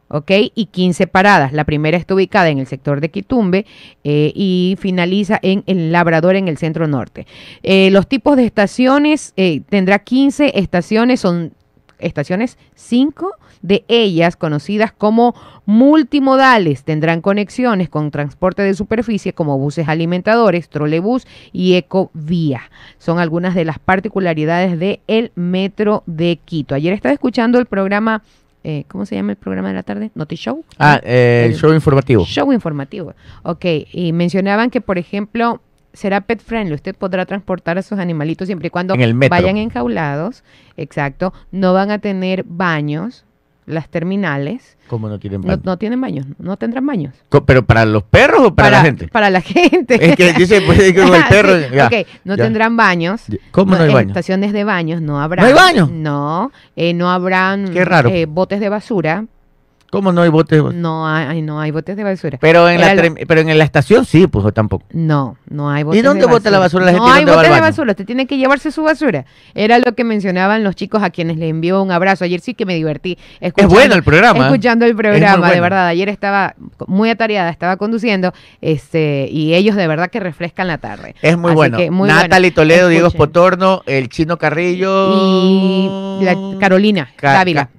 ¿Ok? 0.08 0.30
Y 0.54 0.66
15 0.66 1.06
paradas. 1.06 1.52
La 1.52 1.64
primera 1.64 1.96
está 1.96 2.14
ubicada 2.14 2.48
en 2.48 2.58
el 2.58 2.66
sector 2.66 3.00
de 3.00 3.10
Quitumbe 3.10 3.66
eh, 4.04 4.32
y 4.34 4.76
finaliza 4.78 5.38
en 5.42 5.64
el 5.66 5.92
Labrador, 5.92 6.36
en 6.36 6.48
el 6.48 6.58
centro 6.58 6.86
norte. 6.86 7.26
Eh, 7.62 7.90
los 7.90 8.06
tipos 8.08 8.36
de 8.36 8.46
estaciones, 8.46 9.32
eh, 9.36 9.62
tendrá 9.68 9.98
15 10.00 10.58
estaciones, 10.58 11.20
son 11.20 11.52
estaciones 11.98 12.58
5 12.74 13.32
de 13.62 13.84
ellas 13.88 14.36
conocidas 14.36 14.92
como 14.92 15.34
multimodales. 15.64 16.84
Tendrán 16.84 17.20
conexiones 17.20 17.88
con 17.88 18.10
transporte 18.10 18.62
de 18.62 18.74
superficie 18.74 19.32
como 19.32 19.58
buses 19.58 19.88
alimentadores, 19.88 20.68
trolebús 20.68 21.26
y 21.52 21.74
ecovía. 21.74 22.62
Son 22.98 23.18
algunas 23.18 23.54
de 23.54 23.64
las 23.64 23.78
particularidades 23.78 24.78
del 24.78 25.32
metro 25.34 26.04
de 26.06 26.38
Quito. 26.44 26.74
Ayer 26.74 26.92
estaba 26.92 27.12
escuchando 27.12 27.58
el 27.58 27.66
programa, 27.66 28.22
eh, 28.68 28.84
¿cómo 28.88 29.06
se 29.06 29.14
llama 29.14 29.30
el 29.30 29.36
programa 29.36 29.68
de 29.68 29.74
la 29.74 29.84
tarde? 29.84 30.10
Noti 30.16 30.34
Show. 30.34 30.64
Ah, 30.76 31.00
eh, 31.04 31.44
el 31.48 31.54
show 31.54 31.72
informativo. 31.72 32.24
Show 32.24 32.52
informativo. 32.52 33.14
Ok, 33.44 33.64
y 33.92 34.12
mencionaban 34.12 34.70
que, 34.70 34.80
por 34.80 34.98
ejemplo, 34.98 35.60
será 35.92 36.22
pet 36.22 36.42
friendly. 36.42 36.74
Usted 36.74 36.96
podrá 36.96 37.26
transportar 37.26 37.78
a 37.78 37.82
sus 37.82 38.00
animalitos 38.00 38.48
siempre 38.48 38.66
y 38.66 38.70
cuando 38.70 38.94
En 38.94 39.20
vayan 39.20 39.56
enjaulados. 39.56 40.42
Exacto. 40.76 41.32
No 41.52 41.74
van 41.74 41.92
a 41.92 42.00
tener 42.00 42.42
baños, 42.42 43.24
las 43.66 43.88
terminales. 43.88 44.78
¿Cómo 44.88 45.08
no 45.08 45.18
tienen 45.18 45.40
No, 45.40 45.48
baño? 45.48 45.60
no 45.64 45.76
tienen 45.76 46.00
baños, 46.00 46.26
no 46.38 46.56
tendrán 46.56 46.86
baños. 46.86 47.14
¿Pero 47.44 47.64
para 47.66 47.84
los 47.84 48.04
perros 48.04 48.40
o 48.46 48.54
para, 48.54 48.70
la 48.70 48.82
gente? 48.82 49.08
Para 49.08 49.28
la 49.30 49.40
gente. 49.40 49.96
Es 50.10 50.14
que 50.16 50.32
dice, 50.32 50.60
pues, 50.62 50.78
es 50.78 50.92
que 50.92 51.02
con 51.02 51.12
el 51.14 51.20
Ah, 51.24 51.26
perro. 51.28 51.56
sí, 51.58 51.64
ya, 51.74 51.86
ok, 51.86 51.94
no 52.24 52.36
ya. 52.36 52.44
tendrán 52.44 52.76
baños. 52.76 53.22
¿Cómo 53.50 53.74
no 53.74 53.82
hay 53.82 53.88
en 53.88 53.94
baño? 53.94 54.08
Estaciones 54.08 54.52
de 54.52 54.64
baños 54.64 55.02
no 55.02 55.20
habrá. 55.20 55.42
¿No 55.42 55.48
hay 55.48 55.54
baño? 55.54 55.88
No, 55.92 56.52
eh, 56.76 56.94
no 56.94 57.10
habrán 57.10 57.72
Qué 57.72 57.84
raro. 57.84 58.08
eh, 58.10 58.26
botes 58.26 58.60
de 58.60 58.68
basura. 58.68 59.24
¿Cómo 59.96 60.12
no 60.12 60.20
hay 60.20 60.28
botes? 60.28 60.62
No 60.74 61.08
hay, 61.08 61.40
no 61.40 61.58
hay 61.58 61.70
botes 61.70 61.96
de 61.96 62.04
basura. 62.04 62.36
Pero 62.38 62.68
en, 62.68 62.78
la, 62.82 62.94
lo- 62.94 63.14
pero 63.26 63.40
en 63.40 63.56
la 63.56 63.64
estación 63.64 64.04
sí, 64.04 64.26
pues 64.26 64.52
tampoco. 64.52 64.84
No, 64.92 65.38
no 65.48 65.70
hay 65.70 65.84
botes 65.84 66.00
¿Y 66.00 66.02
dónde 66.02 66.26
de 66.26 66.30
bota 66.30 66.50
la 66.50 66.58
basura 66.58 66.84
la 66.84 66.90
gente? 66.92 67.06
No 67.06 67.14
¿Y 67.14 67.18
hay 67.18 67.24
botes 67.24 67.50
de 67.54 67.60
basura, 67.62 67.90
usted 67.92 68.04
tiene 68.04 68.26
que 68.26 68.36
llevarse 68.36 68.70
su 68.70 68.82
basura. 68.82 69.24
Era 69.54 69.78
lo 69.78 69.94
que 69.94 70.04
mencionaban 70.04 70.62
los 70.64 70.76
chicos 70.76 71.02
a 71.02 71.08
quienes 71.08 71.38
le 71.38 71.48
envió 71.48 71.82
un 71.82 71.92
abrazo. 71.92 72.24
Ayer 72.24 72.40
sí 72.40 72.52
que 72.52 72.66
me 72.66 72.74
divertí. 72.74 73.16
Escuchando, 73.40 73.74
bueno 73.74 73.94
el 73.94 74.02
programa, 74.02 74.38
¿eh? 74.40 74.42
Escuchando 74.48 74.84
el 74.84 74.90
Es 74.90 74.96
programa, 74.98 75.50
de 75.50 75.60
verdad. 75.62 75.86
Ayer 75.86 76.10
estaba 76.10 76.54
muy 76.86 77.08
atareada, 77.08 77.48
estaba 77.48 77.78
conduciendo 77.78 78.34
este 78.60 79.28
y 79.30 79.54
ellos 79.54 79.76
de 79.76 79.86
verdad 79.86 80.10
que 80.10 80.20
refrescan 80.20 80.66
la 80.68 80.76
tarde. 80.76 81.14
Es 81.22 81.38
muy 81.38 81.52
Así 81.52 81.56
bueno. 81.56 81.78
que 81.78 81.90
muy 81.90 82.08
Natalie 82.08 82.50
bueno. 82.50 82.54
Toledo, 82.54 82.88
Diego. 82.88 83.10
Potorno, 83.12 83.82
el 83.86 84.10
Chino 84.10 84.36
Carrillo. 84.36 85.12
Y 86.20 86.24
la 86.24 86.36
Carolina 86.60 87.08
Ca- 87.16 87.32
Dávila. 87.32 87.64
Ca- 87.66 87.70
Ca- 87.70 87.76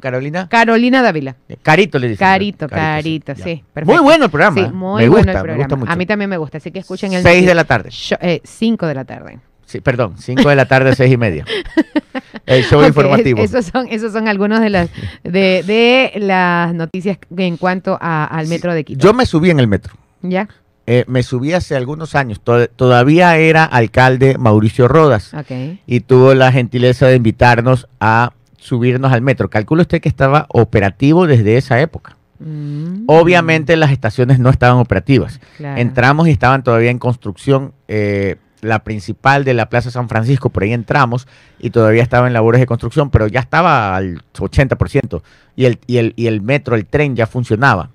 Carolina. 0.00 0.48
Carolina 0.48 1.02
Dávila. 1.02 1.36
Carito 1.62 1.98
le 1.98 2.08
dicen. 2.08 2.26
Carito, 2.26 2.68
carito, 2.68 3.34
sí. 3.34 3.62
perfecto. 3.72 3.92
Muy 3.92 4.02
bueno 4.02 4.24
el 4.26 4.30
programa. 4.30 4.56
Sí, 4.56 4.66
¿eh? 4.66 4.70
muy 4.72 5.02
me 5.04 5.08
bueno 5.08 5.16
gusta, 5.26 5.30
el 5.32 5.36
me 5.36 5.42
programa. 5.42 5.64
gusta 5.64 5.76
mucho. 5.76 5.92
A 5.92 5.96
mí 5.96 6.06
también 6.06 6.30
me 6.30 6.36
gusta, 6.36 6.58
así 6.58 6.70
que 6.70 6.78
escuchen 6.80 7.12
el 7.12 7.22
6 7.22 7.46
de 7.46 7.54
la 7.54 7.64
tarde. 7.64 7.90
5 7.90 8.86
de 8.86 8.94
la 8.94 9.04
tarde. 9.04 9.38
Sí, 9.66 9.80
perdón, 9.80 10.14
5 10.18 10.48
de 10.48 10.56
la 10.56 10.66
tarde, 10.66 10.94
6 10.94 11.12
y 11.12 11.16
media. 11.16 11.44
El 12.46 12.62
show 12.64 12.84
informativo. 12.84 13.42
es- 13.42 13.54
esos 13.54 13.66
son, 13.72 13.86
esos 13.88 14.12
son 14.12 14.28
algunos 14.28 14.60
de 14.60 14.68
las 14.70 14.90
de, 15.22 15.62
de 15.66 16.12
las 16.16 16.74
noticias 16.74 17.16
en 17.36 17.56
cuanto 17.56 17.96
a- 18.00 18.26
al 18.26 18.46
metro 18.48 18.74
de 18.74 18.84
Quito. 18.84 19.02
Yo 19.02 19.14
me 19.14 19.24
subí 19.24 19.50
en 19.50 19.58
el 19.60 19.66
metro. 19.66 19.94
¿Ya? 20.20 20.48
Eh, 20.86 21.04
me 21.08 21.22
subí 21.22 21.54
hace 21.54 21.74
algunos 21.76 22.14
años. 22.14 22.40
To- 22.42 22.68
todavía 22.68 23.36
era 23.38 23.64
alcalde 23.64 24.36
Mauricio 24.38 24.86
Rodas. 24.88 25.32
Ok. 25.32 25.78
y 25.86 26.00
tuvo 26.00 26.34
la 26.34 26.52
gentileza 26.52 27.06
de 27.06 27.16
invitarnos 27.16 27.88
a 28.00 28.32
subirnos 28.64 29.12
al 29.12 29.20
metro. 29.20 29.50
Calcula 29.50 29.82
usted 29.82 30.00
que 30.00 30.08
estaba 30.08 30.46
operativo 30.48 31.26
desde 31.26 31.58
esa 31.58 31.80
época. 31.80 32.16
Mm, 32.38 33.04
Obviamente 33.06 33.76
las 33.76 33.92
estaciones 33.92 34.38
no 34.38 34.48
estaban 34.48 34.78
operativas. 34.78 35.38
claro. 35.58 35.80
Entramos 35.80 36.28
y 36.28 36.30
estaban 36.30 36.62
todavía 36.64 36.90
en 36.90 36.98
construcción. 36.98 37.72
eh, 37.88 38.36
la 38.62 38.78
principal 38.82 39.44
de 39.44 39.52
la 39.52 39.68
Plaza 39.68 39.90
San 39.90 40.08
Francisco, 40.08 40.48
por 40.48 40.62
ahí 40.62 40.72
entramos 40.72 41.28
y 41.58 41.68
todavía 41.68 42.02
estaba 42.02 42.26
en 42.26 42.32
labores 42.32 42.60
de 42.62 42.66
construcción, 42.66 43.10
pero 43.10 43.26
ya 43.26 43.40
estaba 43.40 43.94
al 43.94 44.22
80%. 44.32 45.20
Y 45.54 45.66
el, 45.66 45.78
y 45.86 45.98
el, 45.98 46.14
y 46.16 46.28
el 46.28 46.40
metro, 46.40 46.74
el 46.74 46.86
tren 46.86 47.14
ya 47.14 47.26
funcionaba. 47.26 47.90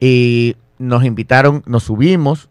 Y 0.00 0.56
nos 0.80 1.04
invitaron, 1.04 1.62
nos 1.66 1.84
subimos 1.84 2.48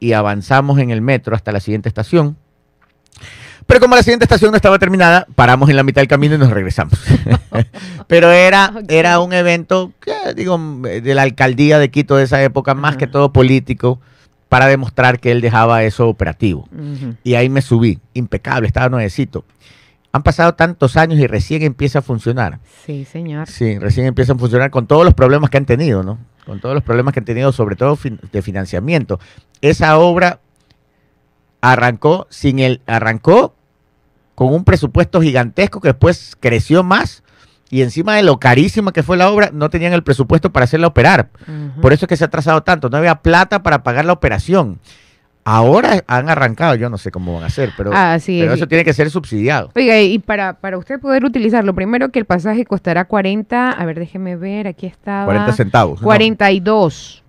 y 0.00 0.14
avanzamos 0.14 0.78
en 0.78 0.88
el 0.90 1.02
metro 1.02 1.36
hasta 1.36 1.52
la 1.52 1.60
siguiente 1.60 1.90
estación. 1.90 2.38
Pero 3.68 3.80
como 3.80 3.94
la 3.94 4.02
siguiente 4.02 4.24
estación 4.24 4.50
no 4.50 4.56
estaba 4.56 4.78
terminada, 4.78 5.26
paramos 5.34 5.68
en 5.68 5.76
la 5.76 5.82
mitad 5.82 6.00
del 6.00 6.08
camino 6.08 6.34
y 6.34 6.38
nos 6.38 6.50
regresamos. 6.50 6.94
Pero 8.08 8.32
era, 8.32 8.72
era 8.88 9.20
un 9.20 9.34
evento, 9.34 9.92
que, 10.00 10.32
digo, 10.34 10.58
de 10.82 11.14
la 11.14 11.22
alcaldía 11.22 11.78
de 11.78 11.90
Quito 11.90 12.16
de 12.16 12.24
esa 12.24 12.42
época, 12.42 12.72
más 12.74 12.96
que 12.96 13.06
todo 13.06 13.30
político, 13.32 14.00
para 14.48 14.66
demostrar 14.66 15.20
que 15.20 15.30
él 15.32 15.42
dejaba 15.42 15.82
eso 15.84 16.08
operativo. 16.08 16.66
Y 17.22 17.34
ahí 17.34 17.50
me 17.50 17.60
subí, 17.60 18.00
impecable, 18.14 18.66
estaba 18.66 18.88
nuevecito. 18.88 19.44
Han 20.12 20.22
pasado 20.22 20.54
tantos 20.54 20.96
años 20.96 21.18
y 21.18 21.26
recién 21.26 21.62
empieza 21.62 21.98
a 21.98 22.02
funcionar. 22.02 22.60
Sí, 22.86 23.04
señor. 23.04 23.46
Sí, 23.48 23.78
recién 23.78 24.06
empieza 24.06 24.32
a 24.32 24.36
funcionar 24.38 24.70
con 24.70 24.86
todos 24.86 25.04
los 25.04 25.12
problemas 25.12 25.50
que 25.50 25.58
han 25.58 25.66
tenido, 25.66 26.02
¿no? 26.02 26.18
Con 26.46 26.58
todos 26.60 26.74
los 26.74 26.82
problemas 26.82 27.12
que 27.12 27.20
han 27.20 27.26
tenido, 27.26 27.52
sobre 27.52 27.76
todo 27.76 27.94
fin- 27.96 28.18
de 28.32 28.40
financiamiento. 28.40 29.20
Esa 29.60 29.98
obra 29.98 30.40
arrancó 31.60 32.26
sin 32.30 32.58
el 32.60 32.80
arrancó 32.86 33.54
con 34.38 34.54
un 34.54 34.62
presupuesto 34.62 35.20
gigantesco 35.20 35.80
que 35.80 35.88
después 35.88 36.36
creció 36.38 36.84
más 36.84 37.24
y 37.70 37.82
encima 37.82 38.14
de 38.14 38.22
lo 38.22 38.38
carísima 38.38 38.92
que 38.92 39.02
fue 39.02 39.16
la 39.16 39.28
obra, 39.32 39.50
no 39.52 39.68
tenían 39.68 39.92
el 39.94 40.04
presupuesto 40.04 40.52
para 40.52 40.62
hacerla 40.62 40.86
operar. 40.86 41.28
Por 41.82 41.92
eso 41.92 42.04
es 42.04 42.08
que 42.08 42.16
se 42.16 42.22
ha 42.22 42.28
atrasado 42.28 42.62
tanto, 42.62 42.88
no 42.88 42.98
había 42.98 43.16
plata 43.16 43.64
para 43.64 43.82
pagar 43.82 44.04
la 44.04 44.12
operación. 44.12 44.78
Ahora 45.42 46.04
han 46.06 46.28
arrancado, 46.28 46.76
yo 46.76 46.88
no 46.88 46.98
sé 46.98 47.10
cómo 47.10 47.34
van 47.34 47.42
a 47.42 47.46
hacer, 47.46 47.72
pero, 47.76 47.90
Así 47.92 48.38
pero 48.38 48.52
es. 48.52 48.58
eso 48.58 48.68
tiene 48.68 48.84
que 48.84 48.92
ser 48.92 49.10
subsidiado. 49.10 49.72
Oiga, 49.74 50.00
y 50.00 50.20
para, 50.20 50.52
para 50.60 50.78
usted 50.78 51.00
poder 51.00 51.24
utilizarlo, 51.24 51.74
primero 51.74 52.10
que 52.10 52.20
el 52.20 52.24
pasaje 52.24 52.64
costará 52.64 53.06
40, 53.06 53.70
a 53.72 53.84
ver, 53.86 53.98
déjeme 53.98 54.36
ver, 54.36 54.68
aquí 54.68 54.86
estaba. 54.86 55.24
40 55.24 55.52
centavos. 55.52 56.00
¿no? 56.00 56.04
42. 56.04 57.24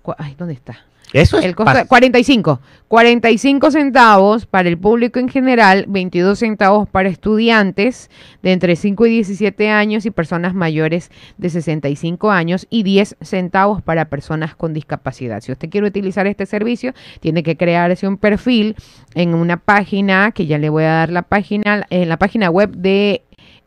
Cu- 0.00 0.14
Ay, 0.16 0.34
¿dónde 0.38 0.54
está? 0.54 0.78
Eso 1.12 1.38
es 1.38 1.44
El 1.44 1.54
costo, 1.56 1.72
pas- 1.72 1.86
45. 1.88 2.60
45 2.88 3.70
centavos 3.70 4.46
para 4.46 4.68
el 4.68 4.76
público 4.76 5.20
en 5.20 5.28
general, 5.28 5.84
22 5.88 6.38
centavos 6.38 6.88
para 6.88 7.08
estudiantes 7.08 8.10
de 8.42 8.52
entre 8.52 8.74
5 8.74 9.06
y 9.06 9.10
17 9.10 9.68
años 9.70 10.06
y 10.06 10.10
personas 10.10 10.54
mayores 10.54 11.10
de 11.38 11.50
65 11.50 12.30
años 12.32 12.66
y 12.68 12.82
10 12.82 13.16
centavos 13.20 13.80
para 13.80 14.06
personas 14.06 14.56
con 14.56 14.74
discapacidad. 14.74 15.40
Si 15.40 15.52
usted 15.52 15.70
quiere 15.70 15.86
utilizar 15.86 16.26
este 16.26 16.46
servicio, 16.46 16.92
tiene 17.20 17.42
que 17.44 17.56
crearse 17.56 18.08
un 18.08 18.16
perfil 18.16 18.74
en 19.14 19.34
una 19.34 19.56
página 19.56 20.32
que 20.32 20.46
ya 20.46 20.58
le 20.58 20.68
voy 20.68 20.82
a 20.84 20.90
dar 20.90 21.10
la 21.10 21.22
página, 21.22 21.86
en 21.90 22.08
la 22.08 22.16
página 22.18 22.50
web 22.50 22.70
de 22.76 23.22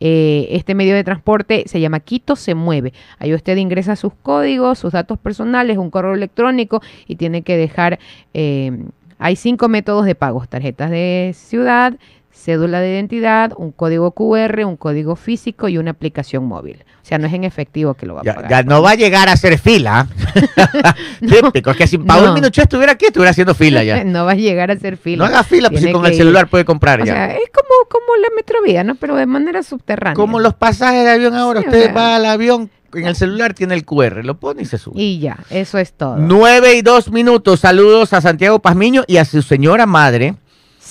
eh, 0.06 0.50
este 0.50 0.76
medio 0.76 0.96
de 0.96 1.04
transporte 1.06 1.64
se 1.66 1.80
llama 1.80 2.02
Quito 2.02 2.36
se 2.36 2.56
mueve. 2.56 2.92
Ahí 3.20 3.34
usted 3.34 3.56
ingresa 3.56 3.96
sus 3.96 4.14
códigos, 4.14 4.78
sus 4.78 4.92
datos 4.92 5.18
personales, 5.18 5.78
un 5.78 5.90
correo 5.90 6.14
electrónico 6.14 6.82
y 7.08 7.16
tiene 7.16 7.42
que 7.42 7.56
dejar, 7.56 8.00
eh, 8.34 8.84
hay 9.18 9.38
cinco 9.38 9.70
métodos 9.70 10.06
de 10.06 10.14
pagos, 10.14 10.50
tarjetas 10.50 10.90
de 10.90 11.32
ciudad, 11.34 11.94
cédula 12.34 12.82
de 12.82 12.92
identidad, 12.94 13.54
un 13.56 13.72
código 13.72 14.12
QR, 14.12 14.66
un 14.66 14.76
código 14.76 15.16
físico 15.16 15.70
y 15.70 15.78
una 15.78 15.92
aplicación 15.92 16.46
móvil. 16.46 16.84
O 17.02 17.06
sea, 17.06 17.18
no 17.18 17.28
es 17.28 17.34
en 17.34 17.44
efectivo 17.44 17.94
que 17.94 18.06
lo 18.06 18.16
va 18.16 18.22
a 18.22 18.24
pagar. 18.24 18.50
ya 18.50 18.64
no 18.64 18.82
va 18.82 18.92
a 18.92 18.96
llegar 18.96 19.30
a 19.30 19.34
hacer 19.34 19.58
fila. 19.58 20.08
Típico, 21.20 21.72
es 21.72 21.78
que 21.78 21.88
si 21.88 21.98
Paul 21.98 22.26
no. 22.26 22.34
Minuché 22.34 22.64
estuviera 22.64 22.94
aquí, 22.94 23.06
estuviera 23.06 23.32
haciendo 23.32 23.54
fila 23.54 23.84
ya. 23.84 24.04
no 24.06 24.26
va 24.26 24.32
a 24.32 24.36
llegar 24.36 24.72
a 24.72 24.74
hacer 24.74 24.98
fila. 24.98 25.24
No 25.24 25.26
haga 25.26 25.44
fila, 25.44 25.70
pues 25.70 25.84
si 25.84 25.92
con 25.92 26.06
el 26.06 26.12
ir. 26.14 26.18
celular 26.18 26.48
puede 26.48 26.66
comprar 26.66 27.02
O 27.02 27.06
ya. 27.06 27.14
sea, 27.14 27.32
es 27.34 27.50
como, 27.54 27.88
como 27.90 28.16
la 28.22 28.28
metrovía, 28.36 28.84
¿no? 28.84 28.96
Pero 28.96 29.16
de 29.16 29.26
manera 29.26 29.64
subterránea. 29.64 30.16
Como 30.16 30.40
los 30.40 30.54
pasajes 30.56 31.04
de 31.04 31.12
avión 31.12 31.36
ahora, 31.36 31.62
Sí, 31.62 31.68
o 31.68 31.70
usted 31.70 31.84
sea. 31.86 31.94
va 31.94 32.16
al 32.16 32.26
avión, 32.26 32.70
en 32.94 33.06
el 33.08 33.16
celular 33.16 33.54
tiene 33.54 33.74
el 33.76 33.86
QR, 33.86 34.24
lo 34.24 34.40
pone 34.40 34.62
y 34.64 34.66
se 34.66 34.78
sube. 34.78 35.02
Y 35.02 35.20
ya, 35.20 35.38
eso 35.50 35.78
es 35.78 35.94
todo. 35.94 36.18
9 36.18 36.76
y 36.76 36.82
2 36.82 37.12
minutos. 37.12 37.60
Saludos 37.62 38.14
a 38.14 38.22
Santiago 38.22 38.60
Pazmiño 38.60 39.04
y 39.08 39.18
a 39.18 39.26
su 39.26 39.42
señora 39.42 39.86
madre, 39.86 40.36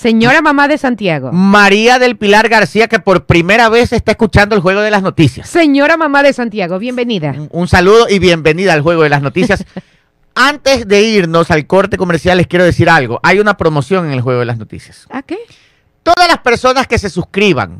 Señora 0.03 0.41
mamá 0.41 0.67
de 0.67 0.77
Santiago. 0.77 1.31
María 1.31 1.97
del 1.97 2.17
Pilar 2.17 2.49
García, 2.49 2.89
que 2.89 2.99
por 2.99 3.25
primera 3.25 3.69
vez 3.69 3.93
está 3.93 4.11
escuchando 4.11 4.53
el 4.53 4.59
juego 4.59 4.81
de 4.81 4.91
las 4.91 5.01
noticias. 5.01 5.47
Señora 5.47 5.95
mamá 5.95 6.23
de 6.23 6.33
Santiago, 6.33 6.77
bienvenida. 6.77 7.31
Un, 7.31 7.47
un 7.53 7.67
saludo 7.69 8.09
y 8.09 8.19
bienvenida 8.19 8.73
al 8.73 8.81
juego 8.81 9.03
de 9.03 9.09
las 9.09 9.21
noticias. 9.21 9.63
Antes 10.35 10.89
de 10.89 11.03
irnos 11.03 11.51
al 11.51 11.67
corte 11.67 11.95
comercial, 11.95 12.37
les 12.37 12.47
quiero 12.47 12.65
decir 12.65 12.89
algo. 12.89 13.21
Hay 13.23 13.39
una 13.39 13.55
promoción 13.55 14.05
en 14.05 14.11
el 14.11 14.19
juego 14.19 14.41
de 14.41 14.45
las 14.45 14.57
noticias. 14.57 15.07
¿A 15.09 15.21
qué? 15.21 15.37
Todas 16.03 16.27
las 16.27 16.39
personas 16.39 16.85
que 16.85 16.97
se 16.97 17.09
suscriban 17.09 17.77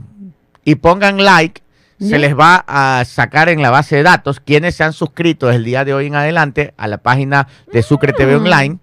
y 0.63 0.75
pongan 0.75 1.25
like, 1.25 1.61
se 1.99 2.19
les 2.19 2.39
va 2.39 2.63
a 2.65 3.03
sacar 3.03 3.49
en 3.49 3.61
la 3.61 3.69
base 3.69 3.97
de 3.97 4.03
datos 4.03 4.39
quienes 4.39 4.75
se 4.75 4.85
han 4.85 4.93
suscrito 4.93 5.47
desde 5.47 5.57
el 5.57 5.65
día 5.65 5.83
de 5.83 5.93
hoy 5.93 6.07
en 6.07 6.15
adelante 6.15 6.73
a 6.77 6.87
la 6.87 6.99
página 6.99 7.49
de 7.69 7.83
Sucre 7.83 8.13
TV 8.13 8.37
Mm. 8.37 8.45
Online 8.45 8.79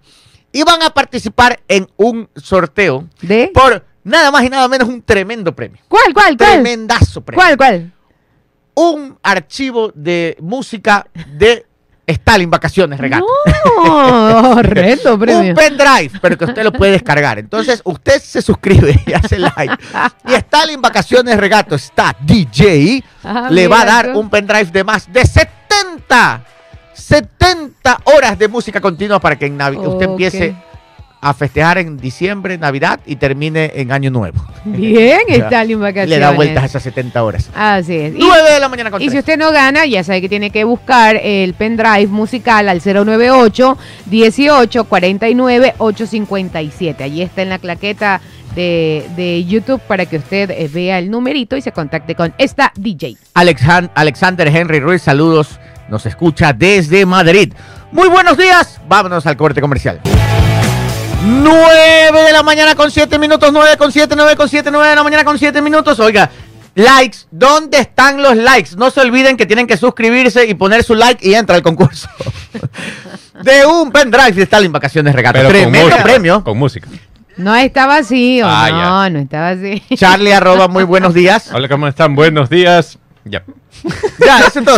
y 0.51 0.63
van 0.63 0.81
a 0.83 0.89
participar 0.89 1.59
en 1.67 1.87
un 1.97 2.29
sorteo 2.35 3.07
¿De? 3.21 3.51
por 3.53 3.85
nada 4.03 4.31
más 4.31 4.43
y 4.43 4.49
nada 4.49 4.67
menos 4.67 4.87
un 4.87 5.01
tremendo 5.01 5.53
premio. 5.55 5.81
¿Cuál, 5.87 6.13
cuál, 6.13 6.37
cuál? 6.37 6.51
Tremendazo 6.53 7.21
premio. 7.21 7.41
¿Cuál, 7.41 7.57
cuál? 7.57 7.91
Un 8.73 9.17
archivo 9.21 9.91
de 9.93 10.37
música 10.39 11.05
de 11.33 11.65
Stalin 12.07 12.49
Vacaciones 12.49 12.99
Regata. 12.99 13.25
No, 13.85 14.61
reto 14.61 15.17
premio. 15.19 15.51
Un 15.51 15.55
pendrive, 15.55 16.11
pero 16.21 16.37
que 16.37 16.45
usted 16.45 16.63
lo 16.63 16.71
puede 16.71 16.93
descargar. 16.93 17.39
Entonces, 17.39 17.81
usted 17.83 18.21
se 18.21 18.41
suscribe 18.41 18.99
y 19.05 19.13
hace 19.13 19.39
like. 19.39 19.75
Y 20.27 20.33
Stalin 20.33 20.81
Vacaciones 20.81 21.37
Regato 21.37 21.75
está 21.75 22.15
DJ. 22.21 23.03
Ah, 23.23 23.47
le 23.49 23.67
va 23.67 23.81
a 23.81 23.85
dar 23.85 24.13
tú. 24.13 24.19
un 24.19 24.29
pendrive 24.29 24.71
de 24.71 24.83
más 24.83 25.11
de 25.11 25.25
70, 25.25 26.43
70 27.01 27.99
horas 28.05 28.37
de 28.39 28.47
música 28.47 28.79
continua 28.81 29.19
para 29.19 29.37
que 29.37 29.45
en 29.45 29.57
Navi- 29.57 29.77
usted 29.85 30.05
empiece 30.09 30.55
a 31.23 31.35
festejar 31.35 31.77
en 31.77 31.97
diciembre, 31.97 32.57
Navidad 32.57 32.99
y 33.05 33.15
termine 33.15 33.71
en 33.75 33.91
Año 33.91 34.09
Nuevo. 34.09 34.43
Bien, 34.65 35.19
Ya. 35.29 35.35
Stalin 35.35 35.79
Vacaciones. 35.79 36.09
Le 36.09 36.17
da 36.19 36.31
vueltas 36.31 36.63
a 36.63 36.65
esas 36.65 36.81
70 36.81 37.23
horas. 37.23 37.47
Así 37.55 37.95
es. 37.95 38.15
Y, 38.15 38.17
9 38.17 38.51
de 38.53 38.59
la 38.59 38.67
mañana 38.69 38.89
con 38.89 38.99
y 39.01 39.09
si 39.09 39.19
usted 39.19 39.37
no 39.37 39.51
gana, 39.51 39.85
ya 39.85 40.03
sabe 40.03 40.19
que 40.21 40.29
tiene 40.29 40.49
que 40.49 40.63
buscar 40.63 41.15
el 41.21 41.53
pendrive 41.53 42.07
musical 42.07 42.67
al 42.69 42.81
098 42.83 43.77
18 44.07 44.83
49 44.85 45.75
857. 45.77 47.03
Allí 47.03 47.21
está 47.21 47.43
en 47.43 47.49
la 47.49 47.59
claqueta 47.59 48.19
de, 48.55 49.05
de 49.15 49.45
YouTube 49.45 49.79
para 49.81 50.07
que 50.07 50.17
usted 50.17 50.49
eh, 50.49 50.67
vea 50.73 50.97
el 50.97 51.11
numerito 51.11 51.55
y 51.55 51.61
se 51.61 51.71
contacte 51.71 52.15
con 52.15 52.33
esta 52.39 52.73
DJ. 52.75 53.15
Alexan- 53.35 53.91
Alexander 53.93 54.47
Henry 54.47 54.79
Ruiz, 54.79 55.03
saludos. 55.03 55.59
Nos 55.89 56.05
escucha 56.05 56.53
desde 56.53 57.05
Madrid. 57.05 57.53
Muy 57.91 58.07
buenos 58.07 58.37
días. 58.37 58.79
Vámonos 58.87 59.25
al 59.25 59.35
corte 59.37 59.59
comercial. 59.61 59.99
9 61.23 62.23
de 62.25 62.31
la 62.31 62.43
mañana 62.43 62.75
con 62.75 62.89
7 62.89 63.19
minutos, 63.19 63.51
9 63.53 63.77
con 63.77 63.91
7, 63.91 64.15
9 64.15 64.35
con 64.35 64.49
7, 64.49 64.69
9 64.71 64.87
de 64.89 64.95
la 64.95 65.03
mañana 65.03 65.23
con 65.23 65.37
7 65.37 65.61
minutos. 65.61 65.99
Oiga, 65.99 66.29
likes, 66.75 67.19
¿dónde 67.29 67.79
están 67.79 68.21
los 68.23 68.35
likes? 68.35 68.71
No 68.75 68.89
se 68.89 69.01
olviden 69.01 69.37
que 69.37 69.45
tienen 69.45 69.67
que 69.67 69.77
suscribirse 69.77 70.45
y 70.47 70.53
poner 70.55 70.83
su 70.83 70.95
like 70.95 71.27
y 71.27 71.35
entra 71.35 71.55
al 71.55 71.61
concurso. 71.61 72.07
de 73.43 73.65
un 73.65 73.91
pendrive 73.91 74.31
de 74.31 74.43
Stalin 74.43 74.71
Vacaciones 74.71 75.13
Regato. 75.13 75.33
Pero 75.33 75.49
con 75.49 75.53
Tremendo 75.53 75.85
música, 75.89 76.03
premio. 76.03 76.43
Con 76.43 76.57
música. 76.57 76.87
No 77.37 77.55
está 77.55 77.85
vacío, 77.87 78.45
Ah, 78.47 78.69
no, 78.71 79.09
no 79.11 79.19
está 79.19 79.41
vacío. 79.41 79.79
Charlie 79.95 80.33
arroba, 80.33 80.67
muy 80.67 80.83
buenos 80.83 81.13
días. 81.13 81.49
Hola, 81.53 81.67
¿cómo 81.67 81.87
están? 81.87 82.15
Buenos 82.15 82.49
días. 82.49 82.97
Ya. 83.25 83.43
Ya, 84.25 84.39
eso 84.47 84.59
es 84.59 84.65
todo. 84.65 84.77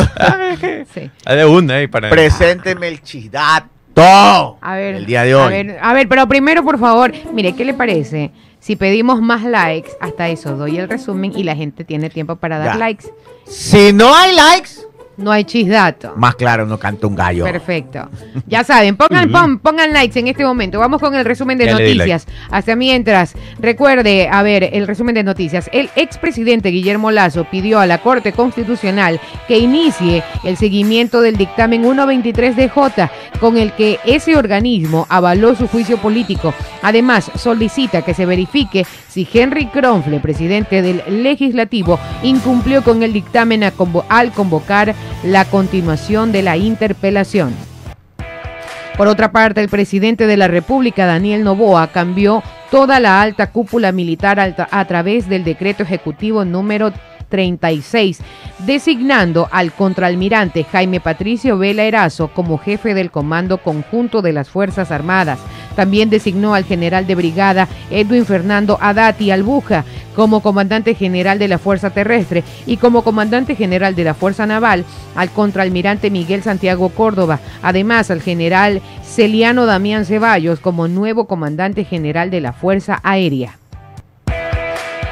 Sí. 0.93 1.09
De 1.25 1.45
una 1.45 1.75
ahí 1.75 1.87
para. 1.87 2.09
Presénteme 2.09 2.87
el 2.87 3.01
chidato. 3.01 3.69
A 3.95 4.75
ver, 4.75 4.95
El 4.95 5.05
día 5.05 5.23
de 5.23 5.33
A 5.33 5.37
hoy. 5.45 5.51
ver, 5.51 5.77
a 5.81 5.93
ver, 5.93 6.07
pero 6.07 6.27
primero, 6.27 6.63
por 6.63 6.79
favor, 6.79 7.11
mire, 7.33 7.53
¿qué 7.55 7.63
le 7.63 7.73
parece? 7.73 8.31
Si 8.59 8.75
pedimos 8.75 9.21
más 9.21 9.43
likes, 9.43 9.91
hasta 9.99 10.29
eso 10.29 10.55
doy 10.55 10.77
el 10.77 10.89
resumen 10.89 11.33
y 11.37 11.43
la 11.43 11.55
gente 11.55 11.83
tiene 11.83 12.09
tiempo 12.09 12.37
para 12.37 12.57
dar 12.57 12.73
Ya. 12.73 12.79
likes. 12.79 13.05
Si 13.45 13.91
no 13.93 14.15
hay 14.15 14.33
likes, 14.35 14.69
No 15.15 15.31
hay 15.31 15.43
chisdato. 15.43 16.13
más 16.15 16.35
claro, 16.35 16.65
no 16.65 16.79
canta 16.79 17.05
un 17.07 17.15
gallo. 17.15 17.43
Perfecto. 17.43 18.09
Ya 18.47 18.63
saben, 18.63 18.95
pongan, 18.97 19.31
pon- 19.31 19.59
pongan 19.59 19.93
likes 19.93 20.19
en 20.19 20.27
este 20.27 20.43
momento. 20.43 20.79
Vamos 20.79 20.99
con 20.99 21.13
el 21.13 21.23
resumen 21.23 21.57
de 21.59 21.65
Ya 21.65 21.73
noticias. 21.73 22.25
Hasta 22.49 22.75
mientras, 22.75 23.33
recuerde, 23.59 24.27
a 24.31 24.41
ver, 24.41 24.69
el 24.73 24.87
resumen 24.87 25.13
de 25.15 25.23
noticias. 25.23 25.69
El 25.71 25.89
expresidente 25.95 26.69
Guillermo 26.69 27.11
Lazo 27.11 27.45
pidió 27.49 27.79
a 27.79 27.85
la 27.85 27.99
Corte 27.99 28.31
Constitucional 28.31 29.19
que 29.47 29.59
inicie 29.59 30.23
el 30.43 30.57
seguimiento 30.57 31.21
del 31.21 31.37
dictamen 31.37 31.83
123DJ, 31.83 33.09
con 33.39 33.57
el 33.57 33.71
que 33.73 33.99
ese 34.05 34.35
organismo 34.35 35.05
avaló 35.09 35.55
su 35.55 35.67
juicio 35.67 35.97
político. 35.97 36.53
Además, 36.81 37.31
solicita 37.35 38.01
que 38.01 38.13
se 38.13 38.25
verifique 38.25 38.85
si 39.07 39.27
Henry 39.31 39.67
Kronfle, 39.67 40.19
presidente 40.19 40.81
del 40.81 41.03
legislativo, 41.23 41.99
incumplió 42.23 42.83
con 42.83 43.03
el 43.03 43.13
dictamen 43.13 43.63
a 43.63 43.71
convo- 43.73 44.05
al 44.09 44.31
convocar 44.31 44.95
la 45.23 45.45
continuación 45.45 46.31
de 46.31 46.41
la 46.41 46.57
interpelación. 46.57 47.53
Por 48.97 49.07
otra 49.07 49.31
parte, 49.31 49.61
el 49.61 49.69
presidente 49.69 50.27
de 50.27 50.37
la 50.37 50.47
República, 50.47 51.05
Daniel 51.05 51.43
Novoa, 51.43 51.87
cambió 51.87 52.43
toda 52.69 52.99
la 52.99 53.21
alta 53.21 53.51
cúpula 53.51 53.91
militar 53.91 54.39
a 54.39 54.85
través 54.85 55.27
del 55.27 55.43
decreto 55.43 55.83
ejecutivo 55.83 56.45
número 56.45 56.91
36, 57.33 58.19
designando 58.59 59.47
al 59.49 59.73
contraalmirante 59.73 60.65
Jaime 60.65 60.99
Patricio 60.99 61.57
Vela 61.57 61.83
Erazo 61.83 62.27
como 62.27 62.59
jefe 62.59 62.93
del 62.93 63.09
Comando 63.09 63.57
Conjunto 63.57 64.21
de 64.21 64.33
las 64.33 64.51
Fuerzas 64.51 64.91
Armadas. 64.91 65.39
También 65.75 66.11
designó 66.11 66.53
al 66.53 66.63
general 66.63 67.07
de 67.07 67.15
brigada 67.15 67.67
Edwin 67.89 68.27
Fernando 68.27 68.77
Adati 68.79 69.31
Albuja 69.31 69.83
como 70.15 70.41
comandante 70.41 70.93
general 70.93 71.39
de 71.39 71.47
la 71.47 71.57
Fuerza 71.57 71.89
Terrestre 71.89 72.43
y 72.67 72.77
como 72.77 73.03
comandante 73.03 73.55
general 73.55 73.95
de 73.95 74.03
la 74.03 74.13
Fuerza 74.13 74.45
Naval 74.45 74.85
al 75.15 75.31
contraalmirante 75.31 76.11
Miguel 76.11 76.43
Santiago 76.43 76.89
Córdoba. 76.89 77.39
Además, 77.63 78.11
al 78.11 78.21
general 78.21 78.79
Celiano 79.03 79.65
Damián 79.65 80.05
Ceballos 80.05 80.59
como 80.59 80.87
nuevo 80.87 81.25
comandante 81.25 81.83
general 81.83 82.29
de 82.29 82.41
la 82.41 82.53
Fuerza 82.53 82.99
Aérea. 83.01 83.57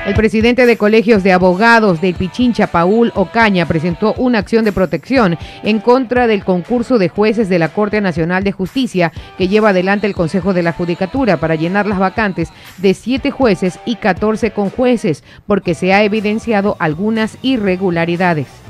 El 0.04 0.16
presidente 0.16 0.66
de 0.66 0.78
colegios 0.78 1.22
de 1.22 1.32
abogados 1.32 2.02
del 2.02 2.16
Pichincha, 2.16 2.66
Paul 2.66 3.12
Ocaña, 3.14 3.68
presentó 3.68 4.16
una 4.18 4.40
acción 4.40 4.66
de 4.66 4.72
protección 4.72 5.38
en 5.62 5.80
contra 5.80 6.26
del 6.26 6.44
concurso 6.44 6.98
de 6.98 7.08
jueces 7.08 7.50
de 7.50 7.60
la 7.60 7.70
Corte 7.70 8.02
Nacional 8.02 8.44
de 8.44 8.52
Justicia 8.52 9.12
que 9.38 9.48
lleva 9.48 9.70
adelante 9.70 10.08
el 10.08 10.16
Consejo 10.16 10.54
de 10.54 10.64
la 10.64 10.74
Judicatura 10.74 11.38
para 11.38 11.54
llenar 11.54 11.86
las 11.86 12.00
vacantes 12.00 12.50
de 12.80 12.96
siete 12.96 13.30
jueces 13.30 13.78
y 13.86 13.98
14 13.98 14.50
conjueces, 14.52 15.24
porque 15.46 15.76
se 15.76 15.94
ha 15.94 16.04
evidenciado 16.04 16.78
algunas 16.80 17.38
irregularidades. 17.44 18.61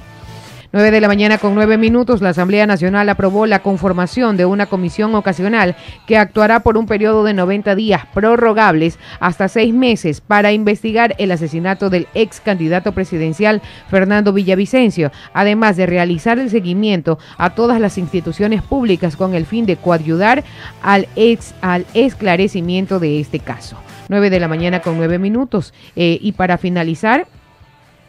9 0.73 0.89
de 0.91 1.01
la 1.01 1.09
mañana 1.09 1.37
con 1.37 1.53
9 1.53 1.77
minutos, 1.77 2.21
la 2.21 2.29
Asamblea 2.29 2.65
Nacional 2.65 3.09
aprobó 3.09 3.45
la 3.45 3.61
conformación 3.61 4.37
de 4.37 4.45
una 4.45 4.67
comisión 4.67 5.13
ocasional 5.15 5.75
que 6.07 6.17
actuará 6.17 6.61
por 6.61 6.77
un 6.77 6.85
periodo 6.85 7.25
de 7.25 7.33
90 7.33 7.75
días 7.75 8.05
prorrogables 8.13 8.97
hasta 9.19 9.49
seis 9.49 9.73
meses 9.73 10.21
para 10.21 10.53
investigar 10.53 11.13
el 11.17 11.31
asesinato 11.31 11.89
del 11.89 12.07
ex 12.13 12.39
candidato 12.39 12.93
presidencial 12.93 13.61
Fernando 13.89 14.31
Villavicencio, 14.31 15.11
además 15.33 15.75
de 15.75 15.87
realizar 15.87 16.39
el 16.39 16.49
seguimiento 16.49 17.19
a 17.37 17.49
todas 17.49 17.81
las 17.81 17.97
instituciones 17.97 18.61
públicas 18.61 19.17
con 19.17 19.35
el 19.35 19.45
fin 19.45 19.65
de 19.65 19.75
coadyudar 19.75 20.45
al, 20.81 21.09
ex, 21.17 21.53
al 21.59 21.85
esclarecimiento 21.93 22.97
de 22.99 23.19
este 23.19 23.39
caso. 23.39 23.75
9 24.07 24.29
de 24.29 24.39
la 24.39 24.47
mañana 24.47 24.79
con 24.79 24.97
9 24.97 25.19
minutos. 25.19 25.73
Eh, 25.97 26.17
y 26.21 26.31
para 26.31 26.57
finalizar, 26.57 27.27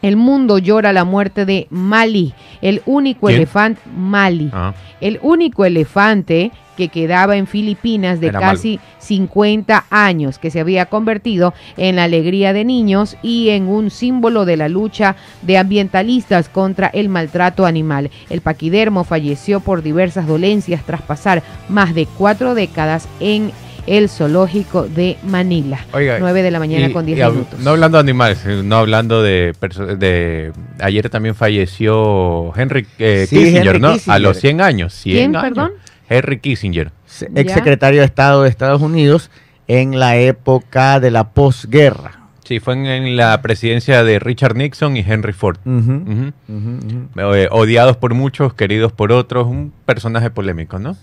el 0.03 0.17
mundo 0.17 0.59
llora 0.59 0.93
la 0.93 1.05
muerte 1.05 1.45
de 1.45 1.65
Mali, 1.71 2.33
el 2.61 2.83
único 2.85 3.27
¿Quién? 3.27 3.37
elefante 3.37 3.81
Mali, 3.97 4.51
Ah. 4.53 4.73
el 5.01 5.17
único 5.23 5.65
elefante 5.65 6.51
que 6.77 6.89
quedaba 6.89 7.37
en 7.37 7.45
Filipinas 7.47 8.19
de 8.19 8.27
Era 8.27 8.39
casi 8.39 8.79
50 8.97 9.85
años, 9.91 10.39
que 10.39 10.49
se 10.51 10.59
había 10.59 10.87
convertido 10.87 11.53
en 11.77 11.95
la 11.97 12.03
alegría 12.05 12.51
de 12.51 12.65
niños 12.65 13.15
y 13.21 13.49
en 13.49 13.67
un 13.67 13.91
símbolo 13.91 14.43
de 14.45 14.57
la 14.57 14.69
lucha 14.69 15.15
de 15.43 15.57
ambientalistas 15.59 16.49
contra 16.49 16.87
el 16.87 17.09
maltrato 17.09 17.65
animal. 17.65 18.09
El 18.29 18.41
paquidermo 18.41 19.03
falleció 19.03 19.59
por 19.59 19.83
diversas 19.83 20.27
dolencias 20.27 20.83
tras 20.83 21.01
pasar 21.03 21.43
más 21.69 21.93
de 21.93 22.07
cuatro 22.17 22.55
décadas 22.55 23.07
en 23.19 23.51
el 23.87 24.09
zoológico 24.09 24.83
de 24.87 25.17
Manila. 25.23 25.85
Oiga, 25.93 26.17
9 26.19 26.41
de 26.43 26.51
la 26.51 26.59
mañana 26.59 26.87
y- 26.87 26.91
con 26.93 27.05
10 27.05 27.17
y 27.17 27.21
hab- 27.21 27.31
minutos. 27.31 27.59
No 27.59 27.71
hablando 27.71 27.97
de 27.97 28.01
animales, 28.01 28.39
eh, 28.45 28.61
no 28.63 28.77
hablando 28.77 29.21
de, 29.21 29.53
de... 29.97 30.51
Ayer 30.79 31.09
también 31.09 31.35
falleció 31.35 32.53
Henry 32.55 32.87
eh, 32.99 33.25
Sí, 33.29 33.37
Kissinger, 33.37 33.67
Henry 33.67 33.79
¿no? 33.79 33.93
Kissinger. 33.93 34.15
A 34.15 34.19
los 34.19 34.37
100 34.39 34.61
años. 34.61 34.93
100 34.93 35.15
¿Quién, 35.17 35.35
años. 35.35 35.43
perdón? 35.53 35.71
Henry 36.09 36.39
Kissinger. 36.39 36.91
Ex 37.35 37.53
secretario 37.53 37.99
de 37.99 38.05
Estado 38.05 38.43
de 38.43 38.49
Estados 38.49 38.81
Unidos 38.81 39.29
en 39.67 39.99
la 39.99 40.17
época 40.17 40.99
de 40.99 41.11
la 41.11 41.29
posguerra. 41.31 42.19
Sí, 42.45 42.59
fue 42.59 42.73
en, 42.73 42.85
en 42.85 43.15
la 43.15 43.41
presidencia 43.41 44.03
de 44.03 44.19
Richard 44.19 44.55
Nixon 44.57 44.97
y 44.97 44.99
Henry 44.99 45.31
Ford. 45.31 45.57
Eh, 45.65 47.47
odiados 47.51 47.95
por 47.97 48.13
muchos, 48.13 48.53
queridos 48.53 48.91
por 48.91 49.11
otros, 49.13 49.47
un 49.47 49.71
personaje 49.85 50.29
polémico, 50.29 50.77
¿no? 50.77 50.97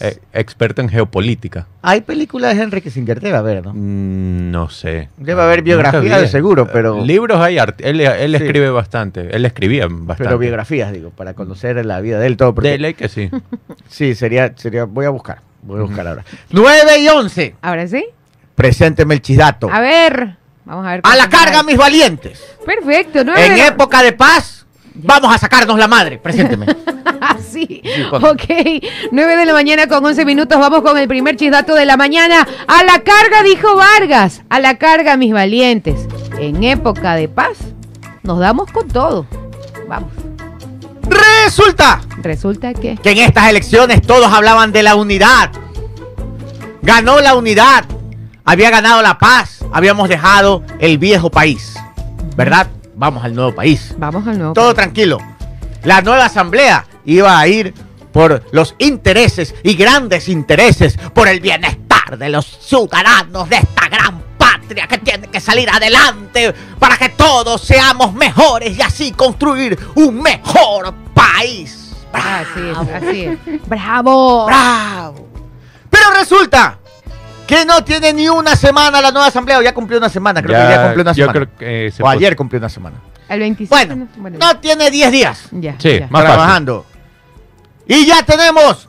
Eh, 0.00 0.16
experto 0.32 0.80
en 0.80 0.88
geopolítica. 0.88 1.66
Hay 1.82 2.00
películas 2.02 2.56
de 2.56 2.62
Henry 2.62 2.80
Kissinger, 2.80 3.20
debe 3.20 3.36
haber, 3.36 3.64
¿no? 3.66 3.74
Mm, 3.74 4.50
No 4.50 4.70
sé. 4.70 5.08
Debe 5.18 5.42
haber 5.42 5.60
biografía 5.62 6.00
Nunca 6.00 6.16
vi. 6.16 6.22
de 6.22 6.28
seguro, 6.28 6.68
pero- 6.72 6.98
Eh, 7.02 7.06
Libros 7.06 7.38
hay, 7.40 7.58
art- 7.58 7.80
él, 7.82 8.00
él 8.00 8.30
Sí. 8.38 8.44
escribe 8.44 8.70
bastante, 8.70 9.34
él 9.36 9.44
escribía 9.44 9.86
bastante. 9.90 10.24
Pero 10.24 10.38
biografías, 10.38 10.92
digo, 10.92 11.10
para 11.10 11.34
conocer 11.34 11.84
la 11.84 12.00
vida 12.00 12.18
de 12.18 12.26
él 12.28 12.36
todo. 12.38 12.54
porque- 12.54 12.70
De 12.70 12.78
ley 12.78 12.94
que 12.94 13.08
sí. 13.08 13.28
Sí, 13.88 14.14
sería, 14.14 14.52
sería, 14.56 14.84
voy 14.84 15.04
a 15.04 15.10
buscar, 15.10 15.40
voy 15.62 15.80
a 15.80 15.82
buscar 15.82 16.06
ahora. 16.06 16.24
9 16.50 16.98
y 17.00 17.08
11, 17.08 17.56
Ahora 17.60 17.86
sí. 17.86 18.06
presénteme 18.54 19.14
el 19.14 19.20
chidato. 19.22 19.68
A 19.70 19.80
ver, 19.80 20.36
vamos 20.68 20.86
a 20.86 20.90
ver. 20.90 21.00
A 21.02 21.16
la 21.16 21.28
carga, 21.28 21.60
hay. 21.60 21.66
mis 21.66 21.76
valientes. 21.76 22.40
Perfecto, 22.64 23.24
nueve 23.24 23.46
En 23.46 23.58
época 23.58 24.02
de 24.02 24.12
paz, 24.12 24.66
vamos 24.94 25.34
a 25.34 25.38
sacarnos 25.38 25.78
la 25.78 25.88
madre. 25.88 26.18
Presénteme. 26.18 26.66
sí. 27.50 27.82
Ok, 28.12 28.44
9 29.10 29.36
de 29.36 29.44
la 29.44 29.52
mañana 29.52 29.86
con 29.86 30.04
11 30.04 30.24
minutos. 30.24 30.58
Vamos 30.58 30.82
con 30.82 30.96
el 30.98 31.08
primer 31.08 31.36
chisdato 31.36 31.74
de 31.74 31.84
la 31.84 31.96
mañana. 31.96 32.46
A 32.66 32.84
la 32.84 33.00
carga, 33.00 33.42
dijo 33.42 33.74
Vargas. 33.76 34.42
A 34.48 34.60
la 34.60 34.78
carga, 34.78 35.16
mis 35.16 35.32
valientes. 35.32 36.06
En 36.38 36.62
época 36.62 37.14
de 37.14 37.28
paz, 37.28 37.58
nos 38.22 38.38
damos 38.38 38.70
con 38.70 38.88
todo. 38.88 39.26
Vamos. 39.88 40.12
Resulta 41.08 42.02
Resulta 42.18 42.74
que. 42.74 42.96
que 42.96 43.10
en 43.10 43.18
estas 43.18 43.48
elecciones 43.48 44.02
todos 44.02 44.30
hablaban 44.32 44.72
de 44.72 44.82
la 44.82 44.94
unidad. 44.94 45.50
Ganó 46.82 47.20
la 47.20 47.34
unidad. 47.34 47.84
Había 48.44 48.70
ganado 48.70 49.02
la 49.02 49.18
paz. 49.18 49.57
Habíamos 49.72 50.08
dejado 50.08 50.62
el 50.78 50.98
viejo 50.98 51.30
país. 51.30 51.74
¿Verdad? 52.36 52.68
Vamos 52.94 53.24
al 53.24 53.34
nuevo 53.34 53.54
país. 53.54 53.94
Vamos 53.98 54.26
al 54.26 54.38
nuevo. 54.38 54.52
Todo 54.54 54.74
tranquilo. 54.74 55.18
La 55.84 56.02
nueva 56.02 56.26
asamblea 56.26 56.86
iba 57.04 57.38
a 57.38 57.46
ir 57.46 57.74
por 58.12 58.44
los 58.52 58.74
intereses 58.78 59.54
y 59.62 59.74
grandes 59.74 60.28
intereses, 60.28 60.96
por 61.14 61.28
el 61.28 61.40
bienestar 61.40 62.18
de 62.18 62.28
los 62.28 62.46
ciudadanos 62.46 63.48
de 63.48 63.56
esta 63.56 63.88
gran 63.88 64.22
patria 64.36 64.86
que 64.86 64.98
tiene 64.98 65.28
que 65.28 65.40
salir 65.40 65.68
adelante 65.70 66.54
para 66.78 66.96
que 66.96 67.10
todos 67.10 67.60
seamos 67.60 68.12
mejores 68.14 68.76
y 68.76 68.82
así 68.82 69.12
construir 69.12 69.78
un 69.94 70.20
mejor 70.20 70.94
país. 71.14 71.94
Así 72.12 72.60
es, 72.60 72.78
así 72.78 73.24
es. 73.24 73.68
¡Bravo! 73.68 74.46
¡Bravo! 74.46 75.28
Pero 75.90 76.10
resulta 76.18 76.78
que 77.48 77.64
no 77.64 77.82
tiene 77.82 78.12
ni 78.12 78.28
una 78.28 78.54
semana 78.54 79.00
la 79.00 79.10
nueva 79.10 79.26
asamblea, 79.28 79.58
o 79.58 79.62
ya 79.62 79.72
cumplió 79.72 79.98
una 79.98 80.10
semana, 80.10 80.42
creo 80.42 80.54
que 80.54 80.68
ya 80.74 80.82
cumplió 80.84 81.02
una 81.02 81.12
yo 81.12 81.24
semana. 81.24 81.32
creo 81.32 81.56
que 81.58 81.86
eh, 81.86 81.90
se 81.90 82.02
o 82.02 82.08
ayer 82.08 82.36
cumplió 82.36 82.58
una 82.58 82.68
semana. 82.68 82.96
El 83.26 83.40
27. 83.40 83.86
Bueno, 83.86 84.08
bueno, 84.18 84.38
no 84.38 84.58
tiene 84.60 84.90
10 84.90 85.10
días. 85.12 85.48
ya, 85.52 85.74
Sí, 85.78 85.98
ya. 85.98 86.08
Más 86.10 86.22
fácil. 86.22 86.26
trabajando. 86.36 86.86
Y 87.86 88.04
ya 88.06 88.22
tenemos. 88.22 88.88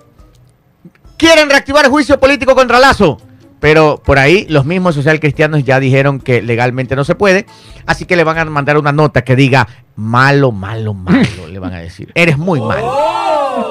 Quieren 1.17 1.49
reactivar 1.49 1.87
juicio 1.89 2.19
político 2.19 2.53
contra 2.53 2.79
Lazo. 2.79 3.17
Pero 3.61 4.01
por 4.05 4.19
ahí 4.19 4.45
los 4.49 4.65
mismos 4.65 4.95
socialcristianos 4.95 5.63
ya 5.65 5.79
dijeron 5.81 6.19
que 6.19 6.41
legalmente 6.41 6.95
no 6.95 7.03
se 7.03 7.15
puede. 7.15 7.45
Así 7.85 8.05
que 8.05 8.15
le 8.17 8.23
van 8.23 8.37
a 8.37 8.45
mandar 8.45 8.77
una 8.77 8.91
nota 8.93 9.21
que 9.23 9.35
diga 9.35 9.67
malo, 9.95 10.51
malo, 10.51 10.93
malo. 10.93 11.47
le 11.49 11.59
van 11.59 11.73
a 11.73 11.79
decir. 11.79 12.11
Eres 12.15 12.37
muy 12.37 12.59
malo. 12.61 12.87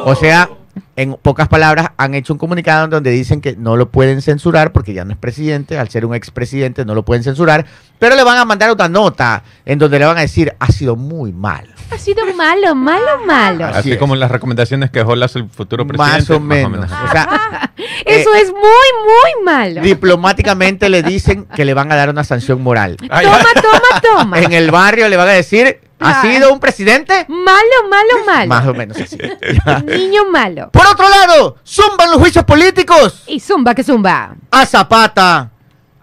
O 0.05 0.15
sea, 0.15 0.49
en 0.97 1.15
pocas 1.15 1.49
palabras, 1.49 1.91
han 1.97 2.15
hecho 2.15 2.33
un 2.33 2.39
comunicado 2.39 2.85
en 2.85 2.91
donde 2.91 3.11
dicen 3.11 3.41
que 3.41 3.57
no 3.57 3.77
lo 3.77 3.91
pueden 3.91 4.23
censurar 4.23 4.73
porque 4.73 4.95
ya 4.95 5.05
no 5.05 5.13
es 5.13 5.19
presidente. 5.19 5.79
Al 5.79 5.89
ser 5.89 6.05
un 6.05 6.15
expresidente 6.15 6.85
no 6.85 6.95
lo 6.95 7.05
pueden 7.05 7.23
censurar. 7.25 7.67
Pero 7.99 8.15
le 8.17 8.23
van 8.25 8.39
a 8.39 8.45
mandar 8.45 8.73
una 8.73 8.89
nota 8.89 9.43
en 9.65 9.79
donde 9.79 9.99
le 9.99 10.05
van 10.05 10.19
a 10.19 10.21
decir 10.21 10.55
ha 10.59 10.71
sido 10.71 10.97
muy 10.97 11.33
malo. 11.33 11.73
Ha 11.91 11.99
sido 11.99 12.25
malo, 12.35 12.75
malo, 12.75 13.25
malo. 13.27 13.67
Así 13.67 13.97
como 13.97 14.15
las 14.15 14.31
recomendaciones 14.31 14.91
que 14.91 14.99
dejó 15.01 15.15
el 15.15 15.29
futuro 15.51 15.87
presidente. 15.87 16.19
Más 16.19 16.31
o 16.31 16.41
menos. 16.41 16.91
O 16.91 17.11
sea, 17.11 17.73
Eso 18.05 18.35
eh, 18.35 18.41
es 18.43 18.51
muy, 18.51 18.61
muy 18.63 19.45
malo. 19.45 19.81
diplomáticamente 19.81 20.89
le 20.89 21.03
dicen 21.03 21.47
que 21.55 21.65
le 21.65 21.75
van 21.75 21.91
a 21.93 21.97
dar 21.97 22.11
una 22.11 22.25
sanción 22.25 22.63
moral. 22.63 22.97
Ay, 23.11 23.27
Toma, 23.27 23.39
toma, 23.55 24.01
toma. 24.03 24.41
En 24.41 24.53
el 24.53 24.71
barrio 24.71 25.09
le 25.09 25.17
van 25.17 25.29
a 25.29 25.33
decir, 25.33 25.81
¿ha 26.01 26.23
sido 26.23 26.53
un 26.53 26.61
presidente? 26.61 27.27
Malo, 27.29 27.89
malo, 27.91 28.25
malo. 28.27 28.49
Más 28.49 28.67
o 28.67 28.75
menos 28.75 28.97
así. 29.01 29.17
Niño 29.87 30.23
malo. 30.31 30.71
Por 30.71 30.87
otro 30.87 31.09
lado, 31.09 31.57
zumban 31.67 32.11
los 32.11 32.19
juicios 32.19 32.45
políticos 32.45 33.23
Y 33.27 33.41
zumba, 33.41 33.75
que 33.75 33.83
zumba. 33.83 34.35
a 34.51 34.67
Zapata. 34.67 35.51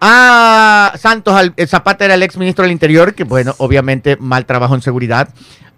A 0.00 0.92
Santos, 0.98 1.34
Al- 1.34 1.54
eh, 1.56 1.66
Zapata 1.66 2.04
era 2.04 2.14
el 2.14 2.22
ex 2.22 2.36
ministro 2.36 2.62
del 2.64 2.72
Interior, 2.72 3.14
que 3.14 3.24
bueno, 3.24 3.54
obviamente 3.58 4.16
mal 4.20 4.44
trabajo 4.44 4.74
en 4.74 4.82
seguridad. 4.82 5.28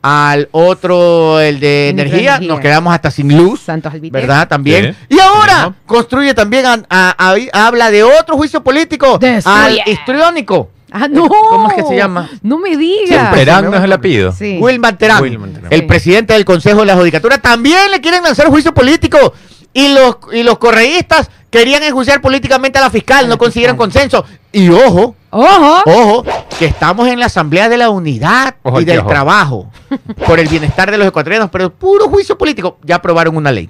Al 0.03 0.49
otro, 0.53 1.41
el 1.41 1.59
de 1.61 1.89
energía, 1.89 2.37
Energía. 2.37 2.49
nos 2.49 2.61
quedamos 2.61 2.95
hasta 2.95 3.11
sin 3.11 3.37
luz. 3.37 3.61
Santos 3.61 3.93
Alvite. 3.93 4.13
¿Verdad? 4.17 4.47
También. 4.49 4.95
Sí. 5.09 5.17
Y 5.17 5.21
ahora 5.21 5.75
construye 5.87 6.35
también, 6.35 6.67
a- 6.67 6.85
a- 6.89 7.15
a- 7.19 7.67
habla 7.67 7.91
de 7.91 8.05
otro 8.05 8.37
juicio 8.37 8.63
político 8.63 9.19
Destruye. 9.19 9.83
al 9.83 9.89
histriónico. 9.89 10.71
Ah, 10.91 11.07
no. 11.09 11.29
¿Cómo 11.29 11.69
es 11.69 11.75
que 11.77 11.83
se 11.85 11.97
llama? 11.97 12.29
No 12.43 12.59
me 12.59 12.77
digas. 12.77 13.35
Terán 13.35 13.71
no 13.71 13.77
es 13.77 13.85
el 13.85 13.93
apellido. 13.93 14.33
Sí. 14.33 14.59
Wilman 14.61 14.97
Terán, 14.97 15.23
Wilman 15.23 15.53
Terán. 15.53 15.73
el 15.73 15.81
Sí. 15.81 15.87
presidente 15.87 16.33
del 16.35 16.45
Consejo 16.45 16.81
de 16.81 16.87
la 16.87 16.97
Judicatura, 16.97 17.39
también 17.39 17.91
le 17.91 18.01
quieren 18.01 18.23
lanzar 18.23 18.47
juicio 18.49 18.73
político. 18.73 19.33
Y 19.75 19.89
los, 19.95 20.17
y 20.33 20.43
los 20.43 20.59
correístas 20.59 21.31
querían 21.51 21.83
enjuiciar 21.83 22.21
políticamente 22.23 22.79
a 22.79 22.83
la 22.83 22.91
fiscal, 22.91 23.27
A 23.27 23.29
no 23.29 23.37
consiguieron 23.39 23.77
consenso. 23.77 24.25
Y 24.51 24.71
ojo, 24.71 25.15
Ojo. 25.31 25.83
ojo, 25.85 26.25
que 26.59 26.65
estamos 26.65 27.07
en 27.09 27.21
la 27.21 27.27
Asamblea 27.27 27.69
de 27.69 27.77
la 27.77 27.91
Unidad 27.91 28.55
Ojo 28.63 28.81
y 28.81 28.85
del 28.87 29.01
ojo. 29.01 29.09
Trabajo, 29.09 29.71
por 30.27 30.41
el 30.41 30.49
bienestar 30.49 30.91
de 30.91 30.97
los 30.97 31.07
ecuatorianos, 31.07 31.51
pero 31.51 31.71
puro 31.71 32.09
juicio 32.09 32.37
político. 32.39 32.79
Ya 32.83 32.97
aprobaron 32.97 33.37
una 33.37 33.53
ley. 33.53 33.69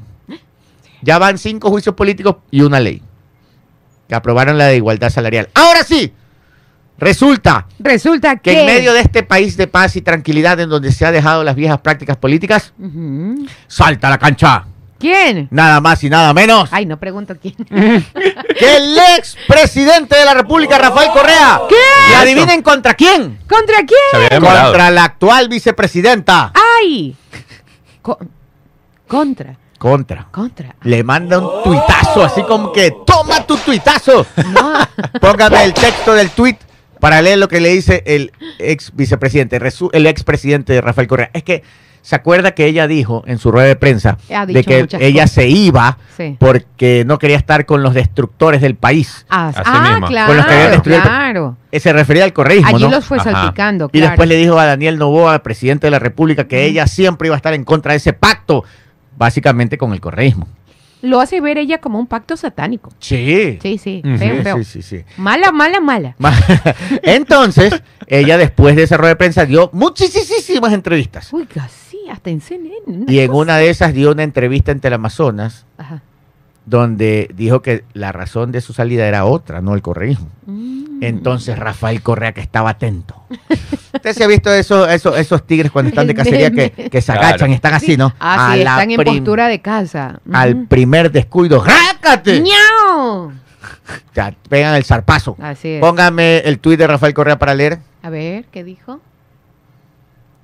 Ya 1.02 1.18
van 1.18 1.36
cinco 1.36 1.68
juicios 1.68 1.94
políticos 1.96 2.36
y 2.50 2.60
una 2.62 2.78
ley. 2.80 3.02
Que 4.08 4.14
aprobaron 4.14 4.56
la 4.56 4.66
de 4.66 4.76
igualdad 4.76 5.10
salarial. 5.10 5.48
Ahora 5.54 5.82
sí, 5.82 6.12
resulta 6.98 7.66
Resulta 7.78 8.36
que. 8.36 8.50
que 8.52 8.60
en 8.60 8.66
medio 8.66 8.92
de 8.92 9.00
este 9.00 9.22
país 9.22 9.56
de 9.56 9.66
paz 9.66 9.96
y 9.96 10.02
tranquilidad 10.02 10.58
en 10.60 10.68
donde 10.68 10.92
se 10.92 11.06
ha 11.06 11.12
dejado 11.12 11.44
las 11.44 11.54
viejas 11.54 11.78
prácticas 11.80 12.16
políticas, 12.16 12.72
salta 13.66 14.08
a 14.08 14.10
la 14.10 14.18
cancha. 14.18 14.64
¿Quién? 14.98 15.46
Nada 15.52 15.80
más 15.80 16.02
y 16.02 16.10
nada 16.10 16.34
menos 16.34 16.68
Ay, 16.72 16.84
no 16.84 16.98
pregunto 16.98 17.36
quién. 17.40 17.54
que 17.68 18.76
el 18.76 18.98
ex 19.16 19.36
presidente 19.46 20.16
de 20.16 20.24
la 20.24 20.34
República, 20.34 20.76
Rafael 20.76 21.10
Correa. 21.12 21.60
¿Qué? 21.68 21.76
¿Y 22.10 22.14
adivinen 22.14 22.62
contra 22.62 22.94
quién? 22.94 23.38
¿Contra 23.48 23.76
quién? 23.86 24.40
Contra 24.40 24.90
la 24.90 25.04
actual 25.04 25.48
vicepresidenta. 25.48 26.52
¡Ay! 26.82 27.14
Co- 28.02 28.18
contra. 29.06 29.56
Contra. 29.78 30.26
Contra. 30.32 30.74
Le 30.82 31.04
manda 31.04 31.38
un 31.38 31.62
tuitazo, 31.62 32.24
así 32.24 32.42
como 32.42 32.72
que 32.72 32.92
toma 33.06 33.46
tu 33.46 33.56
tuitazo. 33.58 34.26
No. 34.48 34.72
Póngame 35.20 35.62
el 35.62 35.72
texto 35.74 36.12
del 36.14 36.30
tuit 36.30 36.58
para 37.00 37.22
leer 37.22 37.38
lo 37.38 37.48
que 37.48 37.60
le 37.60 37.70
dice 37.70 38.02
el 38.06 38.32
ex 38.58 38.92
vicepresidente, 38.94 39.60
el 39.92 40.06
ex 40.06 40.24
presidente 40.24 40.80
Rafael 40.80 41.08
Correa. 41.08 41.30
Es 41.32 41.42
que 41.42 41.62
se 42.00 42.14
acuerda 42.16 42.52
que 42.52 42.64
ella 42.64 42.86
dijo 42.86 43.22
en 43.26 43.38
su 43.38 43.50
rueda 43.50 43.66
de 43.66 43.76
prensa 43.76 44.16
de 44.46 44.64
que 44.64 44.86
ella 45.00 45.22
cosas. 45.24 45.30
se 45.32 45.48
iba 45.48 45.98
Sí. 46.16 46.36
porque 46.38 47.02
no 47.06 47.18
quería 47.18 47.36
estar 47.36 47.66
con 47.66 47.82
los 47.82 47.92
destructores 47.92 48.60
del 48.62 48.76
país. 48.76 49.26
Ah, 49.28 49.48
Así 49.48 49.60
ah, 49.64 49.88
mismo. 49.90 50.06
claro. 50.06 50.28
Con 50.28 50.36
los 50.38 50.46
que 50.46 50.52
habían 50.54 50.70
destruido 50.70 51.02
el- 51.02 51.06
claro. 51.08 51.56
Eh, 51.70 51.80
Se 51.80 51.92
refería 51.92 52.24
al 52.24 52.32
correísmo, 52.32 52.68
Allí 52.68 52.84
¿no? 52.84 52.90
los 52.90 53.04
fue 53.04 53.18
Ajá. 53.18 53.32
salpicando, 53.32 53.86
Y 53.92 53.98
claro. 53.98 54.06
después 54.12 54.28
le 54.28 54.36
dijo 54.36 54.58
a 54.58 54.64
Daniel 54.64 54.96
Novoa, 54.96 55.42
presidente 55.42 55.88
de 55.88 55.90
la 55.90 55.98
República, 55.98 56.44
que 56.48 56.64
ella 56.64 56.86
siempre 56.86 57.26
iba 57.28 57.34
a 57.34 57.38
estar 57.38 57.52
en 57.52 57.64
contra 57.64 57.92
de 57.92 57.98
ese 57.98 58.12
pacto, 58.14 58.64
básicamente 59.18 59.76
con 59.76 59.92
el 59.92 60.00
correísmo. 60.00 60.48
Lo 61.02 61.20
hace 61.20 61.40
ver 61.40 61.58
ella 61.58 61.78
como 61.78 61.98
un 61.98 62.06
pacto 62.06 62.36
satánico. 62.36 62.90
Sí. 62.98 63.58
Sí, 63.62 63.78
sí. 63.78 64.02
Feo, 64.04 64.36
Sí, 64.36 64.42
feo. 64.42 64.56
sí, 64.58 64.64
sí, 64.64 64.82
sí. 64.82 65.04
Mala, 65.16 65.52
mala, 65.52 65.80
mala. 65.80 66.14
Ma- 66.18 66.34
Entonces, 67.02 67.82
ella 68.06 68.36
después 68.38 68.74
de 68.76 68.82
esa 68.84 68.96
rueda 68.96 69.10
de 69.14 69.16
prensa 69.16 69.46
dio 69.46 69.70
muchísimas 69.72 70.72
entrevistas. 70.72 71.32
Uiga, 71.32 71.68
sí, 71.68 71.98
hasta 72.10 72.30
en 72.30 72.40
CNN. 72.40 73.04
Y 73.06 73.20
en 73.20 73.30
una 73.32 73.56
de 73.58 73.70
esas 73.70 73.94
dio 73.94 74.10
una 74.12 74.22
entrevista 74.24 74.72
en 74.72 74.80
Teleamazonas 74.80 75.66
Ajá. 75.76 76.02
Donde 76.68 77.30
dijo 77.34 77.62
que 77.62 77.84
la 77.94 78.12
razón 78.12 78.52
de 78.52 78.60
su 78.60 78.72
salida 78.72 79.06
era 79.06 79.24
otra, 79.24 79.60
no 79.62 79.74
el 79.74 79.82
correísmo. 79.82 80.28
Mm. 80.46 81.02
Entonces 81.02 81.58
Rafael 81.58 82.02
Correa 82.02 82.32
que 82.32 82.40
estaba 82.40 82.70
atento. 82.70 83.22
Usted 83.94 84.12
se 84.12 84.24
ha 84.24 84.26
visto 84.26 84.52
eso, 84.52 84.86
eso- 84.88 85.16
esos 85.16 85.46
tigres 85.46 85.70
cuando 85.70 85.88
están 85.90 86.06
de 86.06 86.14
cacería 86.14 86.50
que, 86.50 86.70
que 86.70 87.00
se 87.00 87.12
Claro. 87.12 87.26
agachan, 87.28 87.52
están 87.52 87.74
así, 87.74 87.96
¿no? 87.96 88.12
Ah, 88.20 88.50
sí, 88.54 88.60
están 88.60 88.90
en 88.90 89.02
postura 89.02 89.48
de 89.48 89.60
casa. 89.60 90.20
Al 90.32 90.66
primer 90.66 91.10
descuido, 91.10 91.64
¡rácate! 91.64 92.40
¡Ñao! 92.40 93.32
Ya, 94.14 94.34
pegan 94.48 94.74
el 94.74 94.84
zarpazo. 94.84 95.36
Así 95.40 95.68
es. 95.68 95.80
Póngame 95.80 96.38
el 96.38 96.58
tuit 96.58 96.78
de 96.78 96.86
Rafael 96.86 97.14
Correa 97.14 97.38
para 97.38 97.54
leer. 97.54 97.78
A 98.02 98.10
ver, 98.10 98.44
¿qué 98.52 98.62
dijo? 98.64 99.00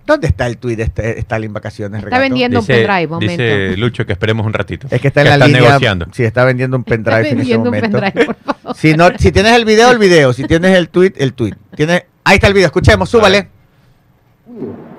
¿Dónde 0.07 0.26
está 0.26 0.46
el 0.46 0.59
tuit 0.59 0.76
de 0.76 0.82
este, 0.84 1.18
Stalin 1.20 1.52
Vacaciones? 1.52 1.98
Está 1.98 2.05
Regato? 2.16 2.22
vendiendo 2.22 2.61
un 2.61 2.66
pendrive, 2.66 3.07
momento. 3.07 3.30
dice 3.32 3.76
Lucho 3.78 4.05
que 4.05 4.12
esperemos 4.12 4.44
un 4.44 4.52
ratito. 4.52 4.86
Es 4.90 5.00
que 5.00 5.09
está 5.09 5.22
en 5.22 5.24
Que 5.24 5.28
la 5.30 5.34
está 5.36 5.46
línea. 5.46 5.62
negociando. 5.62 6.07
Sí, 6.12 6.24
está 6.24 6.44
vendiendo 6.44 6.76
un 6.76 6.84
pendrive 6.84 7.20
Está 7.22 7.28
en 7.34 7.40
ese 7.40 7.57
vendiendo 7.57 7.70
un 7.70 7.76
momento. 7.76 8.00
pendrive, 8.00 8.26
por 8.26 8.34
favor. 8.36 8.76
Si, 8.76 8.94
no, 8.94 9.09
si 9.18 9.32
tienes 9.32 9.52
el 9.52 9.64
video, 9.64 9.90
el 9.90 9.98
video. 9.98 10.32
Si 10.34 10.44
tienes 10.44 10.76
el 10.76 10.88
tweet, 10.90 11.12
el 11.16 11.32
tweet. 11.32 11.55
Tiene, 11.74 12.05
ahí 12.24 12.34
está 12.34 12.48
el 12.48 12.55
video. 12.55 12.66
Escuchemos, 12.66 13.09
súbale. 13.09 13.48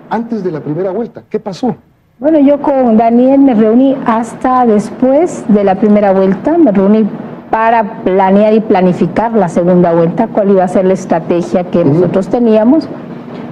antes 0.10 0.44
de 0.44 0.52
la 0.52 0.60
primera 0.62 0.92
vuelta. 0.92 1.24
¿Qué 1.30 1.40
pasó? 1.40 1.76
Bueno, 2.18 2.40
yo 2.40 2.62
con 2.62 2.98
Daniel 2.98 3.40
me 3.42 3.54
reuní 3.54 3.96
hasta 4.06 4.66
después 4.66 5.44
de 5.50 5.64
la 5.64 5.76
primera 5.76 6.14
vuelta, 6.14 6.58
me 6.58 6.72
reuní 6.72 7.08
para 7.52 8.04
planear 8.04 8.54
y 8.54 8.60
planificar 8.62 9.34
la 9.34 9.50
segunda 9.50 9.92
vuelta, 9.94 10.28
cuál 10.28 10.50
iba 10.52 10.64
a 10.64 10.68
ser 10.68 10.86
la 10.86 10.94
estrategia 10.94 11.70
que 11.70 11.84
nosotros 11.84 12.28
teníamos. 12.30 12.88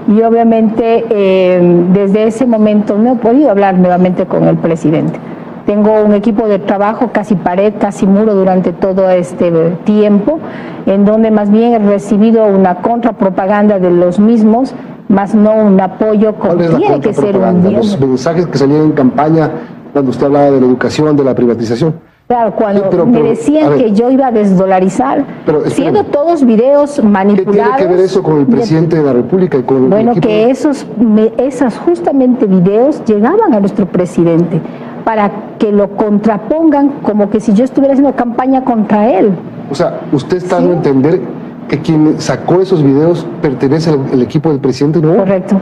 Y 0.07 0.21
obviamente 0.21 1.05
eh, 1.09 1.85
desde 1.93 2.27
ese 2.27 2.45
momento 2.45 2.97
no 2.97 3.13
he 3.13 3.15
podido 3.15 3.49
hablar 3.49 3.77
nuevamente 3.77 4.25
con 4.25 4.45
el 4.45 4.57
presidente. 4.57 5.19
Tengo 5.65 6.01
un 6.03 6.13
equipo 6.13 6.47
de 6.47 6.59
trabajo, 6.59 7.11
casi 7.13 7.35
pared, 7.35 7.73
casi 7.79 8.05
muro 8.05 8.35
durante 8.35 8.73
todo 8.73 9.09
este 9.09 9.49
tiempo, 9.85 10.39
en 10.85 11.05
donde 11.05 11.31
más 11.31 11.49
bien 11.49 11.73
he 11.73 11.79
recibido 11.79 12.45
una 12.47 12.75
contrapropaganda 12.81 13.79
de 13.79 13.89
los 13.89 14.19
mismos, 14.19 14.75
más 15.07 15.33
no 15.33 15.53
un 15.53 15.79
apoyo 15.79 16.35
como 16.35 16.55
¿Cuál 16.55 16.65
es 16.65 16.71
la 16.71 16.77
tiene 16.77 16.99
que 16.99 17.13
ser 17.13 17.37
un. 17.37 17.73
Los 17.73 17.97
mensajes 17.97 18.45
que 18.47 18.57
salían 18.57 18.81
en 18.81 18.91
campaña 18.91 19.51
cuando 19.93 20.11
usted 20.11 20.25
hablaba 20.25 20.51
de 20.51 20.59
la 20.59 20.65
educación, 20.65 21.15
de 21.15 21.23
la 21.23 21.33
privatización. 21.33 21.93
Claro, 22.28 22.53
cuando 22.55 22.82
Sí, 22.84 22.88
pero- 22.89 23.05
me 23.05 23.13
pero, 23.13 23.26
decían 23.30 23.69
ver. 23.71 23.78
que 23.80 23.91
yo 23.91 24.09
iba 24.09 24.28
a 24.28 24.32
desdolarizar, 24.32 25.26
Pero, 25.45 25.69
siendo 25.69 26.05
todos 26.05 26.43
videos 26.45 26.95
¿Qué 26.95 27.01
manipulados. 27.01 27.76
tiene 27.76 27.89
que 27.91 27.95
ver 27.97 28.05
eso 28.05 28.24
con 28.24 28.38
el 28.39 28.45
de- 28.47 28.55
presidente 28.55 28.95
de 28.97 29.03
la 29.03 29.13
República 29.13 29.57
y 29.57 29.63
con 29.63 29.84
el 29.84 29.89
Bueno, 29.89 30.11
equipo? 30.11 30.28
que 30.28 30.49
esos, 30.49 30.88
me- 30.97 31.34
esas 31.38 31.78
justamente 31.78 32.45
videos 32.47 33.03
llegaban 33.05 33.53
a 33.53 33.59
nuestro 33.59 33.86
presidente 33.86 34.61
para 35.03 35.30
que 35.59 35.71
lo 35.74 35.89
contrapongan 35.97 36.93
como 37.03 37.30
que 37.30 37.39
si 37.41 37.53
yo 37.53 37.65
estuviera 37.65 37.93
haciendo 37.93 38.15
campaña 38.15 38.63
contra 38.63 39.09
él. 39.11 39.32
O 39.69 39.76
sea, 39.76 39.99
usted 40.13 40.38
está 40.38 40.57
Sí. 40.57 40.63
dando 40.63 40.71
a 40.71 40.76
entender 40.78 41.21
que 41.67 41.80
quien 41.80 42.19
sacó 42.21 42.61
esos 42.61 42.82
videos 42.82 43.28
pertenece 43.41 43.89
al 43.89 43.99
al 44.13 44.21
equipo 44.21 44.49
del 44.49 44.59
presidente, 44.59 45.01
¿no? 45.01 45.15
Correcto. 45.17 45.57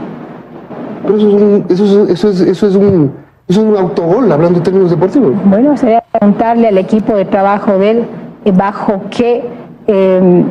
Pero 1.02 1.16
eso 1.16 1.28
es 1.28 1.34
un, 1.34 1.64
eso 1.68 1.84
es, 2.04 2.10
eso 2.10 2.30
es, 2.30 2.40
eso 2.40 2.66
es 2.68 2.76
un, 2.76 3.10
es 3.52 3.58
un 3.58 3.76
autogol, 3.76 4.30
hablando 4.30 4.58
en 4.58 4.64
términos 4.64 4.90
deportivos. 4.90 5.32
Bueno, 5.44 5.76
sería 5.76 6.02
preguntarle 6.10 6.68
al 6.68 6.78
equipo 6.78 7.14
de 7.14 7.24
trabajo 7.24 7.78
de 7.78 7.90
él 7.90 8.04
eh, 8.44 8.52
bajo 8.52 9.02
qué 9.10 9.44
eh, 9.86 10.44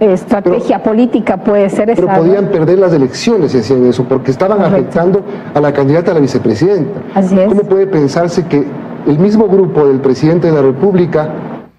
estrategia 0.00 0.82
política 0.82 1.36
puede 1.38 1.68
ser 1.70 1.90
esa. 1.90 2.02
Pero 2.02 2.18
podían 2.18 2.46
perder 2.46 2.78
las 2.78 2.92
elecciones 2.92 3.52
si 3.52 3.58
hacían 3.58 3.86
eso, 3.86 4.04
porque 4.04 4.30
estaban 4.30 4.58
Correcto. 4.58 4.76
afectando 4.76 5.22
a 5.54 5.60
la 5.60 5.72
candidata 5.72 6.10
a 6.10 6.14
la 6.14 6.20
vicepresidenta. 6.20 7.00
Así 7.14 7.38
es. 7.38 7.48
¿Cómo 7.48 7.62
puede 7.62 7.86
pensarse 7.86 8.44
que 8.46 8.66
el 9.06 9.18
mismo 9.18 9.46
grupo 9.46 9.86
del 9.86 10.00
presidente 10.00 10.48
de 10.48 10.52
la 10.52 10.62
República 10.62 11.28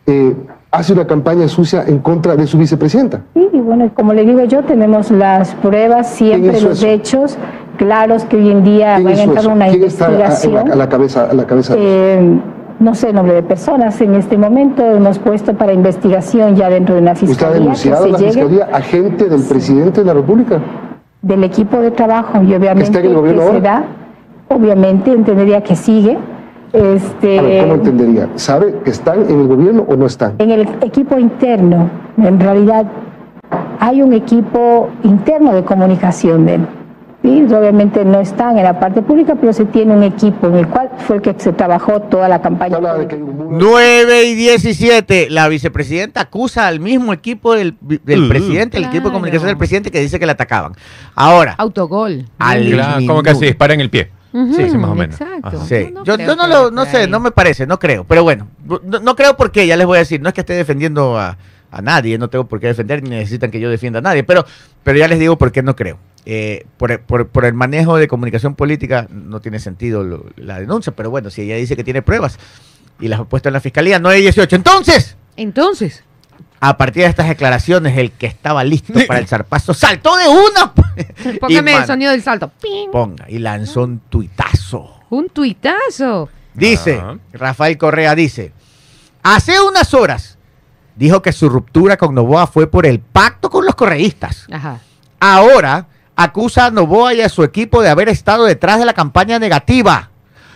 eh, 0.06 0.34
hace 0.72 0.94
una 0.94 1.06
campaña 1.06 1.48
sucia 1.48 1.84
en 1.88 2.00
contra 2.00 2.36
de 2.36 2.48
su 2.48 2.58
vicepresidenta? 2.58 3.22
Sí, 3.34 3.48
y 3.52 3.60
bueno, 3.60 3.90
como 3.94 4.14
le 4.14 4.26
digo 4.26 4.44
yo, 4.46 4.64
tenemos 4.64 5.12
las 5.12 5.54
pruebas, 5.56 6.10
siempre 6.10 6.62
los 6.62 6.80
eso? 6.80 6.88
hechos 6.88 7.38
claros 7.78 8.26
que 8.26 8.36
hoy 8.38 8.50
en 8.52 8.64
día 8.64 8.96
¿Quién 8.96 9.06
van 9.06 9.16
a 9.20 9.24
entrar 9.24 9.48
una 9.48 9.68
¿Quién 9.70 9.84
está 9.84 10.06
a- 10.06 10.08
a, 10.10 10.12
investigación. 10.14 10.54
la, 10.68 10.74
a 10.74 10.76
la 10.76 10.90
cabeza? 10.90 11.28
A 11.30 11.34
la 11.34 11.46
cabeza? 11.48 11.74
Eh, 11.78 12.40
no 12.80 12.94
sé 12.94 13.10
el 13.10 13.16
nombre 13.16 13.34
de 13.34 13.44
personas 13.44 14.00
en 14.02 14.14
este 14.16 14.38
momento, 14.38 14.84
hemos 14.86 15.18
puesto 15.20 15.54
para 15.54 15.74
investigación 15.74 16.56
ya 16.56 16.70
dentro 16.70 16.96
de 16.96 17.02
una 17.02 17.14
¿Usted 17.14 17.26
ha 17.26 17.30
fiscalía 17.30 17.60
denunciado 17.60 18.04
a 18.04 18.06
se 18.06 18.12
la 18.12 18.18
llegue 18.20 18.32
fiscalía 18.34 18.70
agente 18.74 19.26
del 19.30 19.42
presidente 19.44 20.02
de 20.02 20.06
la 20.06 20.14
República? 20.14 20.60
del 21.22 21.44
equipo 21.44 21.80
de 21.80 21.92
trabajo 21.92 22.42
y 22.44 22.54
obviamente 22.54 22.84
¿Está 22.84 23.00
en 23.00 23.06
el 23.08 23.14
gobierno 23.16 23.42
que 23.42 23.48
se 23.48 23.54
ahora? 23.56 23.62
da, 24.50 24.56
obviamente 24.56 25.12
entendería 25.12 25.62
que 25.62 25.76
sigue. 25.76 26.18
Este, 26.72 27.40
A 27.40 27.42
ver, 27.42 27.62
¿cómo 27.64 27.74
entendería? 27.76 28.30
¿Sabe 28.36 28.76
que 28.84 28.92
están 28.92 29.22
en 29.30 29.40
el 29.42 29.48
gobierno 29.48 29.84
o 29.88 29.96
no 29.96 30.06
están? 30.06 30.34
En 30.38 30.52
el 30.52 30.68
equipo 30.82 31.18
interno, 31.18 31.90
en 32.18 32.40
realidad, 32.40 32.86
hay 33.80 34.02
un 34.04 34.14
equipo 34.14 34.90
interno 35.04 35.54
de 35.54 35.64
comunicación 35.64 36.46
de 36.46 36.56
él. 36.56 36.68
Obviamente 37.28 38.06
no 38.06 38.20
están 38.22 38.58
en 38.58 38.64
la 38.64 38.80
parte 38.80 39.02
pública, 39.02 39.36
pero 39.40 39.52
se 39.52 39.66
tiene 39.66 39.94
un 39.94 40.04
equipo 40.04 40.48
en 40.48 40.56
el 40.56 40.68
cual 40.68 40.90
fue 41.00 41.18
el 41.18 41.22
que 41.22 41.36
se 41.38 41.52
trabajó 41.52 42.02
toda 42.02 42.30
la 42.30 42.42
campaña. 42.42 42.78
habla 42.78 42.96
de 42.96 43.08
que 43.08 43.16
hay 43.16 43.22
un 43.22 43.36
muro. 43.36 43.50
9 43.60 44.24
y 44.26 44.36
17. 44.36 45.28
La 45.30 45.48
vicepresidenta 45.50 46.22
acusa 46.22 46.68
al 46.68 46.80
mismo 46.80 47.12
equipo 47.14 47.54
del, 47.54 47.76
del 47.82 48.24
Uh. 48.24 48.30
presidente, 48.30 48.78
el 48.78 48.86
equipo 48.86 49.08
de 49.10 49.14
comunicación 49.14 49.48
del 49.48 49.58
presidente, 49.58 49.92
que 49.92 50.00
dice 50.00 50.20
que 50.20 50.26
le 50.26 50.32
atacaban. 50.32 50.74
Ahora, 51.16 51.56
Autogol. 51.58 52.26
al 52.40 53.06
como 53.06 53.22
que 53.24 53.36
se 53.36 53.46
dispara 53.46 53.74
en 53.74 53.82
el 53.82 53.90
pie. 53.90 54.10
Sí, 54.34 54.70
sí, 54.70 54.78
más 54.78 54.92
o 54.92 54.96
menos. 54.96 55.20
Exacto. 55.20 55.66
Sí. 55.68 55.90
No, 55.94 56.04
no 56.04 56.18
yo 56.18 56.36
no 56.36 56.48
lo, 56.48 56.72
no 56.72 56.86
sé, 56.86 57.08
no 57.08 57.20
me 57.20 57.32
parece, 57.32 57.66
no 57.66 57.80
creo. 57.80 58.04
Pero 58.04 58.24
bueno, 58.24 58.48
no, 58.66 59.00
no 59.00 59.16
creo 59.16 59.36
por 59.36 59.52
qué, 59.52 59.66
ya 59.68 59.76
les 59.76 59.88
voy 59.88 59.98
a 59.98 60.00
decir. 60.00 60.22
No 60.22 60.30
es 60.30 60.34
que 60.36 60.42
esté 60.42 60.54
defendiendo 60.54 61.18
a, 61.18 61.38
a 61.72 61.82
nadie, 61.82 62.18
no 62.18 62.30
tengo 62.30 62.46
por 62.48 62.60
qué 62.60 62.68
defender, 62.68 63.02
ni 63.04 63.10
necesitan 63.10 63.50
que 63.52 63.60
yo 63.60 63.70
defienda 63.70 64.00
a 64.00 64.02
nadie. 64.02 64.24
Pero, 64.24 64.46
pero 64.84 64.98
ya 65.00 65.08
les 65.08 65.18
digo 65.20 65.38
por 65.38 65.52
qué 65.52 65.64
no 65.64 65.76
creo. 65.76 65.98
Eh, 66.30 66.66
por, 66.76 67.00
por- 67.04 67.30
por 67.30 67.46
el 67.46 67.54
manejo 67.54 67.96
de 67.96 68.10
comunicación 68.10 68.54
política 68.54 69.08
no 69.10 69.40
tiene 69.40 69.60
sentido 69.60 70.04
lo- 70.04 70.26
la 70.36 70.60
denuncia, 70.60 70.94
pero 70.94 71.10
bueno, 71.10 71.30
si 71.30 71.44
ella 71.44 71.56
dice 71.56 71.78
que 71.78 71.86
tiene 71.86 72.02
pruebas 72.02 72.38
y 73.00 73.08
las 73.08 73.22
ha 73.22 73.24
puesto 73.24 73.48
en 73.48 73.54
la 73.54 73.62
fiscalía, 73.62 73.98
9 73.98 74.20
y 74.20 74.22
18. 74.24 74.58
Entonces, 74.58 75.16
Entonces, 75.38 76.04
a 76.60 76.76
partir 76.76 77.04
de 77.04 77.10
estas 77.10 77.30
declaraciones, 77.30 77.98
el 77.98 78.12
que 78.12 78.26
estaba 78.26 78.64
listo 78.66 78.92
para 79.08 79.22
el 79.22 79.28
zarpazo 79.28 79.74
saltó 79.74 80.18
de 80.18 80.28
una. 80.28 80.74
Y, 81.34 81.38
Póngame 81.40 81.76
el 81.78 81.86
sonido 81.86 82.12
del 82.12 82.22
salto. 82.22 82.52
¡Ping! 82.62 82.90
Ponga, 82.92 83.26
y 83.30 83.38
lanzó 83.40 83.84
un 83.84 84.00
tuitazo. 84.10 84.96
Un 85.10 85.30
tuitazo. 85.30 86.28
Dice, 86.54 86.96
Ajá. 86.98 87.18
Rafael 87.32 87.78
Correa 87.78 88.16
dice, 88.16 88.52
hace 89.24 89.62
unas 89.62 89.94
horas 89.94 90.38
dijo 90.98 91.22
que 91.22 91.32
su 91.32 91.48
ruptura 91.48 91.96
con 91.96 92.14
Novoa 92.14 92.48
fue 92.48 92.68
por 92.70 92.86
el 92.86 93.00
pacto 93.00 93.50
con 93.50 93.64
los 93.66 93.76
correístas. 93.76 94.46
Ajá. 94.52 94.80
Ahora 95.22 95.88
acusa 96.18 96.66
a 96.66 96.72
Novoa 96.72 97.14
y 97.14 97.22
a 97.22 97.30
su 97.30 97.44
equipo 97.44 97.82
de 97.82 97.90
haber 97.90 98.10
estado 98.10 98.44
detrás 98.44 98.80
de 98.80 98.86
la 98.86 98.94
campaña 98.94 99.40
negativa. 99.40 100.10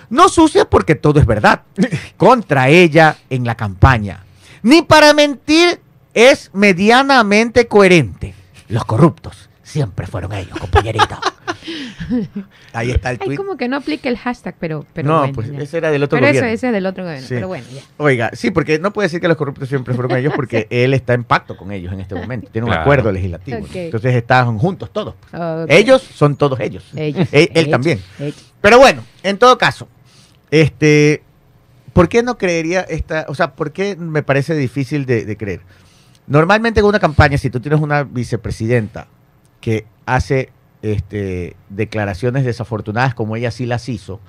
No 0.09 0.28
sucia 0.28 0.70
porque 0.70 0.95
todo 0.95 1.22
es 1.22 1.26
verdad. 1.26 1.62
Contra 2.18 2.68
ella 2.68 3.16
en 3.30 3.45
la 3.45 3.55
campaña. 3.55 4.26
Ni 4.64 4.82
para 4.82 5.14
mentir 5.14 5.80
es 6.14 6.49
medianamente 6.53 7.68
coherente. 7.68 8.36
Los 8.68 8.84
corruptos 8.84 9.51
siempre 9.72 10.05
fueron 10.07 10.34
ellos, 10.34 10.57
compañerito. 10.59 11.17
Ahí 12.74 12.91
está 12.91 13.11
el 13.11 13.17
Ay, 13.22 13.26
tweet. 13.28 13.38
como 13.38 13.55
que 13.55 13.67
no 13.67 13.78
aplica 13.78 14.09
el 14.09 14.17
hashtag, 14.17 14.55
pero, 14.59 14.86
pero 14.93 15.07
no, 15.07 15.19
bueno, 15.19 15.34
pues 15.34 15.51
ya. 15.51 15.57
ese 15.59 15.78
era 15.78 15.91
del 15.91 16.03
otro 16.03 16.17
Pero 16.17 16.28
eso, 16.28 16.39
gobierno. 16.39 16.53
ese 16.53 16.67
es 16.67 16.74
del 16.74 16.86
otro 16.86 17.03
gobierno. 17.03 17.28
Sí. 17.28 17.36
Pero 17.36 17.47
bueno, 17.47 17.65
ya. 17.74 17.82
Oiga, 17.97 18.32
sí, 18.34 18.51
porque 18.51 18.80
no 18.80 18.91
puede 18.91 19.05
decir 19.07 19.22
que 19.22 19.28
los 19.28 19.38
corruptos 19.38 19.69
siempre 19.69 19.93
fueron 19.93 20.17
ellos 20.17 20.34
porque 20.36 20.67
él 20.72 20.93
está 20.93 21.13
en 21.13 21.24
pacto 21.24 21.55
con 21.55 21.72
ellos 21.72 21.93
en 21.93 22.01
este 22.01 22.15
momento. 22.15 22.49
Tiene 22.51 22.65
un 22.65 22.69
Claro. 22.72 22.82
acuerdo 22.82 23.11
legislativo. 23.11 23.59
Entonces 23.74 24.15
están 24.15 24.57
juntos 24.57 24.91
todos. 24.91 25.15
Ellos 25.67 26.01
son 26.01 26.36
todos 26.36 26.59
ellos. 26.59 26.84
Ellos, 26.95 27.28
Él, 27.32 27.43
él 27.43 27.49
ellos, 27.53 27.72
también. 27.72 28.01
ellos. 28.19 28.51
Pero 28.59 28.78
bueno, 28.80 29.03
en 29.24 29.38
todo 29.38 29.57
caso, 29.57 29.88
este, 30.49 31.24
¿por 31.93 32.09
qué 32.09 32.24
no 32.24 32.38
creería 32.38 32.82
esta, 32.82 33.26
o 33.30 33.36
sea, 33.36 33.53
por 33.55 33.72
qué 33.72 33.95
me 33.95 34.24
parece 34.24 34.55
difícil 34.55 35.05
de, 35.05 35.26
de 35.26 35.38
creer? 35.38 35.61
Normalmente 36.28 36.80
en 36.80 36.86
una 36.86 36.99
campaña, 36.99 37.38
si 37.38 37.49
tú 37.49 37.59
tienes 37.59 37.80
una 37.80 38.03
vicepresidenta 38.03 39.07
que 39.62 39.86
hace 40.05 40.49
este, 40.82 41.55
declaraciones 41.70 42.43
desafortunadas 42.43 43.14
como 43.14 43.36
ella 43.36 43.51
sí 43.51 43.66
las 43.66 43.88
hizo, 43.88 44.20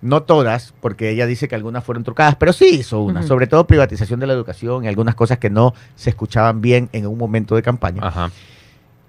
no 0.00 0.22
todas, 0.22 0.74
porque 0.80 1.10
ella 1.10 1.26
dice 1.26 1.48
que 1.48 1.54
algunas 1.54 1.82
fueron 1.82 2.04
trucadas, 2.04 2.36
pero 2.36 2.52
sí 2.52 2.66
hizo 2.66 3.00
una, 3.00 3.22
sobre 3.22 3.46
todo 3.46 3.66
privatización 3.66 4.20
de 4.20 4.26
la 4.26 4.34
educación 4.34 4.84
y 4.84 4.88
algunas 4.88 5.14
cosas 5.14 5.38
que 5.38 5.48
no 5.48 5.74
se 5.96 6.10
escuchaban 6.10 6.60
bien 6.60 6.90
en 6.92 7.06
un 7.06 7.16
momento 7.16 7.56
de 7.56 7.62
campaña. 7.62 8.06
Ajá. 8.06 8.30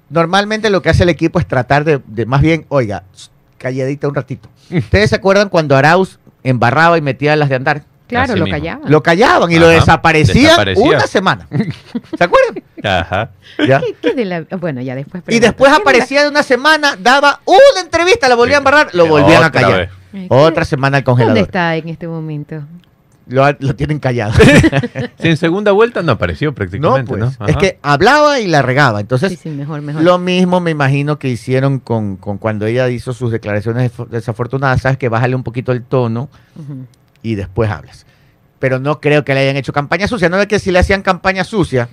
Normalmente 0.10 0.70
lo 0.70 0.82
que 0.82 0.90
hace 0.90 1.04
el 1.04 1.10
equipo 1.10 1.38
es 1.38 1.48
tratar 1.48 1.84
de, 1.84 2.02
de 2.08 2.26
más 2.26 2.42
bien, 2.42 2.66
oiga, 2.70 3.04
calladita 3.58 4.08
un 4.08 4.16
ratito. 4.16 4.48
¿Ustedes 4.72 5.10
se 5.10 5.18
acuerdan 5.18 5.50
cuando 5.50 5.76
Arauz 5.76 6.20
embarraba 6.44 6.98
y 6.98 7.02
metía 7.02 7.36
las 7.36 7.50
de 7.50 7.56
andar? 7.56 7.84
Claro, 8.08 8.34
Así 8.34 8.40
lo 8.40 8.46
mismo. 8.46 8.60
callaban. 8.60 8.92
Lo 8.92 9.02
callaban 9.04 9.52
y 9.52 9.58
lo 9.60 9.68
desaparecían 9.68 10.44
desaparecía. 10.44 10.84
una 10.90 11.08
semana. 11.08 11.48
¿Se 12.18 12.24
acuerdan? 12.24 12.64
Ajá. 12.84 13.30
Ya. 13.68 13.80
¿Qué- 13.80 13.96
qué 14.02 14.14
de 14.14 14.26
la- 14.26 14.42
Bueno, 14.60 14.82
ya 14.82 14.94
después. 14.96 15.24
Y 15.28 15.40
después 15.40 15.70
¿Qué 15.70 15.74
de 15.74 15.78
la- 15.80 15.82
aparecía 15.82 16.24
de 16.24 16.30
una 16.30 16.44
semana, 16.44 16.96
daba 17.00 17.42
una 17.46 17.82
entrevista, 17.84 18.30
la 18.30 18.36
volvían 18.36 18.58
a 18.58 18.60
embarrar, 18.60 18.90
lo 18.94 19.08
volvían 19.08 19.44
a 19.44 19.52
callar. 19.52 19.90
vez. 20.14 20.28
Otra 20.30 20.66
semana 20.66 20.98
al 20.98 21.04
¿Dónde 21.04 21.24
congelador. 21.24 21.38
está 21.48 21.76
en 21.76 21.90
este 21.90 22.08
momento? 22.08 22.62
Lo, 23.28 23.44
lo 23.58 23.76
tienen 23.76 23.98
callado. 24.00 24.34
Sí, 25.20 25.30
en 25.30 25.38
segunda 25.38 25.72
vuelta 25.72 26.04
no 26.04 26.12
apareció 26.12 26.50
no, 26.50 26.56
prácticamente, 26.56 27.10
pues. 27.10 27.40
¿no? 27.40 27.48
Es 27.48 27.58
que 27.58 27.80
hablaba 27.82 28.40
y 28.40 28.46
la 28.48 28.62
regaba. 28.62 29.00
Entonces, 29.00 29.32
Sí, 29.32 29.40
sí, 29.42 29.50
mejor, 29.50 29.82
mejor. 29.82 30.04
Lo 30.04 30.20
mismo 30.20 30.60
me 30.60 30.70
imagino 30.70 31.18
que 31.18 31.30
hicieron 31.30 31.80
con, 31.80 32.18
con 32.18 32.38
cuando 32.38 32.68
ella 32.68 32.88
hizo 32.90 33.14
sus 33.14 33.32
declaraciones 33.32 33.92
desafortunadas. 34.12 34.82
Sabes 34.84 35.00
que 35.00 35.10
bájale 35.10 35.36
un 35.36 35.42
poquito 35.44 35.72
el 35.72 35.82
tono. 35.82 36.30
Y 37.26 37.36
después 37.36 37.70
hablas. 37.70 38.06
Pero 38.60 38.80
no 38.80 39.00
creo 39.02 39.26
que 39.26 39.34
le 39.34 39.42
hayan 39.42 39.58
hecho 39.58 39.74
campaña 39.74 40.08
sucia. 40.08 40.30
No 40.30 40.40
es 40.40 40.48
que 40.48 40.60
si 40.60 40.72
le 40.72 40.80
hacían 40.80 41.02
campaña 41.02 41.44
sucia, 41.44 41.90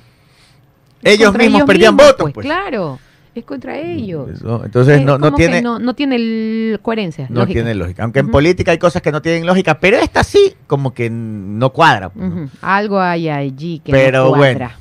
ellos 1.03 1.35
mismos 1.35 1.63
perdían 1.65 1.95
mismos, 1.97 2.13
votos. 2.13 2.33
Pues. 2.33 2.45
Claro, 2.45 2.99
es 3.35 3.45
contra 3.45 3.79
ellos. 3.79 4.31
Eso, 4.31 4.63
Entonces 4.65 5.01
Eh, 5.01 5.05
no, 5.05 5.19
no 5.19 5.35
tiene, 5.35 5.61
no, 5.63 5.79
no 5.79 5.95
tiene 5.95 6.17
el- 6.17 6.79
coherencia. 6.83 7.27
no 7.31 7.41
lógica. 7.41 7.55
tiene 7.55 7.75
lógica. 7.75 8.03
Aunque 8.05 8.21
en 8.21 8.31
política 8.31 8.71
hay 8.73 8.79
cosas 8.79 9.03
que 9.03 9.11
no 9.11 9.21
tienen 9.23 9.47
lógica, 9.47 9.81
pero 9.81 9.97
esta 9.99 10.23
sí 10.23 10.55
como 10.67 10.95
que 10.95 11.11
no 11.11 11.71
cuadra. 11.71 12.11
pues. 12.11 12.31
Algo 12.61 13.01
hay 13.01 13.29
allí 13.29 13.81
que 13.85 13.91
Pero 13.91 14.25
no 14.25 14.29
bueno. 14.37 14.59
cuadra. 14.59 14.77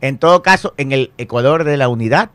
En 0.00 0.16
todo 0.18 0.42
caso, 0.42 0.72
en 0.78 0.92
el 0.92 1.10
Ecuador 1.18 1.64
de 1.64 1.76
la 1.76 1.88
unidad 1.88 2.30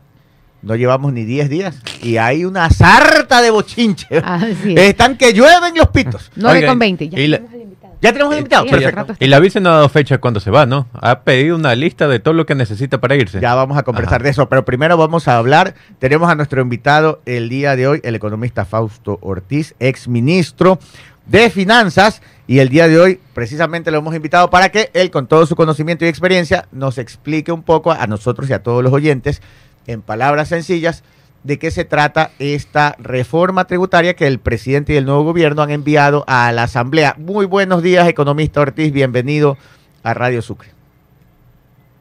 no 0.66 0.74
llevamos 0.74 1.12
ni 1.12 1.24
10 1.24 1.48
días 1.48 1.76
y 2.02 2.16
hay 2.16 2.44
una 2.44 2.68
sarta 2.70 3.40
de. 3.40 3.50
Así 3.56 4.74
es. 4.74 4.80
Están 4.80 5.16
que 5.16 5.32
llueven 5.32 5.74
los 5.76 5.88
pitos. 5.88 6.32
9 6.34 6.58
Oiga, 6.58 6.68
con 6.68 6.78
20. 6.80 7.08
Ya 7.08 7.18
la- 7.28 7.36
tenemos 7.38 7.54
al 7.54 7.60
invitado. 7.60 7.94
Ya 8.02 8.12
tenemos 8.12 8.32
un 8.32 8.38
invitado. 8.38 8.64
Sí, 8.64 8.70
Perfecto. 8.70 9.14
Y 9.20 9.28
la 9.28 9.38
vice 9.38 9.60
no 9.60 9.70
ha 9.70 9.74
dado 9.74 9.88
fecha 9.88 10.18
cuando 10.18 10.40
se 10.40 10.50
va, 10.50 10.66
¿no? 10.66 10.88
Ha 10.92 11.20
pedido 11.20 11.54
una 11.54 11.74
lista 11.76 12.08
de 12.08 12.18
todo 12.18 12.34
lo 12.34 12.46
que 12.46 12.56
necesita 12.56 13.00
para 13.00 13.14
irse. 13.14 13.40
Ya 13.40 13.54
vamos 13.54 13.78
a 13.78 13.84
conversar 13.84 14.16
Ajá. 14.16 14.24
de 14.24 14.30
eso, 14.30 14.48
pero 14.48 14.64
primero 14.64 14.96
vamos 14.96 15.28
a 15.28 15.38
hablar. 15.38 15.74
Tenemos 16.00 16.28
a 16.28 16.34
nuestro 16.34 16.60
invitado 16.60 17.20
el 17.26 17.48
día 17.48 17.76
de 17.76 17.86
hoy, 17.86 18.00
el 18.02 18.16
economista 18.16 18.64
Fausto 18.64 19.18
Ortiz, 19.22 19.74
ex 19.78 20.08
ministro 20.08 20.80
de 21.26 21.48
Finanzas. 21.48 22.22
Y 22.48 22.58
el 22.58 22.68
día 22.68 22.86
de 22.88 22.98
hoy, 23.00 23.20
precisamente, 23.34 23.90
lo 23.90 23.98
hemos 23.98 24.14
invitado 24.14 24.50
para 24.50 24.68
que 24.70 24.90
él, 24.94 25.10
con 25.10 25.26
todo 25.28 25.46
su 25.46 25.56
conocimiento 25.56 26.04
y 26.04 26.08
experiencia, 26.08 26.66
nos 26.72 26.98
explique 26.98 27.50
un 27.52 27.62
poco 27.62 27.92
a 27.92 28.06
nosotros 28.06 28.48
y 28.50 28.52
a 28.52 28.62
todos 28.62 28.84
los 28.84 28.92
oyentes, 28.92 29.42
en 29.86 30.02
palabras 30.02 30.48
sencillas, 30.48 31.02
de 31.44 31.58
qué 31.58 31.70
se 31.70 31.84
trata 31.84 32.32
esta 32.38 32.96
reforma 32.98 33.66
tributaria 33.66 34.14
que 34.14 34.26
el 34.26 34.40
presidente 34.40 34.94
y 34.94 34.96
el 34.96 35.04
nuevo 35.06 35.22
gobierno 35.22 35.62
han 35.62 35.70
enviado 35.70 36.24
a 36.26 36.50
la 36.52 36.64
Asamblea. 36.64 37.14
Muy 37.18 37.46
buenos 37.46 37.82
días, 37.82 38.08
economista 38.08 38.60
Ortiz. 38.60 38.92
Bienvenido 38.92 39.56
a 40.02 40.12
Radio 40.12 40.42
Sucre. 40.42 40.70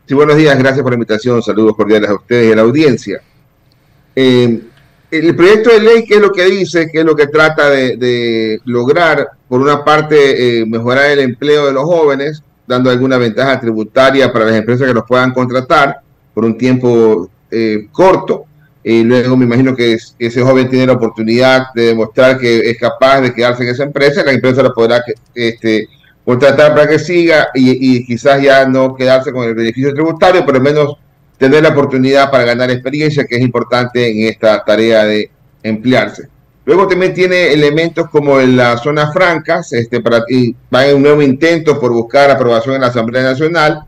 Sí, 0.07 0.13
buenos 0.13 0.37
días, 0.37 0.57
gracias 0.57 0.83
por 0.83 0.91
la 0.91 0.95
invitación, 0.95 1.41
saludos 1.41 1.75
cordiales 1.75 2.09
a 2.09 2.15
ustedes 2.15 2.49
y 2.49 2.53
a 2.53 2.55
la 2.55 2.61
audiencia. 2.63 3.21
Eh, 4.15 4.61
el 5.11 5.35
proyecto 5.35 5.71
de 5.71 5.79
ley, 5.79 6.05
¿qué 6.05 6.15
es 6.15 6.21
lo 6.21 6.31
que 6.31 6.45
dice? 6.45 6.89
¿Qué 6.91 6.99
es 6.99 7.05
lo 7.05 7.15
que 7.15 7.27
trata 7.27 7.69
de, 7.69 8.59
lograr? 8.65 9.29
Por 9.47 9.61
una 9.61 9.83
parte, 9.83 10.59
eh, 10.59 10.65
mejorar 10.65 11.11
el 11.11 11.19
empleo 11.19 11.67
de 11.67 11.73
los 11.73 11.83
jóvenes, 11.83 12.43
dando 12.67 12.89
alguna 12.89 13.17
ventaja 13.17 13.59
tributaria 13.59 14.31
para 14.31 14.45
las 14.45 14.55
empresas 14.55 14.87
que 14.87 14.93
los 14.93 15.05
puedan 15.05 15.33
contratar 15.33 16.01
por 16.33 16.45
un 16.45 16.57
tiempo 16.57 17.29
eh, 17.51 17.87
corto. 17.91 18.45
Y 18.83 19.03
luego 19.03 19.35
me 19.35 19.45
imagino 19.45 19.75
que 19.75 19.93
es- 19.93 20.15
ese 20.19 20.41
joven 20.41 20.69
tiene 20.69 20.85
la 20.87 20.93
oportunidad 20.93 21.67
de 21.73 21.87
demostrar 21.87 22.37
que 22.37 22.69
es 22.69 22.77
capaz 22.77 23.21
de 23.21 23.33
quedarse 23.33 23.63
en 23.63 23.69
esa 23.69 23.83
empresa, 23.83 24.23
la 24.23 24.31
empresa 24.33 24.61
lo 24.61 24.73
podrá 24.73 25.03
este, 25.33 25.87
contratar 26.23 26.75
para 26.75 26.87
que 26.87 26.99
siga 26.99 27.47
y, 27.55 27.97
y 27.97 28.05
quizás 28.05 28.41
ya 28.41 28.67
no 28.67 28.95
quedarse 28.95 29.31
con 29.31 29.43
el 29.47 29.55
beneficio 29.55 29.93
tributario, 29.93 30.43
pero 30.45 30.57
al 30.57 30.63
menos 30.63 30.97
tener 31.37 31.63
la 31.63 31.69
oportunidad 31.69 32.29
para 32.31 32.43
ganar 32.45 32.69
experiencia, 32.71 33.25
que 33.25 33.35
es 33.35 33.41
importante 33.41 34.07
en 34.09 34.27
esta 34.29 34.63
tarea 34.63 35.03
de 35.03 35.29
emplearse. 35.63 36.27
Luego 36.63 36.87
también 36.87 37.13
tiene 37.13 37.53
elementos 37.53 38.09
como 38.09 38.39
en 38.39 38.55
las 38.57 38.81
zonas 38.81 39.13
francas, 39.13 39.71
este, 39.73 39.99
para, 40.01 40.23
y 40.29 40.55
va 40.73 40.87
en 40.87 40.95
un 40.97 41.03
nuevo 41.03 41.21
intento 41.21 41.79
por 41.79 41.91
buscar 41.91 42.31
aprobación 42.31 42.75
en 42.75 42.81
la 42.81 42.87
Asamblea 42.87 43.21
Nacional, 43.23 43.81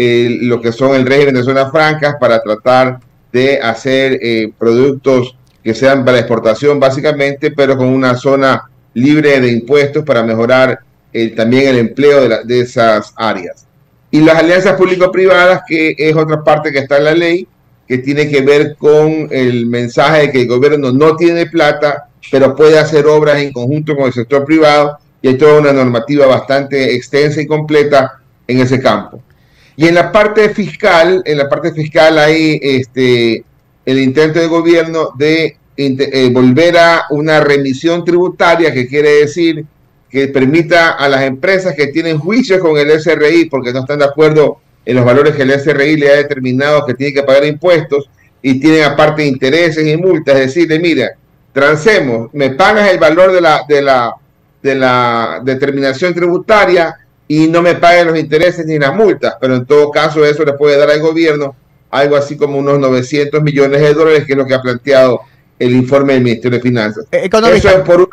eh, 0.00 0.38
lo 0.42 0.62
que 0.62 0.70
son 0.70 0.94
el 0.94 1.04
régimen 1.04 1.34
de 1.34 1.42
zonas 1.42 1.72
francas 1.72 2.14
para 2.20 2.40
tratar 2.40 3.00
de 3.32 3.60
hacer 3.60 4.18
eh, 4.22 4.52
productos 4.56 5.36
que 5.64 5.74
sean 5.74 6.04
para 6.04 6.20
exportación 6.20 6.78
básicamente, 6.78 7.50
pero 7.50 7.76
con 7.76 7.88
una 7.88 8.14
zona 8.14 8.62
libre 8.94 9.40
de 9.40 9.50
impuestos 9.52 10.04
para 10.04 10.22
mejorar 10.22 10.78
eh, 11.12 11.30
también 11.34 11.68
el 11.68 11.78
empleo 11.78 12.22
de, 12.22 12.28
la- 12.28 12.42
de 12.44 12.60
esas 12.60 13.12
áreas. 13.16 13.66
Y 14.10 14.20
las 14.20 14.36
alianzas 14.36 14.76
público-privadas, 14.76 15.62
que 15.68 15.94
es 15.98 16.14
otra 16.16 16.42
parte 16.44 16.70
que 16.70 16.78
está 16.78 16.98
en 16.98 17.04
la 17.04 17.14
ley, 17.14 17.46
que 17.88 17.98
tiene 17.98 18.28
que 18.30 18.40
ver 18.42 18.76
con 18.78 19.28
el 19.30 19.66
mensaje 19.66 20.20
de 20.22 20.30
que 20.32 20.42
el 20.42 20.48
gobierno 20.48 20.92
no 20.92 21.16
tiene 21.16 21.46
plata, 21.46 22.08
pero 22.30 22.54
puede 22.54 22.78
hacer 22.78 23.06
obras 23.06 23.38
en 23.42 23.52
conjunto 23.52 23.96
con 23.96 24.06
el 24.06 24.12
sector 24.12 24.44
privado, 24.44 24.96
y 25.20 25.28
hay 25.28 25.38
toda 25.38 25.58
una 25.60 25.72
normativa 25.72 26.26
bastante 26.26 26.94
extensa 26.94 27.40
y 27.42 27.46
completa 27.46 28.20
en 28.46 28.60
ese 28.60 28.80
campo. 28.80 29.20
Y 29.78 29.86
en 29.86 29.94
la 29.94 30.10
parte 30.10 30.48
fiscal, 30.48 31.22
en 31.24 31.38
la 31.38 31.48
parte 31.48 31.72
fiscal 31.72 32.18
hay 32.18 32.58
este, 32.60 33.44
el 33.86 34.00
intento 34.00 34.40
del 34.40 34.48
gobierno 34.48 35.10
de 35.16 35.56
eh, 35.76 36.30
volver 36.32 36.76
a 36.76 37.04
una 37.10 37.38
remisión 37.38 38.04
tributaria, 38.04 38.72
que 38.74 38.88
quiere 38.88 39.20
decir 39.20 39.64
que 40.10 40.26
permita 40.26 40.90
a 40.90 41.08
las 41.08 41.22
empresas 41.22 41.76
que 41.76 41.86
tienen 41.86 42.18
juicios 42.18 42.58
con 42.58 42.76
el 42.76 42.90
SRI 43.00 43.44
porque 43.44 43.72
no 43.72 43.82
están 43.82 44.00
de 44.00 44.06
acuerdo 44.06 44.58
en 44.84 44.96
los 44.96 45.04
valores 45.04 45.36
que 45.36 45.42
el 45.42 45.52
SRI 45.52 45.96
le 45.96 46.10
ha 46.10 46.16
determinado 46.16 46.84
que 46.84 46.94
tienen 46.94 47.14
que 47.14 47.22
pagar 47.22 47.44
impuestos 47.44 48.10
y 48.42 48.58
tienen 48.58 48.82
aparte 48.82 49.24
intereses 49.24 49.86
y 49.86 49.96
multas, 49.96 50.40
decirle, 50.40 50.80
mira, 50.80 51.12
transemos, 51.52 52.30
me 52.32 52.50
pagas 52.50 52.90
el 52.90 52.98
valor 52.98 53.30
de 53.30 53.40
la, 53.40 53.62
de 53.68 53.80
la, 53.80 54.12
de 54.60 54.74
la 54.74 55.40
determinación 55.44 56.12
tributaria 56.14 56.96
y 57.28 57.46
no 57.46 57.60
me 57.62 57.74
paguen 57.74 58.08
los 58.08 58.18
intereses 58.18 58.64
ni 58.66 58.78
las 58.78 58.94
multas, 58.94 59.36
pero 59.40 59.54
en 59.54 59.66
todo 59.66 59.90
caso 59.90 60.24
eso 60.24 60.44
le 60.44 60.54
puede 60.54 60.76
dar 60.78 60.90
al 60.90 61.00
gobierno 61.00 61.54
algo 61.90 62.16
así 62.16 62.36
como 62.36 62.58
unos 62.58 62.78
900 62.78 63.42
millones 63.42 63.80
de 63.80 63.94
dólares, 63.94 64.24
que 64.26 64.32
es 64.32 64.38
lo 64.38 64.46
que 64.46 64.54
ha 64.54 64.60
planteado 64.62 65.20
el 65.58 65.72
informe 65.74 66.14
del 66.14 66.22
Ministerio 66.22 66.58
de 66.58 66.62
Finanzas. 66.62 67.06
Eh, 67.12 67.20
Economista, 67.24 67.68
Eso 67.70 67.78
es 67.78 67.84
por 67.84 67.96
una... 68.00 68.08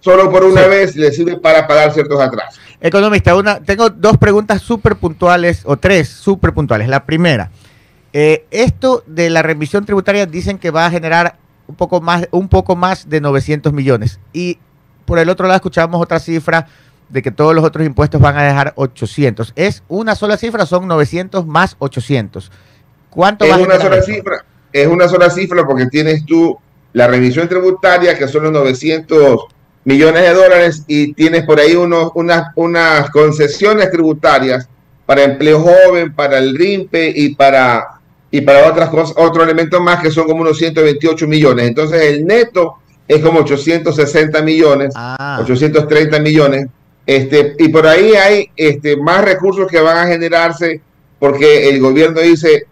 solo 0.00 0.30
por 0.30 0.44
una 0.44 0.62
Sí. 0.64 0.68
vez 0.68 0.96
le 0.96 1.12
sirve 1.12 1.36
para 1.36 1.66
pagar 1.66 1.92
ciertos 1.92 2.20
atrasos. 2.20 2.60
Economista, 2.80 3.34
una, 3.36 3.60
tengo 3.60 3.88
dos 3.90 4.18
preguntas 4.18 4.60
súper 4.62 4.96
puntuales, 4.96 5.62
o 5.64 5.76
tres 5.76 6.08
súper 6.08 6.52
puntuales. 6.52 6.88
La 6.88 7.04
primera, 7.06 7.50
eh, 8.12 8.44
esto 8.50 9.02
de 9.06 9.30
la 9.30 9.42
remisión 9.42 9.84
tributaria 9.86 10.26
dicen 10.26 10.58
que 10.58 10.70
va 10.70 10.86
a 10.86 10.90
generar 10.90 11.36
un 11.66 11.76
poco 11.76 12.00
más, 12.00 12.28
un 12.30 12.48
poco 12.48 12.76
más 12.76 13.08
de 13.08 13.20
900 13.20 13.72
millones. 13.72 14.20
Y 14.32 14.58
por 15.06 15.18
el 15.18 15.30
otro 15.30 15.46
lado 15.46 15.56
escuchamos 15.56 16.00
otra 16.02 16.18
cifra 16.20 16.66
de 17.14 17.22
que 17.22 17.30
todos 17.30 17.54
los 17.54 17.64
otros 17.64 17.86
impuestos 17.86 18.20
van 18.20 18.36
a 18.36 18.42
dejar 18.42 18.72
800. 18.74 19.52
¿Es 19.54 19.84
una 19.86 20.16
sola 20.16 20.36
cifra 20.36 20.66
son 20.66 20.88
900 20.88 21.46
más 21.46 21.76
800? 21.78 22.50
¿Cuánto 23.08 23.44
Es 23.44 23.52
a 23.52 23.56
una 23.56 23.76
generar 23.76 23.82
sola 23.82 24.02
cifra, 24.02 24.44
es 24.72 24.88
una 24.88 25.08
sola 25.08 25.30
cifra 25.30 25.64
porque 25.64 25.86
tienes 25.86 26.26
tú 26.26 26.58
la 26.92 27.06
remisión 27.06 27.48
tributaria, 27.48 28.18
que 28.18 28.26
son 28.26 28.42
los 28.42 28.52
900 28.52 29.46
millones 29.84 30.22
de 30.22 30.34
dólares, 30.34 30.82
y 30.88 31.12
tienes 31.14 31.44
por 31.44 31.60
ahí 31.60 31.76
unos, 31.76 32.10
unas, 32.16 32.48
unas 32.56 33.08
concesiones 33.10 33.92
tributarias 33.92 34.68
para 35.06 35.22
empleo 35.22 35.60
joven, 35.60 36.12
para 36.16 36.38
el 36.38 36.56
RIMPE 36.56 37.12
y 37.14 37.36
para, 37.36 38.00
y 38.32 38.40
para 38.40 38.68
otras 38.68 38.88
cosas, 38.88 39.14
otro 39.18 39.44
elemento 39.44 39.80
más 39.80 40.02
que 40.02 40.10
son 40.10 40.26
como 40.26 40.40
unos 40.40 40.58
128 40.58 41.28
millones. 41.28 41.68
Entonces 41.68 42.02
el 42.02 42.26
neto 42.26 42.78
es 43.06 43.22
como 43.22 43.38
860 43.38 44.42
millones. 44.42 44.92
Ah, 44.96 45.38
830 45.40 46.18
millones. 46.18 46.66
Este, 47.06 47.54
y 47.58 47.68
por 47.68 47.86
ahí 47.86 48.12
hay 48.14 48.50
este, 48.56 48.96
más 48.96 49.24
recursos 49.24 49.68
que 49.70 49.80
van 49.80 49.98
a 49.98 50.06
generarse 50.06 50.80
porque 51.18 51.68
el 51.68 51.80
gobierno 51.80 52.20
dice, 52.20 52.66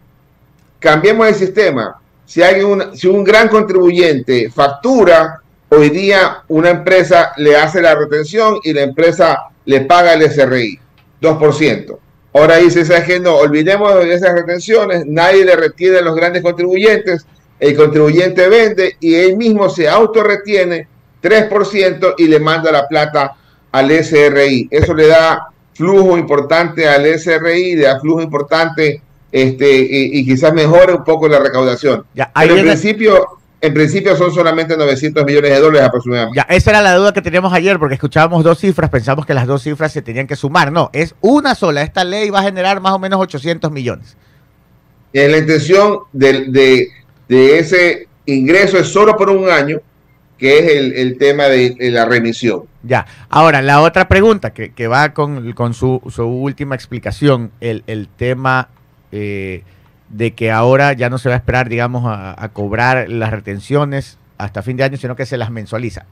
cambiemos 0.78 1.28
el 1.28 1.34
sistema. 1.34 2.00
Si 2.24 2.42
hay 2.42 2.62
un, 2.62 2.96
si 2.96 3.08
un 3.08 3.24
gran 3.24 3.48
contribuyente 3.48 4.50
factura, 4.50 5.40
hoy 5.68 5.90
día 5.90 6.42
una 6.48 6.70
empresa 6.70 7.32
le 7.36 7.56
hace 7.56 7.82
la 7.82 7.94
retención 7.94 8.58
y 8.62 8.72
la 8.72 8.82
empresa 8.82 9.38
le 9.64 9.82
paga 9.82 10.14
el 10.14 10.30
SRI, 10.30 10.78
2%. 11.20 11.98
Ahora 12.34 12.56
dice, 12.56 12.84
¿sabes 12.84 13.04
qué? 13.04 13.20
No, 13.20 13.36
olvidemos 13.36 13.94
de 13.94 14.14
esas 14.14 14.32
retenciones, 14.32 15.04
nadie 15.06 15.44
le 15.44 15.54
retiene 15.54 15.98
a 15.98 16.02
los 16.02 16.16
grandes 16.16 16.42
contribuyentes, 16.42 17.26
el 17.60 17.76
contribuyente 17.76 18.48
vende 18.48 18.96
y 19.00 19.14
él 19.14 19.36
mismo 19.36 19.68
se 19.68 19.88
autorretiene 19.88 20.88
3% 21.22 22.14
y 22.18 22.26
le 22.26 22.40
manda 22.40 22.72
la 22.72 22.88
plata 22.88 23.36
al 23.72 23.90
SRI. 23.90 24.68
Eso 24.70 24.94
le 24.94 25.06
da 25.08 25.48
flujo 25.74 26.16
importante 26.18 26.86
al 26.86 27.04
SRI, 27.18 27.76
le 27.76 27.82
da 27.84 27.98
flujo 27.98 28.20
importante 28.22 29.00
este, 29.32 29.70
y, 29.80 30.18
y 30.20 30.24
quizás 30.26 30.52
mejore 30.52 30.92
un 30.94 31.04
poco 31.04 31.26
la 31.28 31.38
recaudación. 31.38 32.04
Ya, 32.14 32.30
Pero 32.34 32.56
en 32.56 32.66
principio, 32.66 33.26
en 33.60 33.72
principio 33.74 34.14
son 34.16 34.32
solamente 34.34 34.76
900 34.76 35.24
millones 35.24 35.50
de 35.52 35.58
dólares 35.60 35.88
aproximadamente. 35.88 36.36
Ya, 36.36 36.54
esa 36.54 36.70
era 36.70 36.82
la 36.82 36.94
duda 36.94 37.12
que 37.12 37.22
teníamos 37.22 37.52
ayer 37.54 37.78
porque 37.78 37.94
escuchábamos 37.94 38.44
dos 38.44 38.58
cifras, 38.58 38.90
pensamos 38.90 39.24
que 39.24 39.32
las 39.34 39.46
dos 39.46 39.62
cifras 39.62 39.90
se 39.92 40.02
tenían 40.02 40.26
que 40.26 40.36
sumar. 40.36 40.70
No, 40.70 40.90
es 40.92 41.14
una 41.22 41.54
sola. 41.54 41.82
Esta 41.82 42.04
ley 42.04 42.28
va 42.28 42.40
a 42.40 42.42
generar 42.42 42.80
más 42.80 42.92
o 42.92 42.98
menos 42.98 43.20
800 43.20 43.70
millones. 43.72 44.16
La 45.12 45.36
intención 45.38 45.98
de, 46.12 46.46
de- 46.48 46.88
de 47.28 47.58
ese 47.58 48.08
ingreso 48.26 48.76
es 48.78 48.88
solo 48.88 49.16
por 49.16 49.30
un 49.30 49.48
año, 49.48 49.80
que 50.42 50.58
es 50.58 50.96
el, 50.96 51.18
tema 51.18 51.44
de, 51.44 51.76
la 51.78 52.04
remisión. 52.04 52.64
Ya, 52.82 53.06
ahora 53.28 53.62
la 53.62 53.80
otra 53.80 54.08
pregunta 54.08 54.52
que, 54.52 54.88
va 54.88 55.14
con, 55.14 55.72
su, 55.72 56.00
última 56.18 56.74
explicación, 56.74 57.52
el, 57.60 57.84
el 57.86 58.08
tema 58.08 58.68
eh, 59.12 59.62
de 60.08 60.34
que 60.34 60.50
ahora 60.50 60.94
ya 60.94 61.08
no 61.10 61.18
se 61.18 61.28
va 61.28 61.36
a 61.36 61.38
esperar, 61.38 61.68
digamos, 61.68 62.06
a, 62.06 62.34
a 62.42 62.48
cobrar 62.48 63.08
las 63.08 63.30
retenciones 63.30 64.18
hasta 64.36 64.62
fin 64.62 64.76
de 64.76 64.82
año, 64.82 64.96
sino 64.96 65.14
que 65.14 65.26
se 65.26 65.36
las 65.36 65.52
mensualiza. 65.52 66.06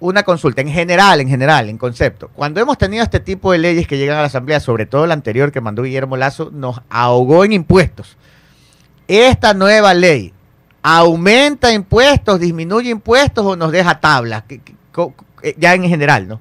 Una 0.00 0.24
consulta, 0.24 0.60
en 0.60 0.68
general, 0.68 1.20
en 1.20 1.28
general, 1.28 1.68
en 1.68 1.78
concepto. 1.78 2.30
Cuando 2.34 2.60
hemos 2.60 2.78
tenido 2.78 3.04
este 3.04 3.20
tipo 3.20 3.52
de 3.52 3.58
leyes 3.58 3.86
que 3.86 3.96
llegan 3.96 4.16
a 4.16 4.22
la 4.22 4.26
Asamblea, 4.26 4.58
sobre 4.58 4.86
todo 4.86 5.06
la 5.06 5.14
anterior 5.14 5.52
que 5.52 5.60
mandó 5.60 5.84
Guillermo 5.84 6.16
Lazo, 6.16 6.50
nos 6.52 6.80
ahogó 6.90 7.44
en 7.44 7.52
impuestos. 7.52 8.16
Esta 9.06 9.54
nueva 9.54 9.94
ley 9.94 10.32
aumenta 10.88 11.72
impuestos, 11.72 12.38
disminuye 12.38 12.90
impuestos 12.90 13.44
o 13.44 13.56
nos 13.56 13.72
deja 13.72 13.98
tablas, 13.98 14.44
eh, 14.48 15.54
ya 15.58 15.74
en 15.74 15.82
general, 15.82 16.28
¿no? 16.28 16.40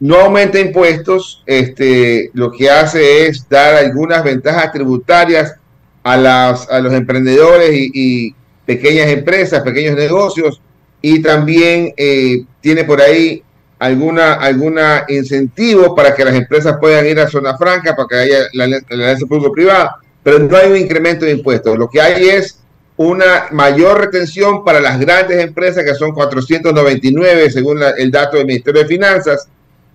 No 0.00 0.16
aumenta 0.16 0.58
impuestos, 0.58 1.40
este, 1.46 2.30
lo 2.34 2.50
que 2.50 2.68
hace 2.68 3.28
es 3.28 3.48
dar 3.48 3.76
algunas 3.76 4.24
ventajas 4.24 4.72
tributarias 4.72 5.54
a, 6.02 6.16
las, 6.16 6.68
a 6.68 6.80
los 6.80 6.92
emprendedores 6.92 7.70
y, 7.72 8.34
pequeñas 8.66 9.06
empresas, 9.06 9.62
pequeños 9.62 9.94
negocios, 9.94 10.60
y 11.00 11.22
también 11.22 11.94
eh, 11.96 12.44
tiene 12.60 12.82
por 12.82 13.00
ahí 13.00 13.40
alguna, 13.78 14.32
alguna 14.32 15.04
incentivo 15.06 15.94
para 15.94 16.12
que 16.12 16.24
las 16.24 16.34
empresas 16.34 16.76
puedan 16.80 17.06
ir 17.06 17.20
a 17.20 17.28
zona 17.28 17.56
franca, 17.56 17.94
para 17.94 18.08
que 18.08 18.16
haya 18.16 18.38
la 18.52 18.64
alianza 18.64 19.26
público-privada, 19.26 19.98
pero 20.24 20.40
no 20.40 20.56
hay 20.56 20.72
un 20.72 20.76
incremento 20.76 21.24
de 21.24 21.30
impuestos. 21.30 21.78
Lo 21.78 21.88
que 21.88 22.00
hay 22.00 22.30
es 22.30 22.65
una 22.98 23.48
mayor 23.52 24.00
retención 24.00 24.64
para 24.64 24.80
las 24.80 24.98
grandes 24.98 25.42
empresas, 25.44 25.84
que 25.84 25.94
son 25.94 26.12
499 26.12 27.50
según 27.50 27.80
la- 27.80 27.90
el 27.90 28.10
dato 28.10 28.36
del 28.38 28.46
Ministerio 28.46 28.82
de 28.82 28.88
Finanzas. 28.88 29.48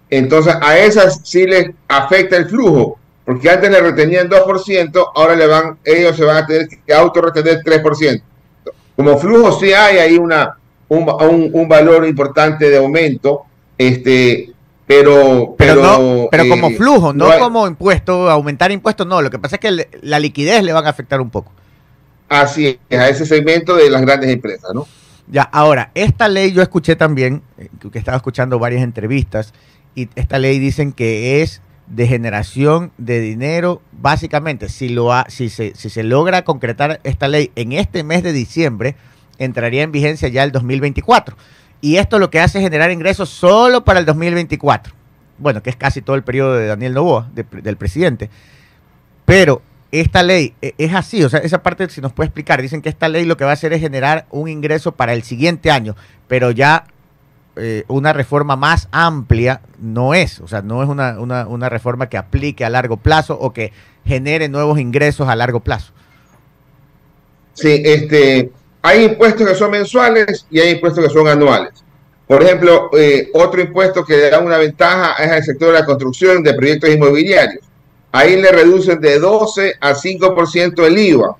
Entonces, 0.09 0.53
a 0.61 0.77
esas 0.77 1.21
sí 1.23 1.45
les 1.47 1.71
afecta 1.87 2.35
el 2.37 2.45
flujo, 2.47 2.99
porque 3.25 3.49
antes 3.49 3.71
le 3.71 3.79
retenían 3.79 4.29
2%, 4.29 5.11
ahora 5.15 5.35
le 5.35 5.47
van, 5.47 5.77
ellos 5.83 6.15
se 6.15 6.25
van 6.25 6.37
a 6.37 6.45
tener 6.45 6.67
que 6.67 6.93
autorretener 6.93 7.61
3%. 7.63 8.21
Como 8.95 9.17
flujo 9.17 9.57
sí 9.59 9.71
hay 9.73 9.97
ahí 9.97 10.17
una, 10.17 10.57
un, 10.89 11.09
un- 11.09 11.49
un 11.53 11.69
valor 11.69 12.05
importante 12.05 12.69
de 12.69 12.77
aumento, 12.77 13.43
este, 13.77 14.51
pero, 14.85 15.55
Pero, 15.57 15.81
pero, 15.81 15.81
no, 15.81 16.27
pero 16.29 16.47
como 16.49 16.67
eh, 16.67 16.75
flujo, 16.75 17.13
no, 17.13 17.31
hay- 17.31 17.39
como 17.39 17.65
impuesto, 17.65 18.29
aumentar 18.29 18.71
impuestos, 18.71 19.07
no. 19.07 19.21
Lo 19.21 19.29
que 19.29 19.39
pasa 19.39 19.55
es 19.55 19.59
que 19.61 19.87
la 20.01 20.19
liquidez 20.19 20.61
le 20.63 20.73
van 20.73 20.85
a 20.85 20.89
afectar 20.89 21.21
un 21.21 21.29
poco. 21.29 21.51
Así 22.31 22.79
es, 22.89 22.97
a 22.97 23.09
ese 23.09 23.25
segmento 23.25 23.75
de 23.75 23.89
las 23.89 24.01
grandes 24.01 24.29
empresas, 24.29 24.71
¿no? 24.73 24.87
Ya, 25.27 25.43
ahora, 25.43 25.91
esta 25.95 26.29
ley 26.29 26.53
yo 26.53 26.61
escuché 26.61 26.95
también, 26.95 27.41
eh, 27.57 27.67
que 27.91 27.99
estaba 27.99 28.15
escuchando 28.15 28.57
varias 28.57 28.83
entrevistas, 28.83 29.53
y 29.95 30.07
esta 30.15 30.39
ley 30.39 30.57
dicen 30.57 30.93
que 30.93 31.41
es 31.41 31.61
de 31.87 32.07
generación 32.07 32.93
de 32.97 33.19
dinero, 33.19 33.81
básicamente, 33.91 34.69
si, 34.69 34.87
lo 34.87 35.11
ha- 35.11 35.25
si, 35.27 35.49
se, 35.49 35.73
si 35.75 35.89
se 35.89 36.03
logra 36.03 36.43
concretar 36.45 37.01
esta 37.03 37.27
ley 37.27 37.51
en 37.55 37.73
este 37.73 38.03
mes 38.05 38.23
de 38.23 38.31
diciembre, 38.31 38.95
entraría 39.37 39.83
en 39.83 39.91
vigencia 39.91 40.29
ya 40.29 40.43
el 40.45 40.53
2024. 40.53 41.35
Y 41.81 41.97
esto 41.97 42.17
lo 42.17 42.29
que 42.29 42.39
hace 42.39 42.59
es 42.59 42.63
generar 42.63 42.91
ingresos 42.91 43.27
solo 43.29 43.83
para 43.83 43.99
el 43.99 44.05
2024. 44.05 44.93
Bueno, 45.37 45.61
que 45.61 45.69
es 45.69 45.75
casi 45.75 46.01
todo 46.01 46.15
el 46.15 46.23
periodo 46.23 46.53
de 46.53 46.67
Daniel 46.67 46.93
Novoa, 46.93 47.29
de- 47.35 47.43
del 47.61 47.75
presidente. 47.75 48.29
Pero 49.25 49.61
esta 49.91 50.23
ley 50.23 50.53
eh, 50.61 50.73
es 50.77 50.93
así, 50.93 51.23
o 51.23 51.29
sea, 51.29 51.39
esa 51.39 51.61
parte 51.61 51.89
si 51.89 52.01
nos 52.01 52.13
puede 52.13 52.27
explicar, 52.27 52.61
dicen 52.61 52.81
que 52.81 52.89
esta 52.89 53.09
ley 53.09 53.25
lo 53.25 53.37
que 53.37 53.43
va 53.43 53.51
a 53.51 53.53
hacer 53.53 53.73
es 53.73 53.81
generar 53.81 54.25
un 54.29 54.47
ingreso 54.47 54.93
para 54.93 55.13
el 55.13 55.23
siguiente 55.23 55.69
año, 55.71 55.95
pero 56.27 56.51
ya 56.51 56.85
eh, 57.57 57.83
una 57.87 58.13
reforma 58.13 58.55
más 58.55 58.87
amplia 58.91 59.61
no 59.79 60.13
es, 60.13 60.39
o 60.39 60.47
sea, 60.47 60.61
no 60.61 60.81
es 60.81 60.89
una, 60.89 61.19
una, 61.19 61.47
una 61.47 61.67
reforma 61.67 62.07
que 62.07 62.17
aplique 62.17 62.63
a 62.63 62.69
largo 62.69 62.97
plazo 62.97 63.37
o 63.39 63.51
que 63.51 63.73
genere 64.05 64.47
nuevos 64.47 64.79
ingresos 64.79 65.27
a 65.27 65.35
largo 65.35 65.59
plazo. 65.59 65.91
Sí, 67.53 67.81
este, 67.83 68.51
hay 68.81 69.03
impuestos 69.03 69.47
que 69.47 69.55
son 69.55 69.71
mensuales 69.71 70.45
y 70.49 70.59
hay 70.59 70.71
impuestos 70.71 71.03
que 71.03 71.09
son 71.09 71.27
anuales. 71.27 71.83
Por 72.25 72.41
ejemplo, 72.41 72.89
eh, 72.97 73.29
otro 73.33 73.59
impuesto 73.59 74.05
que 74.05 74.15
le 74.15 74.29
da 74.29 74.39
una 74.39 74.57
ventaja 74.57 75.21
es 75.21 75.29
al 75.29 75.43
sector 75.43 75.73
de 75.73 75.79
la 75.79 75.85
construcción 75.85 76.41
de 76.41 76.53
proyectos 76.53 76.89
inmobiliarios. 76.89 77.65
Ahí 78.11 78.41
le 78.41 78.51
reducen 78.51 78.99
de 78.99 79.19
12 79.19 79.75
a 79.79 79.93
5% 79.95 80.85
el 80.85 80.97
IVA. 80.97 81.35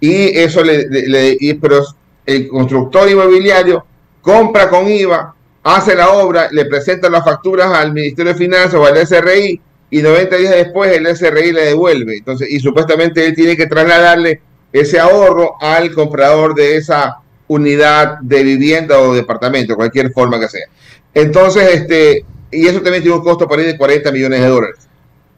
Y 0.00 0.38
eso 0.38 0.62
le, 0.62 1.36
y- 1.40 1.54
pero 1.54 1.84
el 2.26 2.48
constructor 2.48 3.08
inmobiliario 3.10 3.84
compra 4.20 4.68
con 4.68 4.88
IVA, 4.88 5.34
hace 5.62 5.94
la 5.94 6.10
obra, 6.10 6.48
le 6.50 6.64
presenta 6.66 7.08
las 7.08 7.24
facturas 7.24 7.72
al 7.72 7.92
Ministerio 7.92 8.32
de 8.32 8.38
Finanzas 8.38 8.74
o 8.74 8.84
al 8.86 8.96
SRI 8.98 9.60
y 9.90 10.02
90 10.02 10.36
días 10.36 10.54
después 10.54 10.92
el 10.96 11.06
SRI 11.06 11.52
le 11.52 11.64
devuelve. 11.66 12.16
Entonces, 12.18 12.50
y 12.50 12.60
supuestamente 12.60 13.24
él 13.26 13.34
tiene 13.34 13.56
que 13.56 13.66
trasladarle 13.66 14.40
ese 14.72 15.00
ahorro 15.00 15.54
al 15.60 15.92
comprador 15.94 16.54
de 16.54 16.76
esa 16.76 17.18
unidad 17.48 18.18
de 18.20 18.42
vivienda 18.42 19.00
o 19.00 19.14
departamento, 19.14 19.74
cualquier 19.76 20.12
forma 20.12 20.38
que 20.38 20.48
sea. 20.48 20.66
Entonces, 21.14 21.74
este, 21.74 22.24
y 22.50 22.66
eso 22.66 22.80
también 22.82 23.02
tiene 23.02 23.16
un 23.16 23.24
costo 23.24 23.48
por 23.48 23.58
ahí 23.58 23.64
de 23.66 23.78
40 23.78 24.12
millones 24.12 24.40
de 24.42 24.46
dólares. 24.48 24.87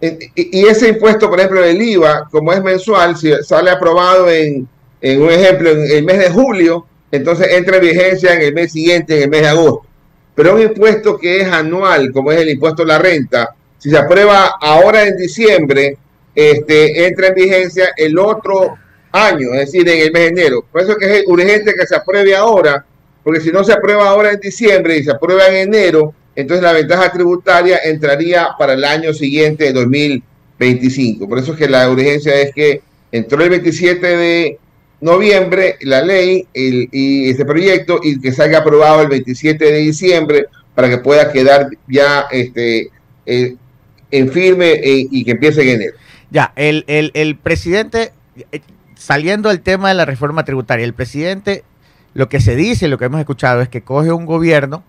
Y 0.01 0.67
ese 0.67 0.89
impuesto, 0.89 1.29
por 1.29 1.39
ejemplo, 1.39 1.61
del 1.61 1.81
IVA, 1.81 2.29
como 2.31 2.53
es 2.53 2.63
mensual, 2.63 3.17
si 3.17 3.33
sale 3.43 3.71
aprobado 3.71 4.31
en, 4.31 4.67
en 5.01 5.23
un 5.23 5.31
ejemplo, 5.31 5.71
en 5.71 5.91
el 5.91 6.05
mes 6.05 6.19
de 6.19 6.31
julio, 6.31 6.87
entonces 7.13 7.49
entra 7.51 7.77
en 7.77 7.83
vigencia 7.83 8.35
en 8.35 8.43
el 8.43 8.55
mes 8.55 8.73
siguiente, 8.73 9.17
en 9.17 9.23
el 9.25 9.31
mes 9.31 9.43
de 9.43 9.49
agosto. 9.49 9.87
Pero 10.35 10.55
un 10.55 10.63
impuesto 10.63 11.19
que 11.19 11.43
es 11.43 11.49
anual, 11.49 12.13
como 12.13 12.33
es 12.33 12.41
el 12.41 12.51
impuesto 12.51 12.83
a 12.83 12.87
la 12.87 12.99
renta, 12.99 13.55
si 13.79 13.91
se 13.91 13.99
aprueba 13.99 14.57
ahora 14.61 15.07
en 15.07 15.17
diciembre, 15.17 15.99
este, 16.35 17.07
entra 17.07 17.29
en 17.29 17.35
vigencia 17.35 17.93
el 17.97 18.19
otro 18.19 18.77
año, 19.13 19.53
es 19.55 19.73
decir, 19.73 19.89
en 19.89 20.01
el 20.01 20.13
mes 20.13 20.23
de 20.23 20.29
enero. 20.29 20.65
Por 20.71 20.83
eso 20.83 20.93
es 20.93 20.99
que 20.99 21.19
es 21.19 21.25
urgente 21.27 21.75
que 21.75 21.87
se 21.87 21.97
apruebe 21.97 22.35
ahora, 22.37 22.85
porque 23.25 23.41
si 23.41 23.51
no 23.51 23.65
se 23.65 23.73
aprueba 23.73 24.09
ahora 24.09 24.33
en 24.33 24.41
diciembre 24.41 24.97
y 24.97 25.05
se 25.05 25.11
aprueba 25.11 25.49
en 25.49 25.69
enero, 25.69 26.15
entonces 26.41 26.63
la 26.63 26.73
ventaja 26.73 27.13
tributaria 27.13 27.79
entraría 27.85 28.49
para 28.59 28.75
el 28.75 28.85
año 28.85 29.13
siguiente, 29.13 29.65
de 29.65 29.73
2025. 29.73 31.29
Por 31.29 31.39
eso 31.39 31.53
es 31.53 31.59
que 31.59 31.69
la 31.69 31.89
urgencia 31.91 32.35
es 32.41 32.55
que 32.55 32.81
entró 33.13 33.43
el 33.43 33.51
27 33.51 34.07
de 34.17 34.59
noviembre 35.01 35.77
la 35.83 36.03
ley 36.03 36.47
y 36.53 37.31
este 37.31 37.45
proyecto 37.45 38.01
y 38.03 38.21
que 38.21 38.33
salga 38.33 38.59
aprobado 38.59 39.03
el 39.03 39.09
27 39.09 39.65
de 39.65 39.79
diciembre 39.79 40.47
para 40.75 40.89
que 40.89 40.99
pueda 40.99 41.33
quedar 41.33 41.69
ya 41.89 42.27
este, 42.31 42.91
eh, 43.27 43.57
en 44.11 44.31
firme 44.31 44.73
eh, 44.73 45.07
y 45.11 45.25
que 45.25 45.33
empiece 45.33 45.63
en 45.63 45.69
enero. 45.69 45.97
Ya, 46.31 46.53
el, 46.57 46.85
el, 46.87 47.11
el 47.15 47.37
presidente, 47.37 48.13
eh, 48.53 48.61
saliendo 48.95 49.49
del 49.49 49.61
tema 49.61 49.89
de 49.89 49.95
la 49.95 50.05
reforma 50.05 50.45
tributaria, 50.45 50.85
el 50.85 50.95
presidente, 50.95 51.65
lo 52.15 52.29
que 52.29 52.41
se 52.41 52.55
dice, 52.55 52.89
lo 52.89 52.99
que 52.99 53.07
hemos 53.07 53.21
escuchado 53.21 53.63
es 53.63 53.69
que 53.69 53.83
coge 53.83 54.13
un 54.13 54.27
gobierno 54.27 54.85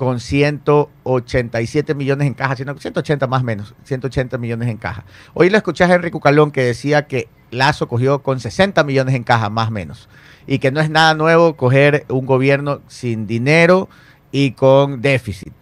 con 0.00 0.18
187 0.18 1.94
millones 1.94 2.26
en 2.26 2.32
caja, 2.32 2.56
180 2.56 3.26
más 3.26 3.42
o 3.42 3.44
menos, 3.44 3.74
180 3.84 4.38
millones 4.38 4.70
en 4.70 4.78
caja. 4.78 5.04
Hoy 5.34 5.50
lo 5.50 5.58
escuché 5.58 5.84
a 5.84 5.94
Enrique 5.94 6.18
Calón 6.18 6.52
que 6.52 6.62
decía 6.62 7.06
que 7.06 7.28
Lazo 7.50 7.86
cogió 7.86 8.22
con 8.22 8.40
60 8.40 8.82
millones 8.84 9.14
en 9.14 9.24
caja, 9.24 9.50
más 9.50 9.68
o 9.68 9.72
menos, 9.72 10.08
y 10.46 10.58
que 10.58 10.70
no 10.72 10.80
es 10.80 10.88
nada 10.88 11.12
nuevo 11.12 11.54
coger 11.54 12.06
un 12.08 12.24
gobierno 12.24 12.80
sin 12.88 13.26
dinero 13.26 13.90
y 14.32 14.52
con 14.52 15.02
déficit. 15.02 15.52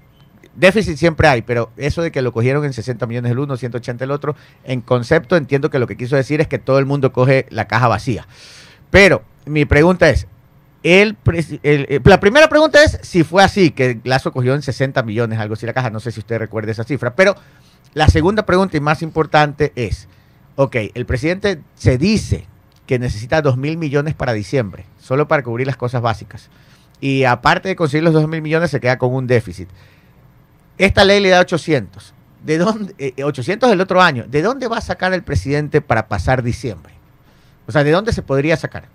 Déficit 0.55 0.99
siempre 0.99 1.26
hay, 1.26 1.43
pero 1.43 1.72
eso 1.76 2.03
de 2.03 2.12
que 2.12 2.22
lo 2.22 2.32
cogieron 2.32 2.64
en 2.64 2.72
60 2.72 3.09
millones 3.09 3.32
el 3.32 3.41
uno, 3.41 3.57
180 3.57 4.05
el 4.05 4.12
otro, 4.12 4.36
en 4.62 4.82
concepto 4.82 5.34
entiendo 5.34 5.68
que 5.68 5.80
lo 5.80 5.89
que 5.89 5.97
quiso 5.97 6.14
decir 6.14 6.41
es 6.41 6.47
que 6.47 6.61
todo 6.61 6.78
el 6.78 6.86
mundo 6.86 7.12
coge 7.12 7.47
la 7.51 7.66
caja 7.66 7.89
vacía. 7.89 8.28
Pero 8.91 9.24
mi 9.47 9.64
pregunta 9.64 10.09
es, 10.09 10.28
eh, 10.82 12.00
la 12.04 12.20
primera 12.20 12.48
pregunta 12.48 12.82
es 12.82 12.98
si 13.02 13.24
fue 13.24 13.42
así, 13.42 13.70
que 13.70 14.00
Lazo 14.04 14.32
cogió 14.32 14.54
en 14.54 14.62
60 14.62 15.02
millones, 15.02 15.38
algo 15.38 15.54
así 15.54 15.66
la 15.66 15.72
caja, 15.72 15.90
no 15.90 16.00
sé 16.00 16.12
si 16.12 16.20
usted 16.20 16.38
recuerda 16.38 16.70
esa 16.70 16.84
cifra, 16.84 17.14
pero 17.14 17.34
la 17.94 18.08
segunda 18.08 18.46
pregunta 18.46 18.76
y 18.76 18.80
más 18.80 19.02
importante 19.02 19.72
es, 19.74 20.08
ok, 20.56 20.76
el 20.94 21.06
presidente 21.06 21.60
se 21.74 21.98
dice 21.98 22.46
que 22.86 22.98
necesita 22.98 23.42
2 23.42 23.56
mil 23.56 23.76
millones 23.76 24.14
para 24.14 24.32
diciembre, 24.32 24.86
solo 24.98 25.28
para 25.28 25.42
cubrir 25.42 25.66
las 25.66 25.76
cosas 25.76 26.00
básicas, 26.00 26.48
y 27.00 27.24
aparte 27.24 27.68
de 27.68 27.76
conseguir 27.76 28.04
los 28.04 28.14
2 28.14 28.28
mil 28.28 28.42
millones 28.42 28.70
se 28.70 28.80
queda 28.80 28.98
con 28.98 29.12
un 29.14 29.26
déficit. 29.26 29.68
Esta 30.78 31.04
ley 31.04 31.20
le 31.20 31.30
da 31.30 31.40
800. 31.40 32.14
¿De 32.44 32.56
dónde, 32.56 33.14
800 33.22 33.66
eh, 33.66 33.70
del 33.70 33.80
otro 33.80 34.00
año. 34.00 34.24
¿De 34.28 34.42
dónde 34.42 34.68
va 34.68 34.78
a 34.78 34.80
sacar 34.80 35.12
el 35.12 35.24
presidente 35.24 35.80
para 35.80 36.06
pasar 36.06 36.42
diciembre? 36.42 36.94
O 37.66 37.72
sea, 37.72 37.82
¿de 37.82 37.90
dónde 37.90 38.12
se 38.12 38.22
podría 38.22 38.56
sacar? 38.56 38.88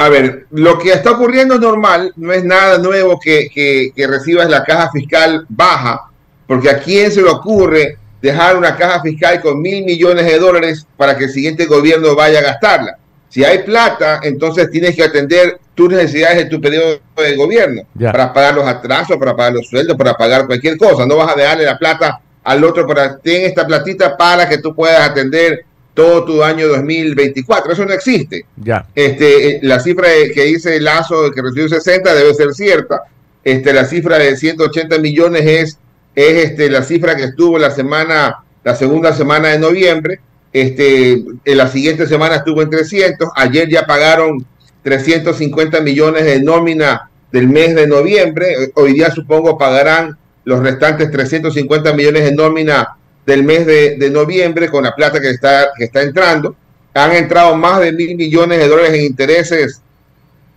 A 0.00 0.08
ver, 0.08 0.46
lo 0.52 0.78
que 0.78 0.92
está 0.92 1.10
ocurriendo 1.10 1.56
es 1.56 1.60
normal, 1.60 2.10
no 2.16 2.32
es 2.32 2.42
nada 2.42 2.78
nuevo 2.78 3.20
que, 3.20 3.50
que, 3.54 4.06
recibas 4.06 4.48
la 4.48 4.64
caja 4.64 4.90
fiscal 4.90 5.44
baja, 5.46 6.08
porque 6.46 6.70
a 6.70 6.78
quién 6.78 7.12
se 7.12 7.20
le 7.20 7.28
ocurre 7.28 7.98
dejar 8.22 8.56
una 8.56 8.76
caja 8.76 9.02
fiscal 9.02 9.42
con 9.42 9.60
mil 9.60 9.84
millones 9.84 10.24
de 10.24 10.38
dólares 10.38 10.86
para 10.96 11.18
que 11.18 11.24
el 11.24 11.30
siguiente 11.30 11.66
gobierno 11.66 12.14
vaya 12.14 12.38
a 12.38 12.44
gastarla. 12.44 12.96
Si 13.28 13.44
hay 13.44 13.58
plata, 13.58 14.20
entonces 14.22 14.70
tienes 14.70 14.96
que 14.96 15.04
atender 15.04 15.60
tus 15.74 15.90
necesidades 15.90 16.38
de 16.38 16.44
tu 16.46 16.62
periodo 16.62 16.98
de 17.18 17.36
gobierno, 17.36 17.82
para 17.98 18.32
pagar 18.32 18.54
los 18.54 18.66
atrasos, 18.66 19.18
para 19.18 19.36
pagar 19.36 19.52
los 19.52 19.68
sueldos, 19.68 19.98
para 19.98 20.14
pagar 20.14 20.46
cualquier 20.46 20.78
cosa. 20.78 21.04
No 21.04 21.16
vas 21.16 21.34
a 21.34 21.38
dejarle 21.38 21.66
la 21.66 21.76
plata 21.76 22.22
al 22.42 22.64
otro 22.64 22.86
para 22.86 23.18
ten 23.18 23.44
esta 23.44 23.66
platita 23.66 24.16
para 24.16 24.48
que 24.48 24.56
tú 24.56 24.74
puedas 24.74 25.10
atender 25.10 25.66
todo 26.00 26.24
tu 26.24 26.42
año 26.42 26.66
2024. 26.66 27.72
Eso 27.74 27.84
no 27.84 27.92
existe. 27.92 28.46
Ya. 28.56 28.86
Este, 28.94 29.48
eh, 29.48 29.60
la 29.62 29.80
cifra 29.80 30.08
que 30.34 30.44
dice 30.44 30.80
Lazo, 30.80 31.30
que 31.30 31.42
recibió 31.42 31.68
60, 31.68 32.14
debe 32.14 32.32
ser 32.32 32.54
cierta. 32.54 33.02
Este, 33.44 33.74
la 33.74 33.84
cifra 33.84 34.18
de 34.18 34.34
180 34.34 34.98
millones 34.98 35.42
es, 35.44 35.78
es 36.14 36.44
este, 36.44 36.70
la 36.70 36.82
cifra 36.82 37.16
que 37.16 37.24
estuvo 37.24 37.58
la 37.58 37.70
semana, 37.70 38.38
la 38.64 38.74
segunda 38.74 39.12
semana 39.12 39.48
de 39.48 39.58
noviembre. 39.58 40.20
Este, 40.54 41.12
en 41.12 41.58
la 41.58 41.68
siguiente 41.68 42.06
semana 42.06 42.36
estuvo 42.36 42.62
en 42.62 42.70
300. 42.70 43.28
Ayer 43.36 43.68
ya 43.68 43.84
pagaron 43.84 44.46
350 44.82 45.82
millones 45.82 46.24
de 46.24 46.40
nómina 46.40 47.10
del 47.30 47.46
mes 47.46 47.74
de 47.74 47.86
noviembre. 47.86 48.72
Hoy 48.74 48.94
día 48.94 49.10
supongo 49.10 49.58
pagarán 49.58 50.16
los 50.44 50.60
restantes 50.60 51.10
350 51.10 51.92
millones 51.92 52.24
de 52.24 52.32
nómina 52.32 52.96
del 53.30 53.44
mes 53.44 53.64
de, 53.64 54.10
noviembre 54.10 54.68
con 54.68 54.82
la 54.82 54.94
plata 54.94 55.20
que 55.20 55.30
está, 55.30 55.68
que 55.76 55.84
está 55.84 56.02
entrando. 56.02 56.56
Han 56.94 57.12
entrado 57.12 57.56
más 57.56 57.80
de 57.80 57.92
mil 57.92 58.16
millones 58.16 58.58
de 58.58 58.66
dólares 58.66 58.94
en 58.94 59.04
intereses 59.04 59.80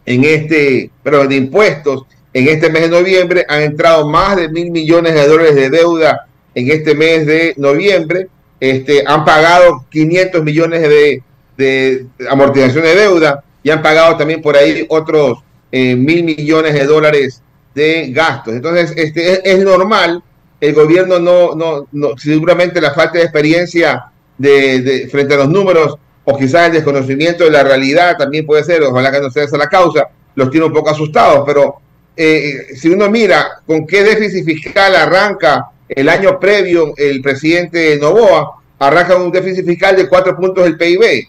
en 0.05 0.23
este, 0.23 0.89
pero 1.03 1.27
de 1.27 1.35
impuestos 1.35 2.05
en 2.33 2.47
este 2.47 2.71
mes 2.71 2.83
de 2.83 2.89
noviembre. 2.89 3.45
Han 3.47 3.61
entrado 3.61 4.09
más 4.09 4.37
de 4.37 4.49
mil 4.49 4.71
millones 4.71 5.13
de 5.13 5.27
dólares 5.27 5.55
de 5.55 5.69
deuda 5.69 6.27
en 6.55 6.71
este 6.71 6.95
mes 6.95 7.27
de 7.27 7.53
noviembre. 7.57 8.27
Este, 8.59 9.03
han 9.05 9.23
pagado 9.23 9.85
500 9.91 10.43
millones 10.43 10.81
de, 10.81 11.21
de 11.57 12.07
amortización 12.27 12.83
de 12.83 12.95
deuda 12.95 13.43
y 13.61 13.69
han 13.69 13.83
pagado 13.83 14.17
también 14.17 14.41
por 14.41 14.57
ahí 14.57 14.85
otros 14.89 15.43
eh, 15.71 15.95
mil 15.95 16.23
millones 16.23 16.73
de 16.73 16.85
dólares 16.85 17.41
de 17.75 18.11
gastos. 18.11 18.55
Entonces, 18.55 18.93
este, 18.95 19.33
es, 19.33 19.41
es 19.43 19.63
normal 19.63 20.23
el 20.63 20.73
gobierno 20.73 21.19
no, 21.19 21.55
no, 21.55 21.87
no, 21.91 22.17
seguramente 22.17 22.79
la 22.79 22.93
falta 22.93 23.17
de 23.17 23.25
experiencia 23.25 24.05
de, 24.37 25.09
frente 25.11 25.33
a 25.33 25.37
los 25.37 25.49
números 25.49 25.97
o 26.23 26.37
quizás 26.37 26.67
el 26.67 26.73
desconocimiento 26.73 27.43
de 27.43 27.51
la 27.51 27.63
realidad 27.63 28.15
también 28.17 28.45
puede 28.45 28.63
ser, 28.63 28.81
ojalá 28.81 29.11
que 29.11 29.19
no 29.19 29.29
sea 29.29 29.43
esa 29.43 29.57
la 29.57 29.67
causa, 29.67 30.07
los 30.35 30.49
tiene 30.49 30.65
un 30.65 30.71
poco 30.71 30.89
asustados, 30.89 31.43
pero 31.45 31.75
eh, 32.15 32.67
si 32.75 32.87
uno 32.87 33.09
mira 33.09 33.61
con 33.67 33.85
qué 33.85 34.03
déficit 34.03 34.45
fiscal 34.45 34.95
arranca 34.95 35.69
el 35.89 36.07
año 36.07 36.39
previo 36.39 36.93
el 36.95 37.21
presidente 37.21 37.97
Novoa, 37.99 38.61
arranca 38.79 39.17
un 39.17 39.33
déficit 39.33 39.65
fiscal 39.65 39.97
de 39.97 40.07
cuatro 40.07 40.33
puntos 40.33 40.63
del 40.63 40.77
PIB. 40.77 41.27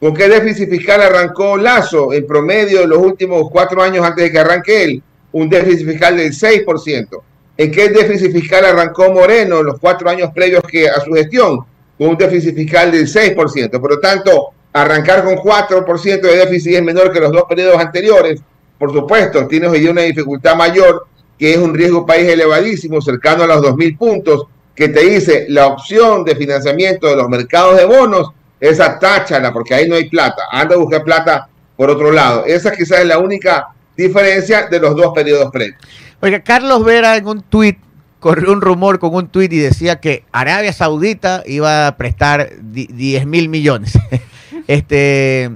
¿Con 0.00 0.12
qué 0.12 0.28
déficit 0.28 0.68
fiscal 0.68 1.02
arrancó 1.02 1.56
Lazo 1.56 2.12
en 2.12 2.26
promedio 2.26 2.80
de 2.80 2.88
los 2.88 2.98
últimos 2.98 3.48
cuatro 3.48 3.80
años 3.80 4.04
antes 4.04 4.24
de 4.24 4.32
que 4.32 4.38
arranque 4.40 4.82
él? 4.82 5.02
Un 5.30 5.48
déficit 5.48 5.86
fiscal 5.86 6.16
del 6.16 6.32
6%. 6.32 7.22
¿En 7.62 7.70
qué 7.70 7.90
déficit 7.90 8.32
fiscal 8.32 8.64
arrancó 8.64 9.12
Moreno 9.12 9.60
en 9.60 9.66
los 9.66 9.78
cuatro 9.78 10.10
años 10.10 10.30
previos 10.34 10.64
que 10.64 10.88
a 10.88 10.98
su 11.00 11.12
gestión? 11.12 11.60
Con 11.96 12.08
un 12.08 12.16
déficit 12.16 12.56
fiscal 12.56 12.90
del 12.90 13.06
6%. 13.06 13.80
Por 13.80 13.88
lo 13.88 14.00
tanto, 14.00 14.48
arrancar 14.72 15.22
con 15.22 15.36
4% 15.36 16.20
de 16.22 16.36
déficit 16.38 16.74
es 16.74 16.82
menor 16.82 17.12
que 17.12 17.20
los 17.20 17.30
dos 17.30 17.44
periodos 17.48 17.78
anteriores. 17.78 18.40
Por 18.76 18.92
supuesto, 18.92 19.46
tiene 19.46 19.68
hoy 19.68 19.86
una 19.86 20.02
dificultad 20.02 20.56
mayor, 20.56 21.06
que 21.38 21.52
es 21.52 21.58
un 21.58 21.72
riesgo 21.72 22.04
país 22.04 22.28
elevadísimo, 22.28 23.00
cercano 23.00 23.44
a 23.44 23.46
los 23.46 23.62
2.000 23.62 23.96
puntos, 23.96 24.46
que 24.74 24.88
te 24.88 25.04
dice 25.04 25.46
la 25.48 25.68
opción 25.68 26.24
de 26.24 26.34
financiamiento 26.34 27.06
de 27.06 27.14
los 27.14 27.28
mercados 27.28 27.76
de 27.76 27.84
bonos, 27.84 28.32
esa 28.58 28.98
táchala, 28.98 29.52
porque 29.52 29.72
ahí 29.72 29.88
no 29.88 29.94
hay 29.94 30.08
plata. 30.08 30.48
Anda 30.50 30.74
a 30.74 30.78
buscar 30.78 31.04
plata 31.04 31.48
por 31.76 31.90
otro 31.90 32.10
lado. 32.10 32.44
Esa 32.44 32.72
quizás 32.72 32.98
es 32.98 33.06
la 33.06 33.18
única 33.18 33.68
diferencia 33.96 34.66
de 34.66 34.80
los 34.80 34.96
dos 34.96 35.12
periodos 35.14 35.52
previos. 35.52 35.78
Oiga, 36.24 36.38
Carlos 36.44 36.84
Vera 36.84 37.16
en 37.16 37.26
un 37.26 37.42
tuit, 37.42 37.78
corrió 38.20 38.52
un 38.52 38.60
rumor 38.60 39.00
con 39.00 39.12
un 39.12 39.26
tuit 39.26 39.52
y 39.52 39.58
decía 39.58 39.98
que 39.98 40.24
Arabia 40.30 40.72
Saudita 40.72 41.42
iba 41.46 41.88
a 41.88 41.96
prestar 41.96 42.48
10 42.60 43.26
mil 43.26 43.48
millones. 43.48 43.98
este, 44.68 45.50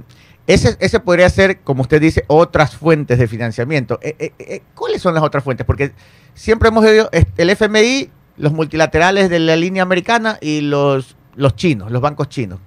ese, 0.45 0.75
ese 0.81 0.99
podría 0.99 1.29
ser, 1.29 1.61
como 1.61 1.83
usted 1.83 2.01
dice, 2.01 2.25
otras 2.27 2.75
fuentes 2.75 3.17
de 3.17 3.29
financiamiento. 3.29 3.97
Eh, 4.01 4.17
eh, 4.19 4.33
eh, 4.39 4.61
¿Cuáles 4.75 5.01
son 5.01 5.13
las 5.13 5.23
otras 5.23 5.41
fuentes? 5.41 5.65
Porque 5.65 5.93
siempre 6.33 6.67
hemos 6.67 6.83
oído 6.83 7.09
el 7.13 7.49
FMI, 7.49 8.09
los 8.35 8.51
multilaterales 8.51 9.29
de 9.29 9.39
la 9.39 9.55
línea 9.55 9.83
americana 9.83 10.37
y 10.41 10.59
los, 10.59 11.15
los 11.37 11.55
chinos, 11.55 11.93
los 11.93 12.01
bancos 12.01 12.27
chinos. 12.27 12.59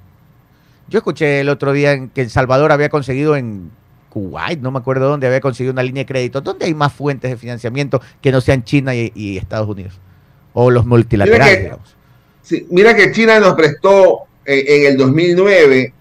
Yo 0.89 1.01
escuché 1.01 1.41
el 1.41 1.51
otro 1.51 1.75
día 1.75 2.09
que 2.15 2.23
El 2.23 2.31
Salvador 2.31 2.73
había 2.73 2.89
conseguido 2.89 3.37
en 3.37 3.71
Kuwait, 4.11 4.61
no 4.61 4.71
me 4.71 4.79
acuerdo 4.79 5.09
dónde, 5.09 5.27
había 5.27 5.41
conseguido 5.41 5.73
una 5.73 5.83
línea 5.83 6.03
de 6.03 6.07
crédito. 6.07 6.41
¿Dónde 6.41 6.67
hay 6.67 6.75
más 6.75 6.93
fuentes 6.93 7.31
de 7.31 7.37
financiamiento 7.37 8.03
que 8.21 8.31
no 8.31 8.41
sean 8.41 8.65
China 8.65 8.95
y, 8.95 9.39
Estados 9.39 9.69
Unidos? 9.69 9.99
O 10.53 10.71
los 10.71 10.85
multilaterales, 10.85 11.63
mira 11.63 11.79
que, 12.49 12.67
mira 12.71 12.97
que 12.97 13.13
China 13.13 13.39
nos 13.39 13.55
prestó 13.55 14.23
eh, 14.45 14.65
en 14.67 14.87
el 14.93 14.97
2009 14.99 15.95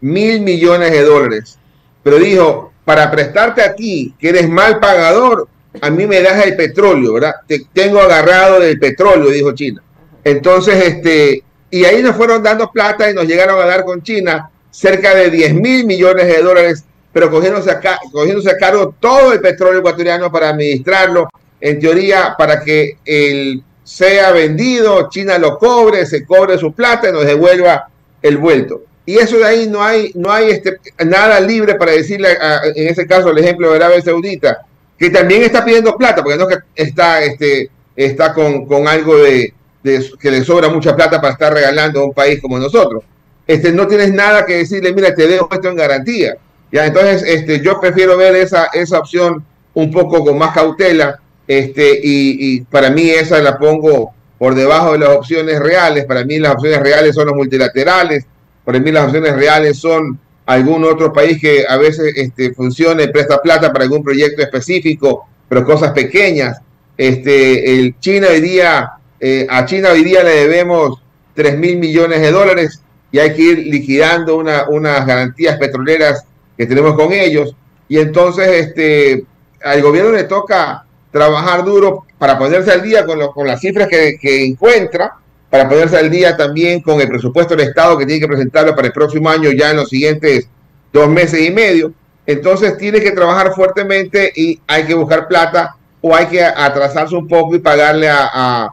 mil 0.00 0.40
millones 0.40 0.90
de 0.90 1.02
dólares, 1.02 1.58
pero 2.02 2.18
dijo, 2.18 2.72
para 2.84 3.10
prestarte 3.10 3.62
a 3.62 3.74
ti, 3.74 4.14
que 4.18 4.30
eres 4.30 4.48
mal 4.48 4.80
pagador, 4.80 5.48
a 5.80 5.90
mí 5.90 6.06
me 6.06 6.20
das 6.22 6.44
el 6.46 6.56
petróleo, 6.56 7.14
¿verdad? 7.14 7.34
Te 7.46 7.66
tengo 7.72 8.00
agarrado 8.00 8.60
del 8.60 8.78
petróleo, 8.78 9.30
dijo 9.30 9.52
China. 9.52 9.82
Entonces, 10.24 10.82
este, 10.82 11.44
y 11.70 11.84
ahí 11.84 12.02
nos 12.02 12.16
fueron 12.16 12.42
dando 12.42 12.70
plata 12.70 13.10
y 13.10 13.14
nos 13.14 13.26
llegaron 13.26 13.60
a 13.60 13.66
dar 13.66 13.84
con 13.84 14.02
China 14.02 14.50
cerca 14.70 15.14
de 15.14 15.30
10 15.30 15.54
mil 15.54 15.86
millones 15.86 16.26
de 16.26 16.42
dólares 16.42 16.84
pero 17.12 17.30
cogiéndose 17.30 17.70
a, 17.70 17.80
cogiéndose 18.12 18.50
a 18.50 18.56
cargo 18.56 18.94
todo 19.00 19.32
el 19.32 19.40
petróleo 19.40 19.80
ecuatoriano 19.80 20.30
para 20.30 20.50
administrarlo, 20.50 21.28
en 21.60 21.78
teoría, 21.78 22.34
para 22.38 22.60
que 22.62 22.98
él 23.04 23.62
sea 23.82 24.30
vendido, 24.32 25.08
China 25.10 25.36
lo 25.38 25.58
cobre, 25.58 26.06
se 26.06 26.24
cobre 26.24 26.56
su 26.58 26.72
plata 26.72 27.08
y 27.08 27.12
nos 27.12 27.24
devuelva 27.26 27.88
el 28.22 28.36
vuelto. 28.38 28.82
y 29.06 29.18
eso 29.18 29.38
de 29.38 29.44
ahí 29.44 29.66
no 29.68 29.82
hay, 29.82 30.12
no 30.14 30.30
hay 30.30 30.50
este, 30.50 30.78
nada 31.04 31.40
libre 31.40 31.74
para 31.74 31.92
decirle, 31.92 32.28
en 32.76 32.86
ese 32.88 33.06
caso, 33.06 33.30
el 33.30 33.38
ejemplo 33.38 33.68
de 33.70 33.76
Arabia 33.76 34.00
Saudita, 34.02 34.58
que 34.96 35.10
también 35.10 35.42
está 35.42 35.64
pidiendo 35.64 35.96
plata, 35.96 36.22
porque 36.22 36.38
no 36.38 36.46
está, 36.76 37.22
este, 37.24 37.70
está 37.96 38.32
con, 38.32 38.66
con 38.66 38.86
algo 38.86 39.16
de- 39.18 39.52
que 39.82 40.30
le 40.30 40.44
sobra 40.44 40.68
mucha 40.68 40.94
plata 40.94 41.20
para 41.20 41.32
estar 41.32 41.52
regalando 41.52 42.00
a 42.00 42.04
un 42.04 42.12
país 42.12 42.40
como 42.40 42.58
nosotros. 42.58 43.02
Este, 43.46 43.72
no 43.72 43.86
tienes 43.88 44.12
nada 44.12 44.44
que 44.44 44.58
decirle, 44.58 44.92
mira, 44.92 45.12
te 45.14 45.26
dejo 45.26 45.48
esto 45.50 45.68
en 45.68 45.76
garantía. 45.76 46.36
Ya, 46.72 46.86
entonces, 46.86 47.22
este, 47.26 47.60
yo 47.60 47.80
prefiero 47.80 48.16
ver 48.16 48.36
esa, 48.36 48.66
esa 48.72 48.98
opción 48.98 49.44
un 49.74 49.90
poco 49.90 50.24
con 50.24 50.38
más 50.38 50.54
cautela, 50.54 51.20
este, 51.50 51.98
y, 52.00 52.60
para 52.60 52.90
mí 52.90 53.10
esa 53.10 53.42
la 53.42 53.58
pongo 53.58 54.12
por 54.38 54.54
debajo 54.54 54.92
de 54.92 55.00
las 55.00 55.08
opciones 55.08 55.58
reales. 55.58 56.04
Para 56.04 56.24
mí 56.24 56.38
las 56.38 56.52
opciones 56.52 56.78
reales 56.78 57.12
son 57.16 57.26
los 57.26 57.34
multilaterales. 57.34 58.24
Para 58.64 58.78
mí 58.78 58.92
las 58.92 59.06
opciones 59.06 59.34
reales 59.34 59.76
son 59.76 60.16
algún 60.46 60.84
otro 60.84 61.12
país 61.12 61.40
que 61.40 61.64
a 61.68 61.76
veces 61.76 62.12
este, 62.14 62.54
funcione, 62.54 63.08
presta 63.08 63.42
plata 63.42 63.72
para 63.72 63.82
algún 63.82 64.04
proyecto 64.04 64.42
específico, 64.42 65.26
pero 65.48 65.64
cosas 65.64 65.90
pequeñas. 65.90 66.60
Este, 66.96 67.80
el 67.80 67.98
China 67.98 68.28
hoy 68.30 68.40
día, 68.40 68.92
eh, 69.18 69.44
a 69.50 69.64
China 69.64 69.90
hoy 69.90 70.04
día 70.04 70.22
le 70.22 70.46
debemos 70.46 71.02
3 71.34 71.58
mil 71.58 71.78
millones 71.78 72.20
de 72.20 72.30
dólares 72.30 72.80
y 73.10 73.18
hay 73.18 73.34
que 73.34 73.42
ir 73.42 73.58
liquidando 73.58 74.36
una, 74.36 74.68
unas 74.68 75.04
garantías 75.04 75.58
petroleras 75.58 76.24
que 76.60 76.66
tenemos 76.66 76.94
con 76.94 77.10
ellos. 77.10 77.56
Y 77.88 77.98
entonces 77.98 78.46
este, 78.66 79.24
al 79.64 79.80
gobierno 79.80 80.12
le 80.12 80.24
toca 80.24 80.84
trabajar 81.10 81.64
duro 81.64 82.04
para 82.18 82.38
ponerse 82.38 82.70
al 82.70 82.82
día 82.82 83.06
con, 83.06 83.18
lo- 83.18 83.32
con 83.32 83.46
las 83.46 83.60
cifras 83.60 83.88
que, 83.88 84.44
encuentra, 84.44 85.14
para 85.48 85.66
ponerse 85.68 85.96
al 85.96 86.10
día 86.10 86.36
también 86.36 86.82
con 86.82 87.00
el 87.00 87.08
presupuesto 87.08 87.56
del 87.56 87.68
Estado 87.68 87.96
que 87.96 88.04
tiene 88.04 88.20
que 88.20 88.28
presentarlo 88.28 88.74
para 88.76 88.88
el 88.88 88.92
próximo 88.92 89.30
año 89.30 89.50
ya 89.52 89.70
en 89.70 89.78
los 89.78 89.88
siguientes 89.88 90.48
dos 90.92 91.08
meses 91.08 91.40
y 91.40 91.50
medio. 91.50 91.92
Entonces 92.26 92.76
tiene 92.76 93.00
que 93.00 93.12
trabajar 93.12 93.52
fuertemente 93.54 94.30
y 94.36 94.60
hay 94.66 94.84
que 94.84 94.92
buscar 94.94 95.26
plata 95.26 95.74
o 96.02 96.14
hay 96.14 96.26
que 96.26 96.44
atrasarse 96.44 97.14
un 97.16 97.26
poco 97.26 97.56
y 97.56 97.58
pagarle 97.60 98.08
a, 98.10 98.28
a, 98.32 98.72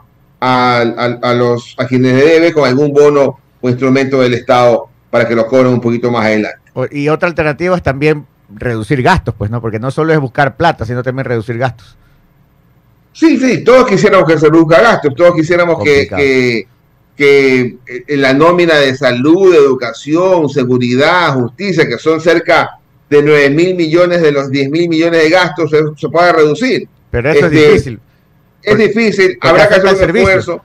a, 1.21 1.33
los, 1.33 1.73
a 1.77 1.87
quienes 1.87 2.13
le 2.15 2.25
debe 2.25 2.51
con 2.53 2.67
algún 2.67 2.91
bono 2.93 3.39
o 3.61 3.69
instrumento 3.69 4.19
del 4.21 4.33
Estado 4.33 4.87
para 5.09 5.25
que 5.25 5.35
lo 5.35 5.47
cobren 5.47 5.67
un 5.71 5.81
poquito 5.81 6.11
más 6.11 6.25
adelante. 6.25 6.66
Y 6.91 7.09
otra 7.09 7.27
alternativa 7.29 7.75
es 7.75 7.83
también 7.83 8.25
reducir 8.53 9.01
gastos, 9.01 9.35
pues, 9.37 9.49
¿no? 9.51 9.61
Porque 9.61 9.79
no 9.79 9.91
solo 9.91 10.13
es 10.13 10.19
buscar 10.19 10.55
plata, 10.55 10.85
sino 10.85 11.03
también 11.03 11.25
reducir 11.25 11.57
gastos. 11.57 11.97
Sí, 13.13 13.37
sí, 13.37 13.63
todos 13.63 13.87
quisiéramos 13.87 14.27
que 14.27 14.37
se 14.37 14.47
reduzca 14.47 14.81
gastos, 14.81 15.15
todos 15.15 15.33
quisiéramos 15.35 15.83
que, 15.83 16.07
que, 16.07 16.67
que 17.15 17.77
eh, 17.87 18.17
la 18.17 18.33
nómina 18.33 18.75
de 18.75 18.95
salud, 18.95 19.53
educación, 19.55 20.47
seguridad, 20.49 21.33
justicia, 21.33 21.87
que 21.87 21.97
son 21.97 22.21
cerca 22.21 22.77
de 23.09 23.23
9 23.23 23.49
mil 23.49 23.75
millones 23.75 24.21
de 24.21 24.31
los 24.31 24.51
10 24.51 24.69
mil 24.69 24.87
millones 24.87 25.23
de 25.23 25.29
gastos, 25.29 25.71
se, 25.71 25.79
se 25.95 26.09
pueda 26.09 26.31
reducir. 26.31 26.87
Pero 27.09 27.31
eso 27.31 27.45
Este, 27.45 27.57
es 27.57 27.71
difícil. 27.71 27.99
Es 28.61 28.77
difícil, 28.77 29.37
habrá 29.41 29.67
que 29.67 29.75
hacer 29.75 30.11
un 30.11 30.17
esfuerzo, 30.17 30.61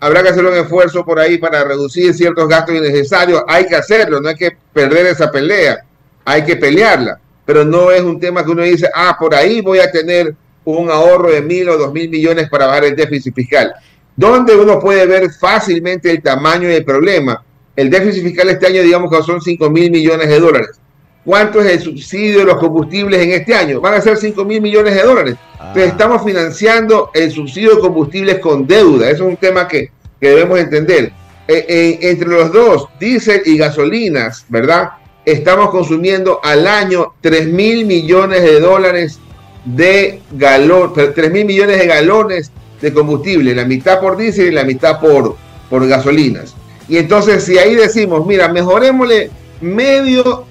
habrá 0.00 0.22
que 0.22 0.30
hacer 0.30 0.44
un 0.44 0.56
esfuerzo 0.56 1.04
por 1.04 1.20
ahí 1.20 1.38
para 1.38 1.62
reducir 1.62 2.14
ciertos 2.14 2.48
gastos 2.48 2.74
innecesarios, 2.74 3.42
hay 3.46 3.66
que 3.66 3.76
hacerlo, 3.76 4.20
no 4.20 4.30
hay 4.30 4.34
que 4.34 4.56
perder 4.72 5.06
esa 5.06 5.30
pelea, 5.30 5.84
hay 6.24 6.44
que 6.44 6.56
pelearla, 6.56 7.20
pero 7.44 7.64
no 7.64 7.92
es 7.92 8.00
un 8.00 8.18
tema 8.18 8.42
que 8.42 8.50
uno 8.50 8.62
dice, 8.62 8.88
ah, 8.94 9.16
por 9.18 9.34
ahí 9.34 9.60
voy 9.60 9.78
a 9.78 9.90
tener 9.92 10.34
un 10.64 10.90
ahorro 10.90 11.30
de 11.30 11.42
mil 11.42 11.68
o 11.68 11.76
dos 11.76 11.92
mil 11.92 12.08
millones 12.08 12.48
para 12.48 12.66
bajar 12.66 12.84
el 12.84 12.96
déficit 12.96 13.34
fiscal. 13.34 13.72
Donde 14.16 14.54
uno 14.54 14.78
puede 14.80 15.06
ver 15.06 15.30
fácilmente 15.30 16.10
el 16.10 16.22
tamaño 16.22 16.68
del 16.68 16.84
problema. 16.84 17.42
El 17.74 17.88
déficit 17.88 18.22
fiscal 18.22 18.48
este 18.50 18.66
año, 18.66 18.82
digamos 18.82 19.10
que 19.10 19.22
son 19.22 19.40
5 19.40 19.70
mil 19.70 19.90
millones 19.90 20.28
de 20.28 20.38
dólares. 20.38 20.79
¿Cuánto 21.24 21.60
es 21.60 21.70
el 21.72 21.80
subsidio 21.80 22.40
de 22.40 22.44
los 22.46 22.56
combustibles 22.56 23.20
en 23.22 23.32
este 23.32 23.54
año? 23.54 23.80
Van 23.80 23.94
a 23.94 24.00
ser 24.00 24.16
5 24.16 24.44
mil 24.44 24.60
millones 24.60 24.94
de 24.94 25.02
dólares. 25.02 25.36
Entonces 25.52 25.84
Ah. 25.84 25.92
estamos 25.92 26.24
financiando 26.24 27.10
el 27.12 27.30
subsidio 27.30 27.76
de 27.76 27.80
combustibles 27.80 28.38
con 28.38 28.66
deuda. 28.66 29.10
Eso 29.10 29.24
es 29.24 29.30
un 29.30 29.36
tema 29.36 29.68
que, 29.68 29.90
que 30.20 30.28
debemos 30.30 30.58
entender. 30.58 31.12
Eh, 31.46 31.66
eh, 31.68 31.98
entre 32.02 32.28
los 32.28 32.52
dos, 32.52 32.88
diésel 32.98 33.42
y 33.44 33.58
gasolinas, 33.58 34.46
¿verdad? 34.48 34.90
Estamos 35.24 35.70
consumiendo 35.70 36.40
al 36.42 36.66
año 36.66 37.14
3 37.20 37.48
mil 37.48 37.84
millones 37.84 38.42
de 38.42 38.60
dólares 38.60 39.18
de 39.64 40.20
galón, 40.32 40.92
3 40.94 41.30
mil 41.30 41.44
millones 41.44 41.78
de 41.78 41.86
galones 41.86 42.50
de 42.80 42.92
combustible, 42.94 43.54
la 43.54 43.64
mitad 43.64 44.00
por 44.00 44.16
diésel 44.16 44.46
y 44.46 44.52
la 44.52 44.64
mitad 44.64 45.00
por, 45.00 45.36
por 45.68 45.86
gasolinas. 45.86 46.54
Y 46.88 46.96
entonces 46.96 47.44
si 47.44 47.58
ahí 47.58 47.74
decimos, 47.74 48.26
mira, 48.26 48.48
mejorémosle 48.48 49.30
medio 49.60 50.46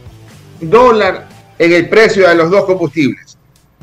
dólar 0.62 1.28
en 1.57 1.74
el 1.74 1.89
precio 1.89 2.28
de 2.28 2.36
los 2.36 2.49
dos 2.49 2.66
combustibles, 2.66 3.38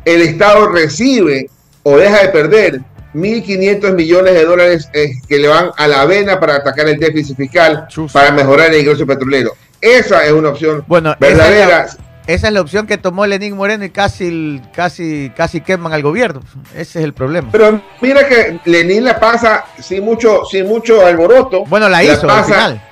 el 0.05 0.22
Estado 0.22 0.68
recibe 0.68 1.51
o 1.83 1.97
deja 1.97 2.22
de 2.22 2.29
perder 2.29 2.81
1.500 3.14 3.95
millones 3.95 4.35
de 4.35 4.45
dólares 4.45 4.89
eh, 4.93 5.12
que 5.29 5.39
le 5.39 5.49
van 5.49 5.70
a 5.77 5.87
la 5.89 6.03
avena 6.03 6.39
para 6.39 6.57
atacar 6.57 6.89
el 6.89 6.99
déficit 6.99 7.37
fiscal, 7.37 7.87
Chus. 7.89 8.12
para 8.12 8.31
mejorar 8.31 8.72
el 8.72 8.81
ingreso 8.81 9.07
petrolero. 9.07 9.53
Esa 9.81 10.24
es 10.24 10.33
una 10.33 10.51
opción 10.51 10.85
Bueno, 10.87 11.11
esa 11.11 11.27
es, 11.27 11.37
verdadera. 11.37 11.68
la, 11.68 11.85
esa 12.27 12.49
es 12.49 12.53
la 12.53 12.61
opción 12.61 12.87
que 12.87 12.99
tomó 12.99 13.27
Lenín 13.27 13.57
Moreno 13.57 13.85
y 13.85 13.91
casi, 13.91 14.61
casi, 14.74 15.33
casi 15.37 15.61
queman 15.61 15.93
al 15.93 16.03
gobierno. 16.03 16.43
Ese 16.74 16.99
es 16.99 17.05
el 17.05 17.14
problema. 17.14 17.49
Pero 17.53 17.81
mira 18.01 18.27
que 18.29 18.59
Lenin 18.64 19.05
la 19.05 19.18
pasa 19.20 19.64
sin 19.81 20.05
mucho, 20.05 20.45
sin 20.45 20.66
mucho 20.66 21.07
alboroto. 21.07 21.64
Bueno, 21.66 21.89
la 21.89 22.03
hizo 22.03 22.22
al 22.22 22.27
pasa 22.27 22.45
final. 22.45 22.83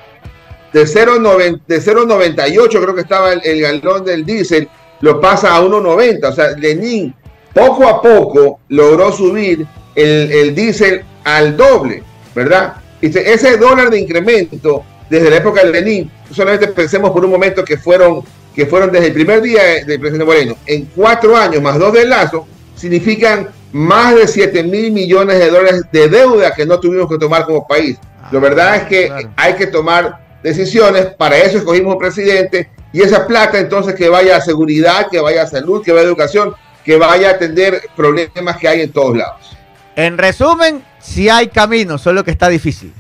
De 0.75 0.85
0.90 0.85 1.61
de 1.67 1.81
0.98 1.81 2.69
creo 2.69 2.95
que 2.95 3.01
estaba 3.03 3.33
el, 3.33 3.41
el 3.45 3.61
galón 3.63 4.05
del 4.05 4.25
diésel, 4.27 4.69
lo 5.01 5.21
pasa 5.21 5.55
a 5.57 5.63
1.90. 5.63 6.29
O 6.29 6.33
sea, 6.33 6.51
Lenin 6.51 7.15
poco 7.55 7.87
a 7.89 8.03
poco 8.03 8.59
logró 8.69 9.13
subir 9.13 9.65
el, 9.95 10.33
el 10.33 10.55
diésel 10.55 11.05
al 11.23 11.57
doble, 11.57 12.03
¿verdad? 12.35 12.75
Y 13.01 13.13
se- 13.13 13.33
ese 13.33 13.57
dólar 13.57 13.89
de 13.91 14.01
incremento 14.01 14.83
desde 15.09 15.31
la 15.31 15.37
época 15.37 15.63
de 15.65 15.71
Lenin, 15.71 16.11
solamente 16.33 16.67
pensemos 16.69 17.13
por 17.13 17.25
un 17.25 17.31
momento 17.31 17.65
que 17.65 17.77
fueron, 17.79 18.23
que 18.55 18.67
fueron 18.67 18.91
desde 18.91 19.07
el 19.09 19.13
primer 19.13 19.41
día 19.43 19.63
del 19.87 20.01
presidente 20.01 20.25
Moreno, 20.25 20.57
en 20.67 20.87
cuatro 20.87 21.37
años 21.37 21.63
más 21.63 21.79
dos 21.79 21.93
de 21.93 22.05
Lazo, 22.07 22.47
significan 22.75 23.49
más 23.73 24.15
de 24.17 24.27
7 24.27 24.63
mil 24.65 24.91
millones 24.93 25.39
de 25.39 25.51
dólares 25.51 25.83
de 25.93 26.09
deuda 26.09 26.53
que 26.55 26.67
no 26.67 26.81
tuvimos 26.81 27.09
que 27.09 27.19
tomar 27.19 27.45
como 27.45 27.67
país. 27.67 27.97
La 28.33 28.41
verdad 28.41 28.77
es 28.77 28.83
que 28.85 29.07
claro. 29.07 29.31
hay 29.37 29.55
que 29.55 29.67
tomar 29.69 30.24
decisiones, 30.45 31.07
para 31.07 31.39
eso 31.39 31.59
escogimos 31.59 31.95
un 31.95 31.99
presidente 31.99 32.69
y 32.93 33.01
esa 33.01 33.27
plata 33.27 33.59
entonces 33.59 33.95
que 33.95 34.09
vaya 34.09 34.37
a 34.37 34.41
seguridad, 34.41 35.09
que 35.11 35.19
vaya 35.19 35.43
a 35.43 35.47
salud, 35.47 35.83
que 35.83 35.91
vaya 35.91 36.05
a 36.05 36.07
educación, 36.07 36.55
que 36.85 36.97
vaya 36.97 37.31
a 37.31 37.33
atender 37.33 37.81
problemas 37.97 38.59
que 38.59 38.69
hay 38.69 38.83
en 38.83 38.93
todos 38.93 39.17
lados. 39.17 39.57
En 39.97 40.19
resumen, 40.19 40.85
sí 41.01 41.29
hay 41.31 41.49
camino, 41.49 41.97
solo 41.99 42.23
que 42.23 42.31
está 42.31 42.49
difícil. 42.49 42.93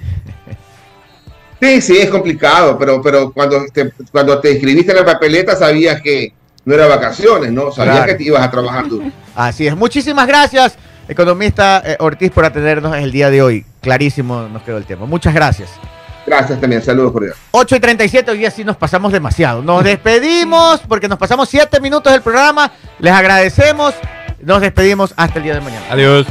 Sí, 1.60 1.80
sí, 1.80 1.98
es 1.98 2.08
complicado, 2.10 2.78
pero, 2.78 3.00
pero 3.02 3.30
cuando, 3.32 3.64
te, 3.72 3.92
cuando 4.10 4.40
te 4.40 4.52
inscribiste 4.52 4.92
en 4.92 4.98
la 4.98 5.04
papeleta 5.04 5.54
sabías 5.54 6.00
que 6.00 6.32
no 6.64 6.74
era 6.74 6.86
vacaciones, 6.86 7.52
¿no? 7.52 7.70
Sabías 7.70 7.96
Claro. 7.96 8.12
que 8.12 8.14
te 8.16 8.24
ibas 8.24 8.42
a 8.42 8.50
trabajar 8.50 8.88
duro. 8.88 9.10
Así 9.34 9.66
es. 9.66 9.76
Muchísimas 9.76 10.26
gracias, 10.26 10.76
economista 11.08 11.82
eh, 11.84 11.96
Ortiz, 12.00 12.30
por 12.30 12.44
atendernos 12.46 12.96
el 12.96 13.12
día 13.12 13.28
de 13.30 13.42
hoy. 13.42 13.66
Clarísimo 13.82 14.48
nos 14.48 14.62
quedó 14.62 14.78
el 14.78 14.86
tema. 14.86 15.04
Muchas 15.06 15.34
gracias. 15.34 15.68
Gracias 16.26 16.60
también, 16.60 16.82
saludos 16.82 17.12
cordiales. 17.12 17.38
8 17.50 17.76
y 17.76 17.80
37, 17.80 18.30
hoy 18.30 18.38
día 18.38 18.50
sí 18.50 18.64
nos 18.64 18.76
pasamos 18.76 19.12
demasiado. 19.12 19.62
Nos 19.62 19.84
despedimos 19.84 20.80
porque 20.88 21.08
nos 21.08 21.18
pasamos 21.18 21.48
7 21.48 21.80
minutos 21.80 22.12
del 22.12 22.22
programa. 22.22 22.70
Les 22.98 23.12
agradecemos. 23.12 23.94
Nos 24.40 24.60
despedimos 24.60 25.14
hasta 25.16 25.38
el 25.38 25.44
día 25.44 25.54
de 25.54 25.60
mañana. 25.60 25.86
Adiós. 25.90 26.26